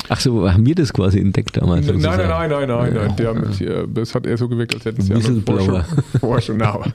Ach 0.10 0.20
so, 0.20 0.52
haben 0.52 0.66
wir 0.66 0.76
das 0.76 0.94
quasi 0.94 1.20
entdeckt 1.20 1.58
damals? 1.58 1.86
Nein, 1.88 2.00
nein, 2.00 2.18
nein, 2.18 2.50
nein, 2.50 2.68
nein, 2.68 2.94
nein. 2.94 3.16
Ja. 3.20 3.28
Haben, 3.28 3.94
das 3.94 4.16
hat 4.16 4.26
eher 4.26 4.38
so 4.38 4.48
gewirkt, 4.48 4.76
als 4.76 4.86
hätten 4.86 5.02
sie 5.02 5.14
Whistleblower. 5.16 5.84
Forschung. 6.20 6.58
Forschung. 6.58 6.58
Nein, 6.58 6.94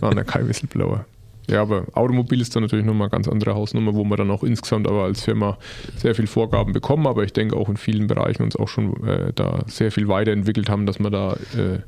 nein, 0.00 0.26
kein 0.26 0.48
Whistleblower. 0.48 1.04
Ja, 1.48 1.62
aber 1.62 1.84
Automobil 1.92 2.40
ist 2.40 2.54
dann 2.56 2.62
natürlich 2.62 2.84
nochmal 2.84 3.06
eine 3.06 3.12
ganz 3.12 3.28
andere 3.28 3.54
Hausnummer, 3.54 3.94
wo 3.94 4.04
wir 4.04 4.16
dann 4.16 4.30
auch 4.30 4.42
insgesamt 4.42 4.88
aber 4.88 5.04
als 5.04 5.22
Firma 5.22 5.58
sehr 5.96 6.14
viel 6.14 6.26
Vorgaben 6.26 6.72
bekommen, 6.72 7.06
aber 7.06 7.22
ich 7.24 7.32
denke 7.32 7.56
auch 7.56 7.68
in 7.68 7.76
vielen 7.76 8.06
Bereichen 8.08 8.42
uns 8.42 8.56
auch 8.56 8.68
schon 8.68 9.06
äh, 9.06 9.32
da 9.34 9.64
sehr 9.66 9.92
viel 9.92 10.08
weiterentwickelt 10.08 10.68
haben, 10.68 10.86
dass 10.86 10.98
man 10.98 11.12
da 11.12 11.34
äh, 11.56 11.78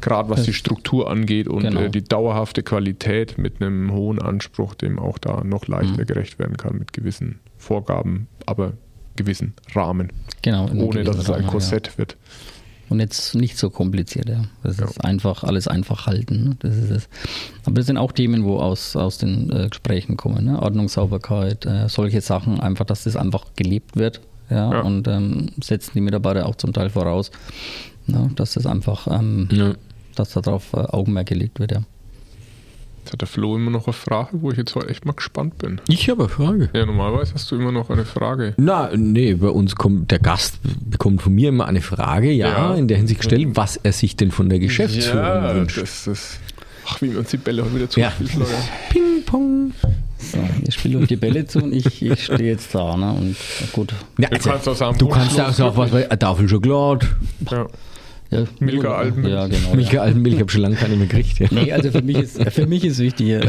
gerade 0.00 0.28
was 0.28 0.42
die 0.42 0.52
Struktur 0.52 1.10
angeht 1.10 1.48
und 1.48 1.62
genau. 1.62 1.82
äh, 1.82 1.90
die 1.90 2.04
dauerhafte 2.04 2.62
Qualität 2.62 3.38
mit 3.38 3.62
einem 3.62 3.92
hohen 3.92 4.20
Anspruch 4.20 4.74
dem 4.74 4.98
auch 4.98 5.18
da 5.18 5.42
noch 5.44 5.66
leichter 5.66 6.02
mhm. 6.02 6.06
gerecht 6.06 6.38
werden 6.38 6.56
kann 6.56 6.78
mit 6.78 6.92
gewissen 6.92 7.40
Vorgaben, 7.56 8.28
aber 8.44 8.74
gewissen 9.16 9.54
Rahmen. 9.74 10.12
Genau. 10.42 10.68
Ohne 10.74 11.04
dass 11.04 11.16
es 11.16 11.30
ein 11.30 11.46
Korsett 11.46 11.88
ja. 11.88 11.98
wird. 11.98 12.16
Und 12.88 13.00
jetzt 13.00 13.34
nicht 13.34 13.58
so 13.58 13.68
kompliziert, 13.68 14.28
ja. 14.28 14.44
Das 14.62 14.78
ja. 14.78 14.84
ist 14.84 15.04
einfach, 15.04 15.42
alles 15.42 15.66
einfach 15.66 16.06
halten. 16.06 16.44
Ne? 16.44 16.56
Das 16.60 16.76
ist 16.76 16.90
es. 16.90 17.08
Aber 17.64 17.74
das 17.74 17.86
sind 17.86 17.96
auch 17.96 18.12
Themen, 18.12 18.44
wo 18.44 18.58
aus, 18.58 18.94
aus 18.94 19.18
den 19.18 19.50
äh, 19.50 19.68
Gesprächen 19.68 20.16
kommen. 20.16 20.44
Ne? 20.44 20.62
Ordnung, 20.62 20.88
Sauberkeit, 20.88 21.66
äh, 21.66 21.88
solche 21.88 22.20
Sachen, 22.20 22.60
einfach, 22.60 22.84
dass 22.84 23.04
das 23.04 23.16
einfach 23.16 23.46
gelebt 23.56 23.96
wird. 23.96 24.20
Ja, 24.48 24.72
ja. 24.72 24.80
und 24.82 25.08
ähm, 25.08 25.48
setzen 25.60 25.90
die 25.94 26.00
Mitarbeiter 26.00 26.46
auch 26.46 26.54
zum 26.54 26.72
Teil 26.72 26.88
voraus, 26.88 27.32
ne? 28.06 28.30
dass 28.36 28.54
das 28.54 28.64
einfach, 28.64 29.08
ähm, 29.08 29.76
dass 30.14 30.30
darauf 30.34 30.72
äh, 30.72 30.76
Augenmerk 30.76 31.26
gelegt 31.26 31.58
wird, 31.58 31.72
ja. 31.72 31.82
Jetzt 33.06 33.12
hat 33.12 33.20
der 33.20 33.28
Flo 33.28 33.54
immer 33.54 33.70
noch 33.70 33.86
eine 33.86 33.92
Frage, 33.92 34.30
wo 34.42 34.50
ich 34.50 34.58
jetzt 34.58 34.74
heute 34.74 34.88
echt 34.88 35.04
mal 35.06 35.12
gespannt 35.12 35.58
bin. 35.58 35.80
Ich 35.86 36.10
habe 36.10 36.24
eine 36.24 36.28
Frage. 36.28 36.70
Ja, 36.72 36.84
normalerweise 36.86 37.34
hast 37.34 37.48
du 37.52 37.54
immer 37.54 37.70
noch 37.70 37.88
eine 37.88 38.04
Frage. 38.04 38.54
Na, 38.56 38.90
nee, 38.96 39.34
bei 39.34 39.46
uns 39.46 39.76
kommt 39.76 40.10
der 40.10 40.18
Gast 40.18 40.58
bekommt 40.90 41.22
von 41.22 41.32
mir 41.32 41.50
immer 41.50 41.66
eine 41.66 41.82
Frage, 41.82 42.32
ja, 42.32 42.48
ja. 42.48 42.74
in 42.74 42.88
der 42.88 42.96
Hinsicht 42.96 43.20
gestellt, 43.20 43.50
was 43.52 43.76
er 43.76 43.92
sich 43.92 44.16
denn 44.16 44.32
von 44.32 44.48
der 44.48 44.58
Geschäftsführung 44.58 45.24
ja, 45.24 45.54
wünscht. 45.54 45.80
Das 45.80 46.08
ist, 46.08 46.40
ach, 46.84 47.00
wie 47.00 47.14
uns 47.14 47.30
die 47.30 47.36
Bälle 47.36 47.64
heute 47.64 47.76
wieder 47.76 47.88
zuspielt, 47.88 48.32
ja. 48.32 48.38
Leute. 48.40 48.54
Ping, 48.90 49.24
pong. 49.24 49.72
So, 50.18 50.38
ihr 50.64 50.72
spielt 50.72 50.96
euch 50.96 51.06
die 51.06 51.14
Bälle 51.14 51.46
zu 51.46 51.60
und 51.60 51.72
ich, 51.72 52.02
ich 52.02 52.24
stehe 52.24 52.50
jetzt 52.50 52.74
da. 52.74 52.96
Ne? 52.96 53.12
Und 53.12 53.36
gut. 53.70 53.94
Ja, 54.18 54.30
also, 54.30 54.42
du 54.42 54.50
kannst 54.50 54.68
auch 54.68 54.74
sagen, 54.74 54.98
du 54.98 55.08
kannst 55.08 55.40
auch 55.40 55.52
sagen, 55.52 55.76
was, 55.76 55.94
eine 55.94 56.18
Tafel 56.18 56.48
Schokolade. 56.48 57.06
Ja. 57.52 57.68
Ja, 58.30 58.44
Milka 58.58 58.96
Alpenmilch. 58.96 59.34
Ja, 59.34 59.46
genau. 59.46 59.74
Milka 59.74 60.00
Alpenmilch, 60.00 60.34
ich 60.34 60.40
habe 60.40 60.50
schon 60.50 60.62
lange 60.62 60.76
keine 60.76 60.96
mehr 60.96 61.06
gekriegt. 61.06 61.38
Ja. 61.38 61.48
Nee, 61.50 61.72
also 61.72 61.90
für 61.90 62.02
mich 62.02 62.16
ist, 62.18 62.42
für 62.52 62.66
mich 62.66 62.84
ist 62.84 62.98
wichtig, 62.98 63.40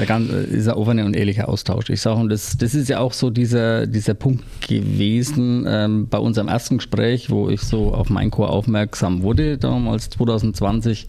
dieser 0.52 0.78
offene 0.78 1.06
und 1.06 1.16
ehrliche 1.16 1.48
Austausch. 1.48 1.90
Ich 1.90 2.02
sage, 2.02 2.20
und 2.20 2.30
das, 2.30 2.58
das 2.58 2.76
ist 2.76 2.90
ja 2.90 3.00
auch 3.00 3.14
so 3.14 3.30
dieser, 3.30 3.88
dieser 3.88 4.14
Punkt 4.14 4.44
gewesen 4.68 5.66
ähm, 5.68 6.08
bei 6.10 6.20
unserem 6.20 6.48
ersten 6.48 6.78
Gespräch, 6.78 7.30
wo 7.30 7.50
ich 7.50 7.62
so 7.62 7.94
auf 7.94 8.10
mein 8.10 8.30
Chor 8.32 8.50
aufmerksam 8.50 9.24
wurde, 9.24 9.58
damals 9.58 10.10
2020. 10.12 11.08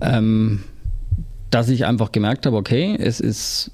Ähm, 0.00 0.64
dass 1.50 1.68
ich 1.68 1.86
einfach 1.86 2.12
gemerkt 2.12 2.46
habe, 2.46 2.56
okay, 2.56 2.96
es 2.98 3.20
ist 3.20 3.70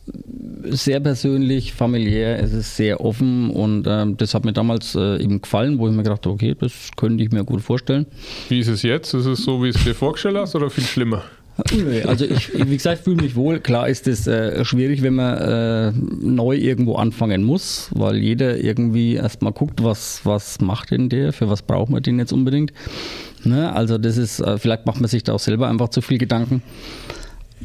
sehr 0.65 1.01
persönlich, 1.01 1.73
familiär, 1.73 2.39
es 2.39 2.53
ist 2.53 2.77
sehr 2.77 3.01
offen 3.01 3.51
und 3.51 3.87
ähm, 3.89 4.17
das 4.17 4.35
hat 4.35 4.45
mir 4.45 4.53
damals 4.53 4.95
äh, 4.95 5.23
eben 5.23 5.43
gefallen, 5.43 5.79
wo 5.79 5.89
ich 5.89 5.95
mir 5.95 6.03
gedacht 6.03 6.25
habe, 6.25 6.35
okay, 6.35 6.55
das 6.59 6.91
könnte 6.97 7.25
ich 7.25 7.33
mir 7.33 7.45
gut 7.45 7.63
vorstellen. 7.63 8.07
Wie 8.49 8.61
ist 8.61 8.69
es 8.69 8.83
jetzt? 8.83 9.15
Ist 9.15 9.27
es 9.27 9.43
so, 9.43 9.63
wie 9.63 9.69
es 9.69 9.83
dir 9.83 9.95
vorgestellt 9.95 10.37
hast 10.37 10.55
oder 10.55 10.71
viel 10.71 10.85
schlimmer? 10.85 11.25
Also 12.07 12.25
ich, 12.25 12.51
wie 12.55 12.77
gesagt, 12.77 13.05
fühle 13.05 13.23
mich 13.23 13.37
wohl. 13.37 13.61
Klar 13.61 13.89
ist 13.89 14.09
es 14.09 14.27
äh, 14.27 14.65
schwierig, 14.65 15.03
wenn 15.03 15.15
man 15.15 15.37
äh, 15.37 15.93
neu 15.93 16.57
irgendwo 16.57 16.95
anfangen 16.97 17.45
muss, 17.45 17.91
weil 17.93 18.17
jeder 18.17 18.57
irgendwie 18.57 19.15
erstmal 19.15 19.53
guckt, 19.53 19.85
was, 19.85 20.23
was 20.25 20.61
macht 20.61 20.93
denn 20.93 21.11
der, 21.11 21.33
für 21.33 21.51
was 21.51 21.63
braucht 21.63 21.91
man 21.91 22.03
den 22.03 22.19
jetzt 22.19 22.33
unbedingt. 22.33 22.73
Ne? 23.45 23.71
Also 23.73 23.99
das 23.99 24.17
ist, 24.17 24.41
äh, 24.41 24.57
vielleicht 24.57 24.87
macht 24.87 25.01
man 25.01 25.09
sich 25.09 25.25
da 25.25 25.35
auch 25.35 25.41
selber 25.41 25.69
einfach 25.69 25.91
zu 25.91 26.01
viel 26.01 26.19
Gedanken. 26.19 26.63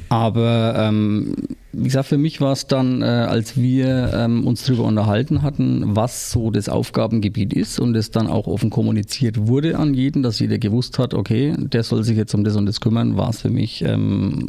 Aber 0.10 0.76
ähm, 0.78 1.34
wie 1.74 1.84
gesagt, 1.84 2.08
für 2.08 2.18
mich 2.18 2.40
war 2.40 2.54
es 2.54 2.68
dann, 2.68 3.02
äh, 3.02 3.06
als 3.06 3.58
wir 3.58 4.12
ähm, 4.14 4.48
uns 4.48 4.64
darüber 4.64 4.86
unterhalten 4.86 5.42
hatten, 5.42 5.96
was 5.96 6.32
so 6.32 6.50
das 6.50 6.70
Aufgabengebiet 6.70 7.54
ist 7.54 7.80
und 7.80 7.96
es 7.96 8.10
dann 8.12 8.28
auch 8.28 8.48
offen 8.48 8.70
kommuniziert 8.70 9.48
wurde 9.48 9.78
an 9.78 9.94
jeden, 9.94 10.24
dass 10.24 10.40
jeder 10.40 10.58
gewusst 10.58 10.98
hat, 10.98 11.14
okay, 11.14 11.54
der 11.58 11.84
soll 11.84 12.04
sich 12.04 12.18
jetzt 12.18 12.34
um 12.34 12.44
das 12.44 12.56
und 12.56 12.66
das 12.66 12.80
kümmern, 12.80 13.18
war 13.18 13.30
es 13.30 13.42
für 13.42 13.50
mich 13.50 13.84
ähm, 13.84 14.48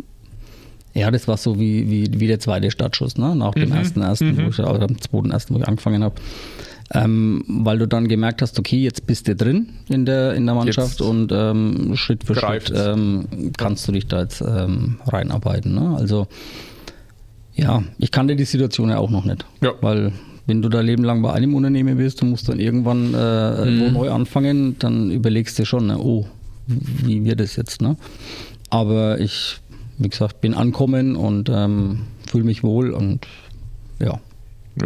Ja, 0.94 1.10
das 1.10 1.28
war 1.28 1.36
so 1.36 1.58
wie, 1.60 1.88
wie, 1.90 2.20
wie 2.20 2.26
der 2.26 2.40
zweite 2.40 2.70
Startschuss, 2.70 3.18
ne? 3.18 3.34
nach 3.36 3.54
dem 3.54 3.72
ersten, 3.72 4.00
ersten, 4.00 4.36
wo 4.36 4.48
ich, 4.48 4.58
oder 4.58 4.82
am 4.82 5.00
zweiten, 5.00 5.30
ersten, 5.30 5.54
wo 5.54 5.58
ich 5.58 5.68
angefangen 5.68 6.02
habe. 6.02 6.14
Ähm, 6.94 7.44
weil 7.46 7.78
du 7.78 7.86
dann 7.86 8.08
gemerkt 8.08 8.40
hast, 8.40 8.58
okay, 8.58 8.78
jetzt 8.78 9.06
bist 9.06 9.28
du 9.28 9.36
drin 9.36 9.68
in 9.90 10.06
der, 10.06 10.32
in 10.32 10.46
der 10.46 10.54
Mannschaft 10.54 11.00
Jetzt 11.00 11.02
und 11.02 11.30
ähm, 11.32 11.94
Schritt 11.96 12.24
für 12.24 12.32
greift's. 12.32 12.70
Schritt 12.70 12.96
ähm, 12.96 13.52
kannst 13.58 13.86
du 13.86 13.92
dich 13.92 14.06
da 14.06 14.20
jetzt 14.20 14.40
ähm, 14.40 14.98
reinarbeiten. 15.06 15.74
Ne? 15.74 15.94
Also 15.98 16.28
ja, 17.54 17.82
ich 17.98 18.10
kannte 18.10 18.36
die 18.36 18.44
Situation 18.44 18.88
ja 18.88 18.98
auch 18.98 19.10
noch 19.10 19.26
nicht. 19.26 19.44
Ja. 19.60 19.72
Weil 19.82 20.12
wenn 20.46 20.62
du 20.62 20.70
da 20.70 20.80
Leben 20.80 21.04
lang 21.04 21.20
bei 21.20 21.32
einem 21.32 21.54
Unternehmen 21.54 21.98
bist 21.98 22.22
und 22.22 22.30
musst 22.30 22.48
dann 22.48 22.58
irgendwann 22.58 23.12
äh, 23.12 23.80
wo 23.80 23.90
neu 23.90 24.10
anfangen, 24.10 24.76
dann 24.78 25.10
überlegst 25.10 25.58
du 25.58 25.66
schon, 25.66 25.88
ne, 25.88 25.98
oh, 25.98 26.26
wie 26.66 27.22
wird 27.24 27.40
das 27.40 27.56
jetzt? 27.56 27.82
Ne? 27.82 27.96
Aber 28.70 29.20
ich, 29.20 29.58
wie 29.98 30.08
gesagt, 30.08 30.40
bin 30.40 30.54
ankommen 30.54 31.16
und 31.16 31.50
ähm, 31.52 32.04
fühle 32.26 32.44
mich 32.44 32.62
wohl 32.62 32.92
und 32.92 33.26
ja. 33.98 34.20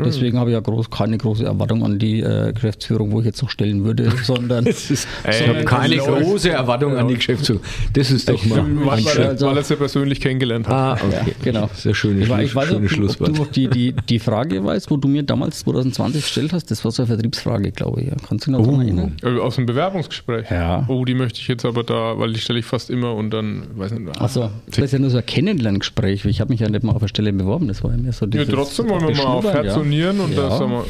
Deswegen 0.05 0.39
habe 0.39 0.51
ich 0.51 0.55
ja 0.55 0.61
groß, 0.61 0.91
keine 0.91 1.19
große 1.19 1.45
Erwartung 1.45 1.85
an 1.85 1.99
die 1.99 2.21
äh, 2.21 2.53
Geschäftsführung, 2.53 3.13
wo 3.13 3.21
ich 3.21 3.27
jetzt 3.27 3.43
noch 3.43 3.51
stellen 3.51 3.85
würde, 3.85 4.11
sondern 4.25 4.67
ist, 4.67 5.07
Ey, 5.25 5.41
ich 5.43 5.49
habe 5.49 5.65
keine 5.65 5.97
große 5.97 6.51
Erwartung 6.51 6.97
an 6.97 7.09
die 7.09 7.15
Geschäftsführung. 7.15 7.63
Das 7.93 8.11
ist 8.11 8.29
doch 8.29 8.45
mal 8.47 8.59
Weil, 8.85 8.99
ein 8.99 9.05
weil, 9.05 9.19
er- 9.19 9.41
weil 9.41 9.57
er 9.57 9.63
sie 9.63 9.77
persönlich 9.77 10.21
kennengelernt 10.21 10.69
hat. 10.69 10.75
Ah, 10.75 10.93
okay. 11.05 11.17
Ja, 11.27 11.33
genau. 11.45 11.71
Sehr 11.75 11.95
schönes, 11.95 12.27
Ich, 12.27 12.33
weiß- 12.33 12.43
ich 12.43 12.55
weiß 12.55 12.69
schönes 12.69 12.81
nicht, 12.83 12.93
ob, 12.93 12.99
du- 12.99 13.05
ob 13.05 13.11
Schlusswort. 13.17 13.29
du 13.39 13.43
noch 13.43 13.51
die, 13.51 13.69
die, 13.69 13.95
die 14.09 14.19
Frage 14.19 14.65
weißt, 14.65 14.91
wo 14.91 14.97
du 14.97 15.09
mir 15.09 15.23
damals 15.23 15.59
2020 15.61 16.23
gestellt 16.23 16.53
hast. 16.53 16.71
Das 16.71 16.85
war 16.85 16.91
so 16.93 17.03
eine 17.03 17.09
Vertriebsfrage, 17.09 17.73
glaube 17.73 18.01
ich. 18.03 18.09
Ja. 18.09 18.15
Kannst 18.27 18.47
du 18.47 18.53
dich 18.53 18.61
noch 18.61 18.67
Oh. 18.67 18.81
erinnern? 18.81 19.17
Äh, 19.23 19.39
Aus 19.39 19.57
dem 19.57 19.67
Bewerbungsgespräch. 19.67 20.51
Ja. 20.51 20.85
Oh, 20.89 21.05
die 21.05 21.15
möchte 21.15 21.41
ich 21.41 21.49
jetzt 21.49 21.65
aber 21.65 21.83
da, 21.83 22.19
weil 22.19 22.33
die 22.33 22.41
stelle 22.41 22.59
ich 22.59 22.65
fast 22.65 22.91
immer 22.91 23.15
und 23.15 23.31
dann, 23.31 23.65
weiß 23.77 23.93
nicht. 23.93 24.09
ah. 24.17 24.21
Also, 24.23 24.51
das 24.69 24.79
ist 24.79 24.93
ja 24.93 24.99
nur 24.99 25.11
so 25.11 25.19
ein 25.19 25.27
Kennenlerngespräch. 25.27 26.25
Ich 26.27 26.41
habe 26.41 26.53
mich 26.53 26.61
ja 26.61 26.69
nicht 26.69 26.85
mal 26.85 26.93
auf 26.93 27.01
der 27.01 27.09
Stelle 27.09 27.33
beworben. 27.33 27.69
Das 27.69 27.83
war 27.85 27.91
ja 27.91 27.97
mehr 27.97 28.13
so 28.13 28.25
Ja, 28.27 28.31
dieses 28.31 28.49
trotzdem 28.55 28.89
wollen 28.89 29.09
wir 29.09 29.17
mal 29.17 29.25
auf 29.25 29.45
Herz 29.45 29.67
ja. 29.67 29.82
Und 29.83 29.91
Nieren 29.91 30.21
und 30.21 30.35
ja. 30.35 30.49
das 30.49 30.59
sagen 30.59 30.71
wir, 30.71 30.85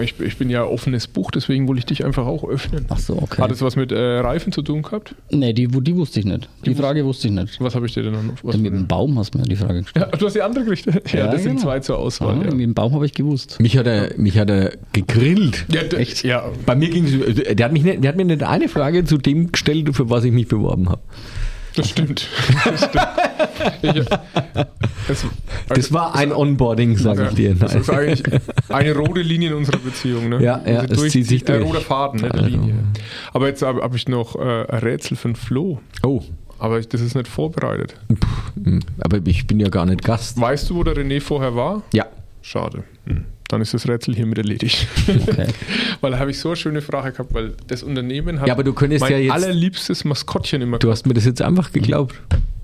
äh, 0.00 0.04
ich, 0.04 0.18
ich 0.20 0.36
bin 0.36 0.50
ja 0.50 0.62
ein 0.64 0.68
offenes 0.68 1.06
Buch, 1.06 1.30
deswegen 1.30 1.68
wollte 1.68 1.80
ich 1.80 1.86
dich 1.86 2.04
einfach 2.04 2.26
auch 2.26 2.48
öffnen. 2.48 2.86
Ach 2.88 2.98
so, 2.98 3.16
okay. 3.20 3.42
Hat 3.42 3.50
es 3.50 3.60
was 3.62 3.76
mit 3.76 3.92
äh, 3.92 4.18
Reifen 4.18 4.52
zu 4.52 4.62
tun 4.62 4.82
gehabt? 4.82 5.14
Nee, 5.30 5.52
die, 5.52 5.68
die 5.68 5.96
wusste 5.96 6.20
ich 6.20 6.26
nicht. 6.26 6.48
Die 6.64 6.74
Frage 6.74 7.04
wusste 7.04 7.28
ich 7.28 7.34
nicht. 7.34 7.60
Was 7.60 7.74
habe 7.74 7.86
ich 7.86 7.94
dir 7.94 8.02
denn 8.02 8.12
noch? 8.12 8.34
Was 8.42 8.56
mit 8.56 8.72
dem 8.72 8.86
Baum 8.86 9.18
hast 9.18 9.34
du 9.34 9.38
mir 9.38 9.44
die 9.44 9.56
Frage 9.56 9.82
gestellt. 9.82 10.08
ja, 10.10 10.16
du 10.16 10.26
hast 10.26 10.34
die 10.34 10.42
andere 10.42 10.64
gerichtet. 10.64 11.12
Ja, 11.12 11.20
Ja, 11.20 11.26
das 11.32 11.42
sind 11.42 11.56
genau. 11.56 11.62
zwei 11.62 11.80
zur 11.80 11.98
Auswahl. 11.98 12.38
Ah, 12.40 12.44
ja. 12.44 12.50
Mit 12.54 12.60
dem 12.60 12.74
Baum 12.74 12.94
habe 12.94 13.06
ich 13.06 13.12
gewusst. 13.12 13.60
Mich 13.60 13.76
hat 13.76 13.86
er, 13.86 14.10
mich 14.16 14.38
hat 14.38 14.50
er 14.50 14.72
gegrillt. 14.92 15.66
Ja, 15.72 15.82
Echt? 15.82 16.24
Ja, 16.24 16.44
Bei 16.66 16.74
mir 16.74 16.90
ging 16.90 17.04
es, 17.04 17.54
der 17.56 17.64
hat, 17.66 17.72
mich 17.72 17.82
nicht, 17.82 18.02
der 18.02 18.08
hat 18.10 18.16
mir 18.16 18.24
nicht 18.24 18.42
eine 18.42 18.68
Frage 18.68 19.04
zu 19.04 19.18
dem 19.18 19.52
gestellt, 19.52 19.94
für 19.94 20.08
was 20.10 20.24
ich 20.24 20.32
mich 20.32 20.48
beworben 20.48 20.88
habe. 20.88 21.00
Das 21.78 21.88
stimmt. 21.90 22.28
Das 22.64 22.84
stimmt. 22.84 23.06
Ich, 23.82 24.04
das, 25.08 25.26
Das 25.68 25.92
war 25.92 26.14
ein 26.14 26.32
Onboarding, 26.32 26.96
sage 26.96 27.28
ich 27.28 27.34
dir. 27.34 27.54
Das 27.54 27.74
ist 27.74 27.88
Nein. 27.88 27.98
eigentlich 27.98 28.40
eine 28.68 28.94
rote 28.96 29.20
Linie 29.22 29.48
in 29.50 29.54
unserer 29.54 29.78
Beziehung. 29.78 30.28
Ne? 30.28 30.42
Ja, 30.42 30.60
ja, 30.66 30.80
Also 30.80 31.04
es 31.04 31.12
zieht 31.12 31.26
sich 31.26 31.42
äh, 31.48 31.58
durch. 31.58 31.64
roter 31.68 31.80
Faden, 31.80 32.20
nicht 32.20 32.32
Also, 32.34 32.46
Linie. 32.46 32.74
Aber 33.32 33.48
jetzt 33.48 33.62
habe 33.62 33.82
hab 33.82 33.94
ich 33.94 34.08
noch 34.08 34.36
äh, 34.36 34.66
ein 34.68 34.78
Rätsel 34.78 35.16
für 35.16 35.28
den 35.28 35.36
Flo. 35.36 35.80
Oh, 36.02 36.22
Aber 36.58 36.78
ich, 36.78 36.88
das 36.88 37.00
ist 37.00 37.14
nicht 37.14 37.28
vorbereitet. 37.28 37.94
hm, 38.62 38.80
aber 39.00 39.18
ich 39.24 39.46
bin 39.46 39.60
ja 39.60 39.68
gar 39.68 39.86
nicht 39.86 40.02
Gast. 40.04 40.40
Weißt 40.40 40.70
du, 40.70 40.76
wo 40.76 40.84
der 40.84 40.94
René 40.94 41.20
vorher 41.20 41.54
war? 41.54 41.82
Ja. 41.92 42.06
Schade. 42.42 42.84
Hm. 43.06 43.24
Dann 43.48 43.62
ist 43.62 43.72
das 43.72 43.88
Rätsel 43.88 44.14
hiermit 44.14 44.36
erledigt. 44.38 44.86
Okay. 45.08 45.46
weil 46.02 46.10
da 46.12 46.18
habe 46.18 46.30
ich 46.30 46.38
so 46.38 46.50
eine 46.50 46.56
schöne 46.56 46.82
Frage 46.82 47.12
gehabt, 47.12 47.32
weil 47.32 47.54
das 47.66 47.82
Unternehmen 47.82 48.40
hat 48.40 48.46
Ja, 48.48 48.52
aber 48.54 48.62
du 48.62 48.74
könntest 48.74 49.00
mein 49.00 49.12
ja 49.12 49.18
jetzt- 49.18 49.32
allerliebstes 49.32 50.04
Maskottchen 50.04 50.60
immer 50.60 50.78
Du 50.78 50.90
hast 50.90 51.06
mir 51.06 51.14
das 51.14 51.24
jetzt 51.24 51.40
einfach 51.40 51.72
geglaubt. 51.72 52.14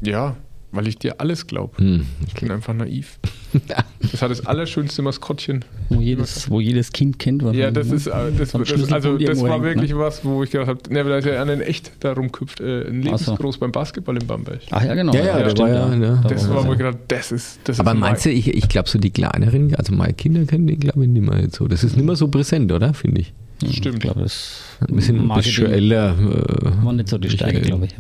Ja, 0.03 0.37
weil 0.73 0.87
ich 0.89 0.99
dir 0.99 1.21
alles 1.21 1.47
glaube. 1.47 1.79
Hm. 1.79 2.07
Ich 2.27 2.35
bin 2.35 2.51
einfach 2.51 2.75
naiv. 2.75 3.19
Das 4.13 4.23
hat 4.23 4.31
das 4.31 4.45
allerschönste 4.47 5.03
Maskottchen. 5.03 5.65
Wo 5.89 6.01
jedes, 6.01 6.51
wo 6.51 6.61
jedes 6.61 6.93
Kind 6.93 7.19
kennt. 7.19 7.43
was 7.45 7.57
Ja, 7.57 7.67
man- 7.67 7.75
das 7.75 7.89
ne? 7.89 7.95
ist, 7.97 8.07
äh, 8.07 8.11
das, 8.37 8.55
Am 8.55 8.61
das, 8.63 8.69
Schlüsselbund 8.69 8.93
also, 8.93 9.19
das 9.19 9.41
war 9.43 9.53
hängt, 9.53 9.65
wirklich 9.65 9.91
ne? 9.93 9.99
was, 9.99 10.25
wo 10.25 10.43
ich 10.43 10.51
gedacht 10.51 10.69
habe, 10.69 10.81
ne, 10.93 11.05
weil 11.05 11.19
ist 11.19 11.25
ja 11.27 11.41
einen 11.41 11.61
echt 11.61 11.93
da 12.01 12.13
rumküpft, 12.13 12.61
äh, 12.61 12.83
ein 12.89 13.01
Ach 13.11 13.19
so. 13.19 13.33
lebensgroß 13.33 13.59
beim 13.59 13.73
Basketball 13.73 14.17
in 14.17 14.27
Bamberg. 14.27 14.61
Ach 14.71 14.83
ja, 14.85 14.95
genau. 14.95 15.13
Ja, 15.15 15.25
ja, 15.25 15.39
der 15.39 15.51
stimmt, 15.51 15.71
war 15.71 15.75
ja, 15.75 15.89
ne, 15.97 16.21
Da 16.23 16.29
Das 16.29 16.49
war 16.49 16.67
wo 16.67 16.73
ich 16.73 16.79
gedacht 16.79 16.99
das 17.09 17.33
ist, 17.33 17.61
das 17.65 17.81
Aber 17.81 17.93
ist 17.93 17.99
meinst 17.99 18.25
du, 18.27 18.31
ich, 18.31 18.49
ich 18.49 18.69
glaube 18.69 18.89
so 18.89 18.99
die 18.99 19.11
kleineren, 19.11 19.75
also 19.77 19.95
meine 19.95 20.15
Kinder 20.15 20.45
kennen 20.45 20.67
die, 20.67 20.77
glaube 20.77 21.03
ich, 21.05 21.09
nicht 21.11 21.27
mehr 21.27 21.41
jetzt 21.41 21.57
so. 21.57 21.67
Das 21.69 21.85
ist 21.85 21.97
nicht 21.97 22.05
mehr 22.07 22.17
so 22.17 22.29
präsent, 22.29 22.71
oder? 22.73 22.93
Finde 22.95 23.21
ich. 23.23 23.33
Stimmt. 23.71 23.97
Ich 23.97 24.01
glaube, 24.03 24.21
das 24.21 24.61
sind 24.81 24.91
ein 24.91 24.97
bisschen 24.97 25.27
Marketing 25.27 25.67
älter. 25.67 26.15
Äh, 26.19 26.85
war 26.85 26.93
nicht 26.93 27.09
so 27.09 27.17
die 27.19 27.31
Stärke, 27.31 27.55
Michael. 27.55 27.69
glaube 27.71 27.87
ich. 27.87 27.95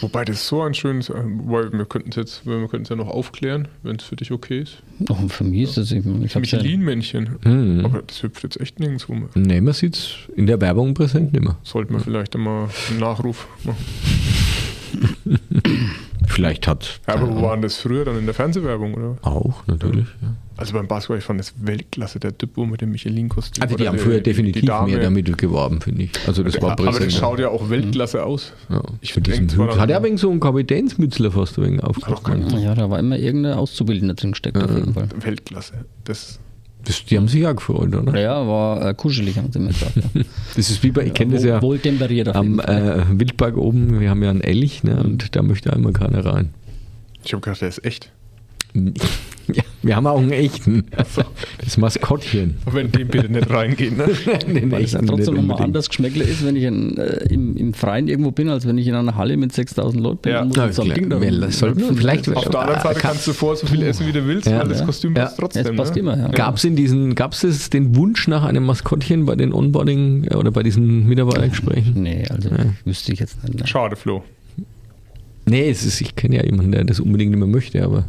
Wobei 0.00 0.24
das 0.24 0.46
so 0.46 0.62
ein 0.62 0.74
schönes, 0.74 1.08
äh, 1.10 1.14
wobei 1.24 1.72
wir 1.72 1.84
könnten 1.86 2.10
es 2.10 2.16
jetzt, 2.16 2.46
wir 2.46 2.56
könnten 2.68 2.82
es 2.82 2.88
ja 2.88 2.96
noch 2.96 3.08
aufklären, 3.08 3.68
wenn 3.82 3.96
es 3.96 4.04
für 4.04 4.16
dich 4.16 4.30
okay 4.30 4.60
ist. 4.60 4.82
Auch 5.08 5.18
für 5.28 5.44
mich 5.44 5.62
ist 5.62 5.76
das, 5.76 5.90
ich, 5.90 6.04
ich 6.06 6.34
ja, 6.34 6.40
Michelin-Männchen. 6.40 7.36
Mhm. 7.44 7.84
Aber 7.84 8.02
das 8.02 8.22
hüpft 8.22 8.44
jetzt 8.44 8.60
echt 8.60 8.78
nirgendwo 8.78 9.14
mehr. 9.14 9.28
Nee, 9.34 9.60
man 9.60 9.74
sieht 9.74 9.96
es 9.96 10.14
in 10.36 10.46
der 10.46 10.60
Werbung 10.60 10.94
präsent 10.94 11.32
nicht 11.32 11.42
mehr. 11.42 11.56
Sollten 11.64 11.94
wir 11.94 12.00
vielleicht 12.00 12.36
einmal 12.36 12.68
einen 12.90 13.00
Nachruf 13.00 13.48
machen. 13.64 13.84
Vielleicht 16.26 16.68
hat. 16.68 17.00
Ja, 17.06 17.14
aber 17.14 17.22
wo 17.22 17.30
Ahnung. 17.32 17.42
war 17.42 17.52
denn 17.56 17.62
das 17.62 17.76
früher 17.76 18.04
dann 18.04 18.18
in 18.18 18.26
der 18.26 18.34
Fernsehwerbung, 18.34 18.94
oder? 18.94 19.16
Auch, 19.22 19.66
natürlich. 19.66 20.06
Ja. 20.20 20.34
Also 20.62 20.74
beim 20.74 20.88
Basketball, 20.88 21.18
ich 21.18 21.24
fand 21.24 21.40
das 21.40 21.52
Weltklasse, 21.58 22.18
der 22.20 22.36
Typo 22.36 22.64
mit 22.66 22.80
dem 22.80 22.90
Michelin-Kostüm. 22.92 23.62
Also 23.62 23.76
die 23.76 23.86
haben 23.88 23.98
früher 23.98 24.20
definitiv 24.20 24.62
mehr 24.86 25.00
damit 25.00 25.36
geworben, 25.36 25.80
finde 25.80 26.04
ich. 26.04 26.10
Also 26.26 26.42
das 26.42 26.60
war 26.62 26.72
aber 26.72 26.84
präsent. 26.84 27.06
das 27.06 27.14
schaut 27.18 27.38
ja 27.40 27.48
auch 27.48 27.68
Weltklasse 27.68 28.24
aus. 28.24 28.52
ja. 28.70 28.82
Ich 29.00 29.12
Für 29.12 29.20
diesen 29.20 29.48
denk 29.48 29.50
zwar 29.52 29.66
Hut. 29.66 29.74
dann- 29.74 29.80
Hat 29.80 29.90
er 29.90 30.02
wegen 30.02 30.16
so 30.18 30.30
einen 30.30 30.40
Kapitänsmützler 30.40 31.30
fast 31.32 31.60
wenig 31.60 31.82
aufgekommen. 31.82 32.58
ja, 32.60 32.74
da 32.74 32.88
war 32.88 32.98
immer 32.98 33.18
irgendein 33.18 33.54
Auszubildender 33.54 34.14
drin 34.14 34.32
gesteckt, 34.32 34.56
auf 34.56 34.70
jeden 34.74 34.94
Fall. 34.94 35.08
Weltklasse. 35.20 35.84
Das, 36.04 36.38
Das, 36.84 37.04
die 37.04 37.16
haben 37.16 37.28
sich 37.28 37.42
ja 37.42 37.52
gefreut, 37.52 37.94
oder? 37.94 38.18
Ja, 38.20 38.46
war 38.46 38.88
äh, 38.88 38.94
kuschelig, 38.94 39.36
haben 39.38 39.52
sie 39.52 39.58
mir 39.60 39.68
gesagt. 39.68 39.96
Ja. 39.96 40.22
Das 40.56 40.68
ist 40.68 40.82
wie 40.82 40.90
bei, 40.90 41.06
ich 41.06 41.14
kenne 41.14 41.32
das 41.34 41.42
Wohl- 41.42 41.48
ja 41.48 41.62
Wohltemperiert 41.62 42.28
auf 42.28 42.42
jeden 42.42 42.60
am 42.60 42.66
Fall. 42.66 43.06
äh, 43.14 43.18
Wildpark 43.20 43.56
oben, 43.56 44.00
wir 44.00 44.10
haben 44.10 44.22
ja 44.22 44.30
einen 44.30 44.40
Elch, 44.42 44.82
ne, 44.84 45.02
und 45.02 45.34
da 45.34 45.42
möchte 45.42 45.72
einmal 45.72 45.92
keiner 45.92 46.24
rein. 46.26 46.52
ich 47.24 47.32
habe 47.32 47.40
gedacht, 47.40 47.60
der 47.62 47.68
ist 47.68 47.84
echt. 47.84 48.10
Ja, 49.54 49.62
wir 49.82 49.96
haben 49.96 50.06
auch 50.06 50.18
einen 50.20 50.30
echten. 50.30 50.84
Das 51.64 51.76
Maskottchen. 51.76 52.54
Wenn 52.70 52.92
dem 52.92 53.08
bitte 53.08 53.28
nicht 53.30 53.50
reingehen, 53.50 53.96
ne? 53.96 54.06
Den 54.54 54.70
Weil 54.70 54.84
es 54.84 54.92
ja 54.92 55.02
trotzdem 55.02 55.34
nochmal 55.34 55.60
anders 55.60 55.88
Geschmäckle 55.88 56.22
ist, 56.22 56.46
wenn 56.46 56.54
ich 56.54 56.62
in, 56.62 56.96
äh, 56.98 57.24
im, 57.30 57.56
im 57.56 57.74
Freien 57.74 58.06
irgendwo 58.06 58.30
bin, 58.30 58.48
als 58.48 58.66
wenn 58.66 58.78
ich 58.78 58.86
in 58.86 58.94
einer 58.94 59.16
Halle 59.16 59.36
mit 59.36 59.52
6000 59.52 60.00
Leuten 60.02 60.18
bin. 60.22 60.32
Ja. 60.32 60.42
und 60.42 60.48
muss 60.48 60.56
Ja, 60.56 60.72
so. 60.72 60.84
Ding 60.84 61.10
da 61.10 61.18
vielleicht- 61.18 62.28
Auf 62.28 62.48
der 62.48 62.60
anderen 62.60 62.80
Seite 62.82 63.00
Kann- 63.00 63.10
kannst 63.12 63.26
du 63.26 63.32
vor 63.32 63.56
so 63.56 63.66
viel 63.66 63.82
essen, 63.82 64.06
wie 64.06 64.12
du 64.12 64.24
willst, 64.26 64.46
Ja. 64.46 64.60
weil 64.60 64.68
das 64.68 64.78
Ja. 64.80 64.86
Kostüm 64.86 65.14
Ja. 65.16 65.24
passt 65.24 65.38
trotzdem. 65.38 65.66
Es 65.66 65.76
passt 65.76 65.94
ne? 65.94 66.00
immer, 66.00 66.16
ja. 66.16 66.28
Gab 66.28 66.56
es 66.56 66.64
in 66.64 66.76
diesen, 66.76 67.14
gab 67.16 67.32
es 67.32 67.70
den 67.70 67.96
Wunsch 67.96 68.28
nach 68.28 68.44
einem 68.44 68.64
Maskottchen 68.64 69.26
bei 69.26 69.34
den 69.34 69.52
Onboarding 69.52 70.24
äh, 70.30 70.36
oder 70.36 70.52
bei 70.52 70.62
diesen 70.62 71.08
Mitarbeitergesprächen? 71.08 71.94
Nee, 72.00 72.24
also 72.30 72.50
wüsste 72.84 73.12
ich 73.12 73.18
jetzt 73.18 73.42
nicht. 73.42 73.58
Ne. 73.60 73.66
Schade, 73.66 73.96
Flo. 73.96 74.22
Nee, 75.44 75.68
es 75.68 75.84
ist, 75.84 76.00
ich 76.00 76.14
kenne 76.14 76.36
ja 76.36 76.44
jemanden, 76.44 76.70
der 76.70 76.84
das 76.84 77.00
unbedingt 77.00 77.32
nicht 77.32 77.40
mehr 77.40 77.48
möchte, 77.48 77.82
aber 77.82 78.04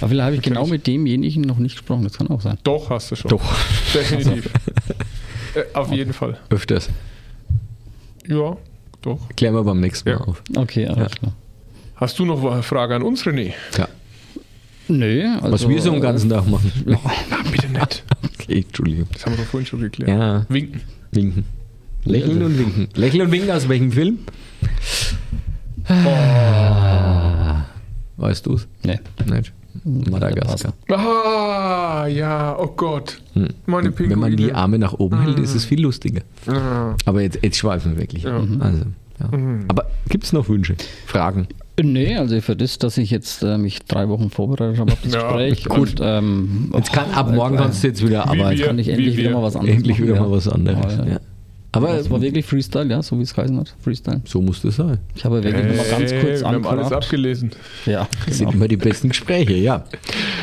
Aber 0.00 0.08
vielleicht 0.08 0.24
habe 0.24 0.36
ich 0.36 0.42
genau 0.42 0.66
mit 0.66 0.86
demjenigen 0.86 1.42
noch 1.42 1.58
nicht 1.58 1.76
gesprochen, 1.76 2.04
das 2.04 2.14
kann 2.18 2.28
auch 2.28 2.40
sein. 2.40 2.58
Doch, 2.64 2.90
hast 2.90 3.10
du 3.10 3.16
schon. 3.16 3.28
doch 3.30 3.42
Definitiv. 3.94 4.48
äh, 5.54 5.62
auf 5.74 5.92
jeden 5.92 6.12
Fall. 6.12 6.38
öfters. 6.50 6.88
Ja, 8.26 8.56
doch. 9.02 9.28
Klären 9.36 9.54
wir 9.54 9.62
beim 9.64 9.80
nächsten 9.80 10.08
Mal 10.08 10.16
Ja. 10.18 10.24
auf. 10.24 10.42
Okay, 10.56 10.86
alles 10.86 11.12
Ja. 11.12 11.18
klar. 11.18 11.32
Hast 11.96 12.18
du 12.18 12.24
noch 12.26 12.44
eine 12.44 12.62
Frage 12.62 12.94
an 12.96 13.02
uns, 13.02 13.22
René? 13.24 13.52
Ja. 13.78 13.88
Nö, 14.88 15.24
also, 15.40 15.52
Was 15.52 15.68
wir 15.68 15.80
so 15.82 15.90
den 15.90 16.00
ganzen 16.00 16.30
Tag 16.30 16.46
machen. 16.46 16.70
Na, 16.86 16.98
bitte 17.50 17.68
nicht. 17.68 18.04
Okay, 18.40 18.64
Entschuldigung. 18.66 19.08
Das 19.12 19.24
haben 19.26 19.32
wir 19.36 19.42
doch 19.44 19.50
vorhin 19.50 19.66
schon 19.66 19.80
geklärt. 19.80 20.08
Ja, 20.10 20.46
Winken. 20.48 20.80
winken. 21.10 21.44
Lächeln 22.04 22.42
und 22.44 22.56
winken. 22.58 22.88
Lächeln 22.94 23.22
und 23.22 23.32
winken 23.32 23.50
aus 23.50 23.68
welchem 23.68 23.90
Film? 23.90 24.18
Weißt 28.16 28.46
du 28.46 28.54
es? 28.54 28.66
Nee. 28.84 28.98
Nicht. 29.30 29.52
Madagaskar. 29.84 30.72
Ah, 30.90 32.06
ja, 32.06 32.56
oh 32.58 32.68
Gott. 32.76 33.20
Meine 33.66 33.90
Pinguine. 33.90 34.10
Wenn 34.10 34.18
man 34.20 34.36
die 34.36 34.52
Arme 34.52 34.78
nach 34.78 34.94
oben 34.94 35.20
hält, 35.20 35.38
ist 35.38 35.54
es 35.54 35.64
viel 35.66 35.82
lustiger. 35.82 36.22
Ah. 36.46 36.94
Aber 37.04 37.20
jetzt, 37.20 37.38
jetzt 37.42 37.58
schweifen 37.58 37.92
wir 37.92 37.98
wirklich. 38.00 38.22
Ja. 38.22 38.38
Also, 38.60 38.84
ja. 39.20 39.30
Aber 39.68 39.84
gibt 40.08 40.24
es 40.24 40.32
noch 40.32 40.48
Wünsche? 40.48 40.76
Fragen? 41.06 41.46
Nee, 41.78 42.16
also 42.16 42.40
für 42.40 42.56
das, 42.56 42.78
dass 42.78 42.96
ich 42.96 43.10
jetzt 43.10 43.42
äh, 43.42 43.58
mich 43.58 43.80
drei 43.80 44.08
Wochen 44.08 44.30
vorbereitet 44.30 44.78
habe 44.80 44.92
auf 44.92 44.98
das 45.02 45.12
Ja, 45.12 45.24
Gespräch. 45.36 45.64
gut. 45.66 45.78
Und, 45.78 46.00
ähm, 46.02 46.70
Jetzt 46.74 46.92
kann, 46.94 47.10
ab 47.10 47.30
morgen 47.34 47.56
kannst 47.56 47.82
du 47.84 47.88
jetzt 47.88 48.02
wieder 48.02 48.24
Wie 48.24 48.40
arbeiten. 48.40 48.58
wir- 48.58 48.66
kann 48.66 48.78
ich 48.78 48.88
endlich 48.88 49.14
wie 49.18 49.20
wieder 49.20 49.32
mal 49.32 49.42
was 49.42 49.56
anderes 49.56 49.76
Endlich 49.76 49.98
machen, 49.98 50.06
wieder 50.08 50.16
ja. 50.16 50.22
mal 50.22 50.30
was 50.30 50.48
anderes. 50.48 50.96
Ja. 51.06 51.20
Aber 51.76 51.94
das 51.96 52.10
war 52.10 52.20
wirklich 52.20 52.44
Freestyle, 52.44 52.88
ja, 52.88 53.02
so 53.02 53.18
wie 53.18 53.22
es 53.22 53.34
geheißen 53.34 53.58
hat. 53.58 53.74
Freestyle. 53.82 54.20
so 54.24 54.40
muss 54.40 54.62
das 54.62 54.76
sein. 54.76 54.98
Ich 55.14 55.24
habe 55.24 55.42
wirklich 55.42 55.64
noch 55.64 55.76
mal 55.76 55.90
ganz 55.98 56.10
Hey, 56.12 56.20
kurz 56.22 56.40
wir 56.40 56.48
haben 56.48 56.66
alles 56.66 56.92
abgelesen. 56.92 57.50
Ja, 57.86 58.08
Das 58.26 58.38
sind 58.38 58.46
genau. 58.46 58.56
immer 58.58 58.68
die 58.68 58.76
besten 58.76 59.08
Gespräche, 59.10 59.54
ja. 59.54 59.84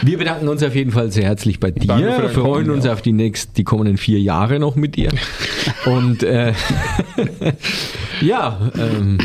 Wir 0.02 0.18
bedanken 0.18 0.48
uns 0.48 0.62
auf 0.64 0.76
jeden 0.76 0.92
Fall 0.92 1.12
sehr 1.12 1.24
herzlich 1.26 1.60
bei 1.60 1.72
dir. 1.72 1.88
Dein 1.88 2.30
freuen 2.30 2.66
Kommen, 2.66 2.70
uns 2.72 2.86
ja. 2.86 2.94
auf 2.94 3.02
die 3.02 3.14
nächsten, 3.14 3.54
die 3.56 3.64
kommenden 3.64 3.98
vier 3.98 4.20
Jahre 4.20 4.60
noch 4.60 4.76
mit 4.76 4.96
dir. 4.96 5.10
Und 5.86 6.24
äh, 6.24 6.54
ja, 8.22 8.70
ähm, 8.78 9.18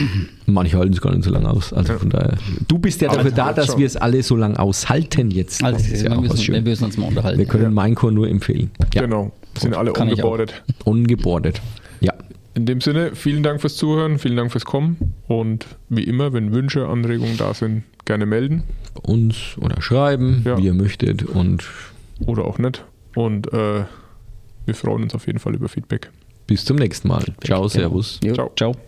manche 0.46 0.78
halten 0.78 0.92
es 0.92 1.00
gar 1.00 1.12
nicht 1.12 1.24
so 1.24 1.30
lange 1.30 1.48
aus. 1.50 1.72
Also 1.72 1.98
von 1.98 2.10
daher, 2.10 2.34
du 2.66 2.78
bist 2.78 3.00
ja 3.00 3.08
dafür 3.12 3.30
da, 3.30 3.52
dass 3.52 3.76
wir 3.76 3.86
es 3.86 3.96
alle 3.96 4.22
so 4.22 4.36
lange 4.36 4.58
aushalten 4.58 5.30
jetzt. 5.30 5.62
Also, 5.62 5.78
Das 5.78 5.88
ist 5.88 6.02
ja 6.02 6.10
wir, 6.10 6.18
auch 6.18 6.22
was 6.22 6.30
müssen, 6.32 6.38
wir 6.48 6.54
schön. 6.54 6.64
müssen 6.64 6.84
uns 6.84 6.96
mal 6.96 7.06
unterhalten. 7.06 7.38
Wir 7.38 7.46
können 7.46 7.74
Minecore 7.74 8.12
nur 8.12 8.28
empfehlen. 8.28 8.70
Ja, 8.94 9.02
Genau. 9.02 9.32
Sind 9.58 9.74
alle 9.74 9.92
Kann 9.92 10.08
ich 10.08 10.22
In 12.58 12.66
dem 12.66 12.80
Sinne, 12.80 13.14
vielen 13.14 13.44
Dank 13.44 13.60
fürs 13.60 13.76
Zuhören, 13.76 14.18
vielen 14.18 14.36
Dank 14.36 14.50
fürs 14.50 14.64
Kommen 14.64 15.14
und 15.28 15.64
wie 15.88 16.02
immer, 16.02 16.32
wenn 16.32 16.50
Wünsche, 16.52 16.88
Anregungen 16.88 17.36
da 17.36 17.54
sind, 17.54 17.84
gerne 18.04 18.26
melden 18.26 18.64
uns 19.00 19.56
oder 19.60 19.80
schreiben, 19.80 20.42
Ja. 20.44 20.58
wie 20.58 20.64
ihr 20.66 20.74
möchtet. 20.74 21.22
Und 21.22 21.64
oder 22.26 22.44
auch 22.46 22.58
nicht. 22.58 22.84
Und 23.14 23.52
äh, 23.52 23.84
wir 24.66 24.74
freuen 24.74 25.04
uns 25.04 25.14
auf 25.14 25.28
jeden 25.28 25.38
Fall 25.38 25.54
über 25.54 25.68
Feedback. 25.68 26.10
bis 26.48 26.64
zum 26.64 26.78
nächsten 26.78 27.06
Mal. 27.06 27.24
Ciao. 27.44 27.68
Servus. 27.68 28.18
Jo, 28.24 28.34
Ciao. 28.34 28.50
ciao. 28.56 28.87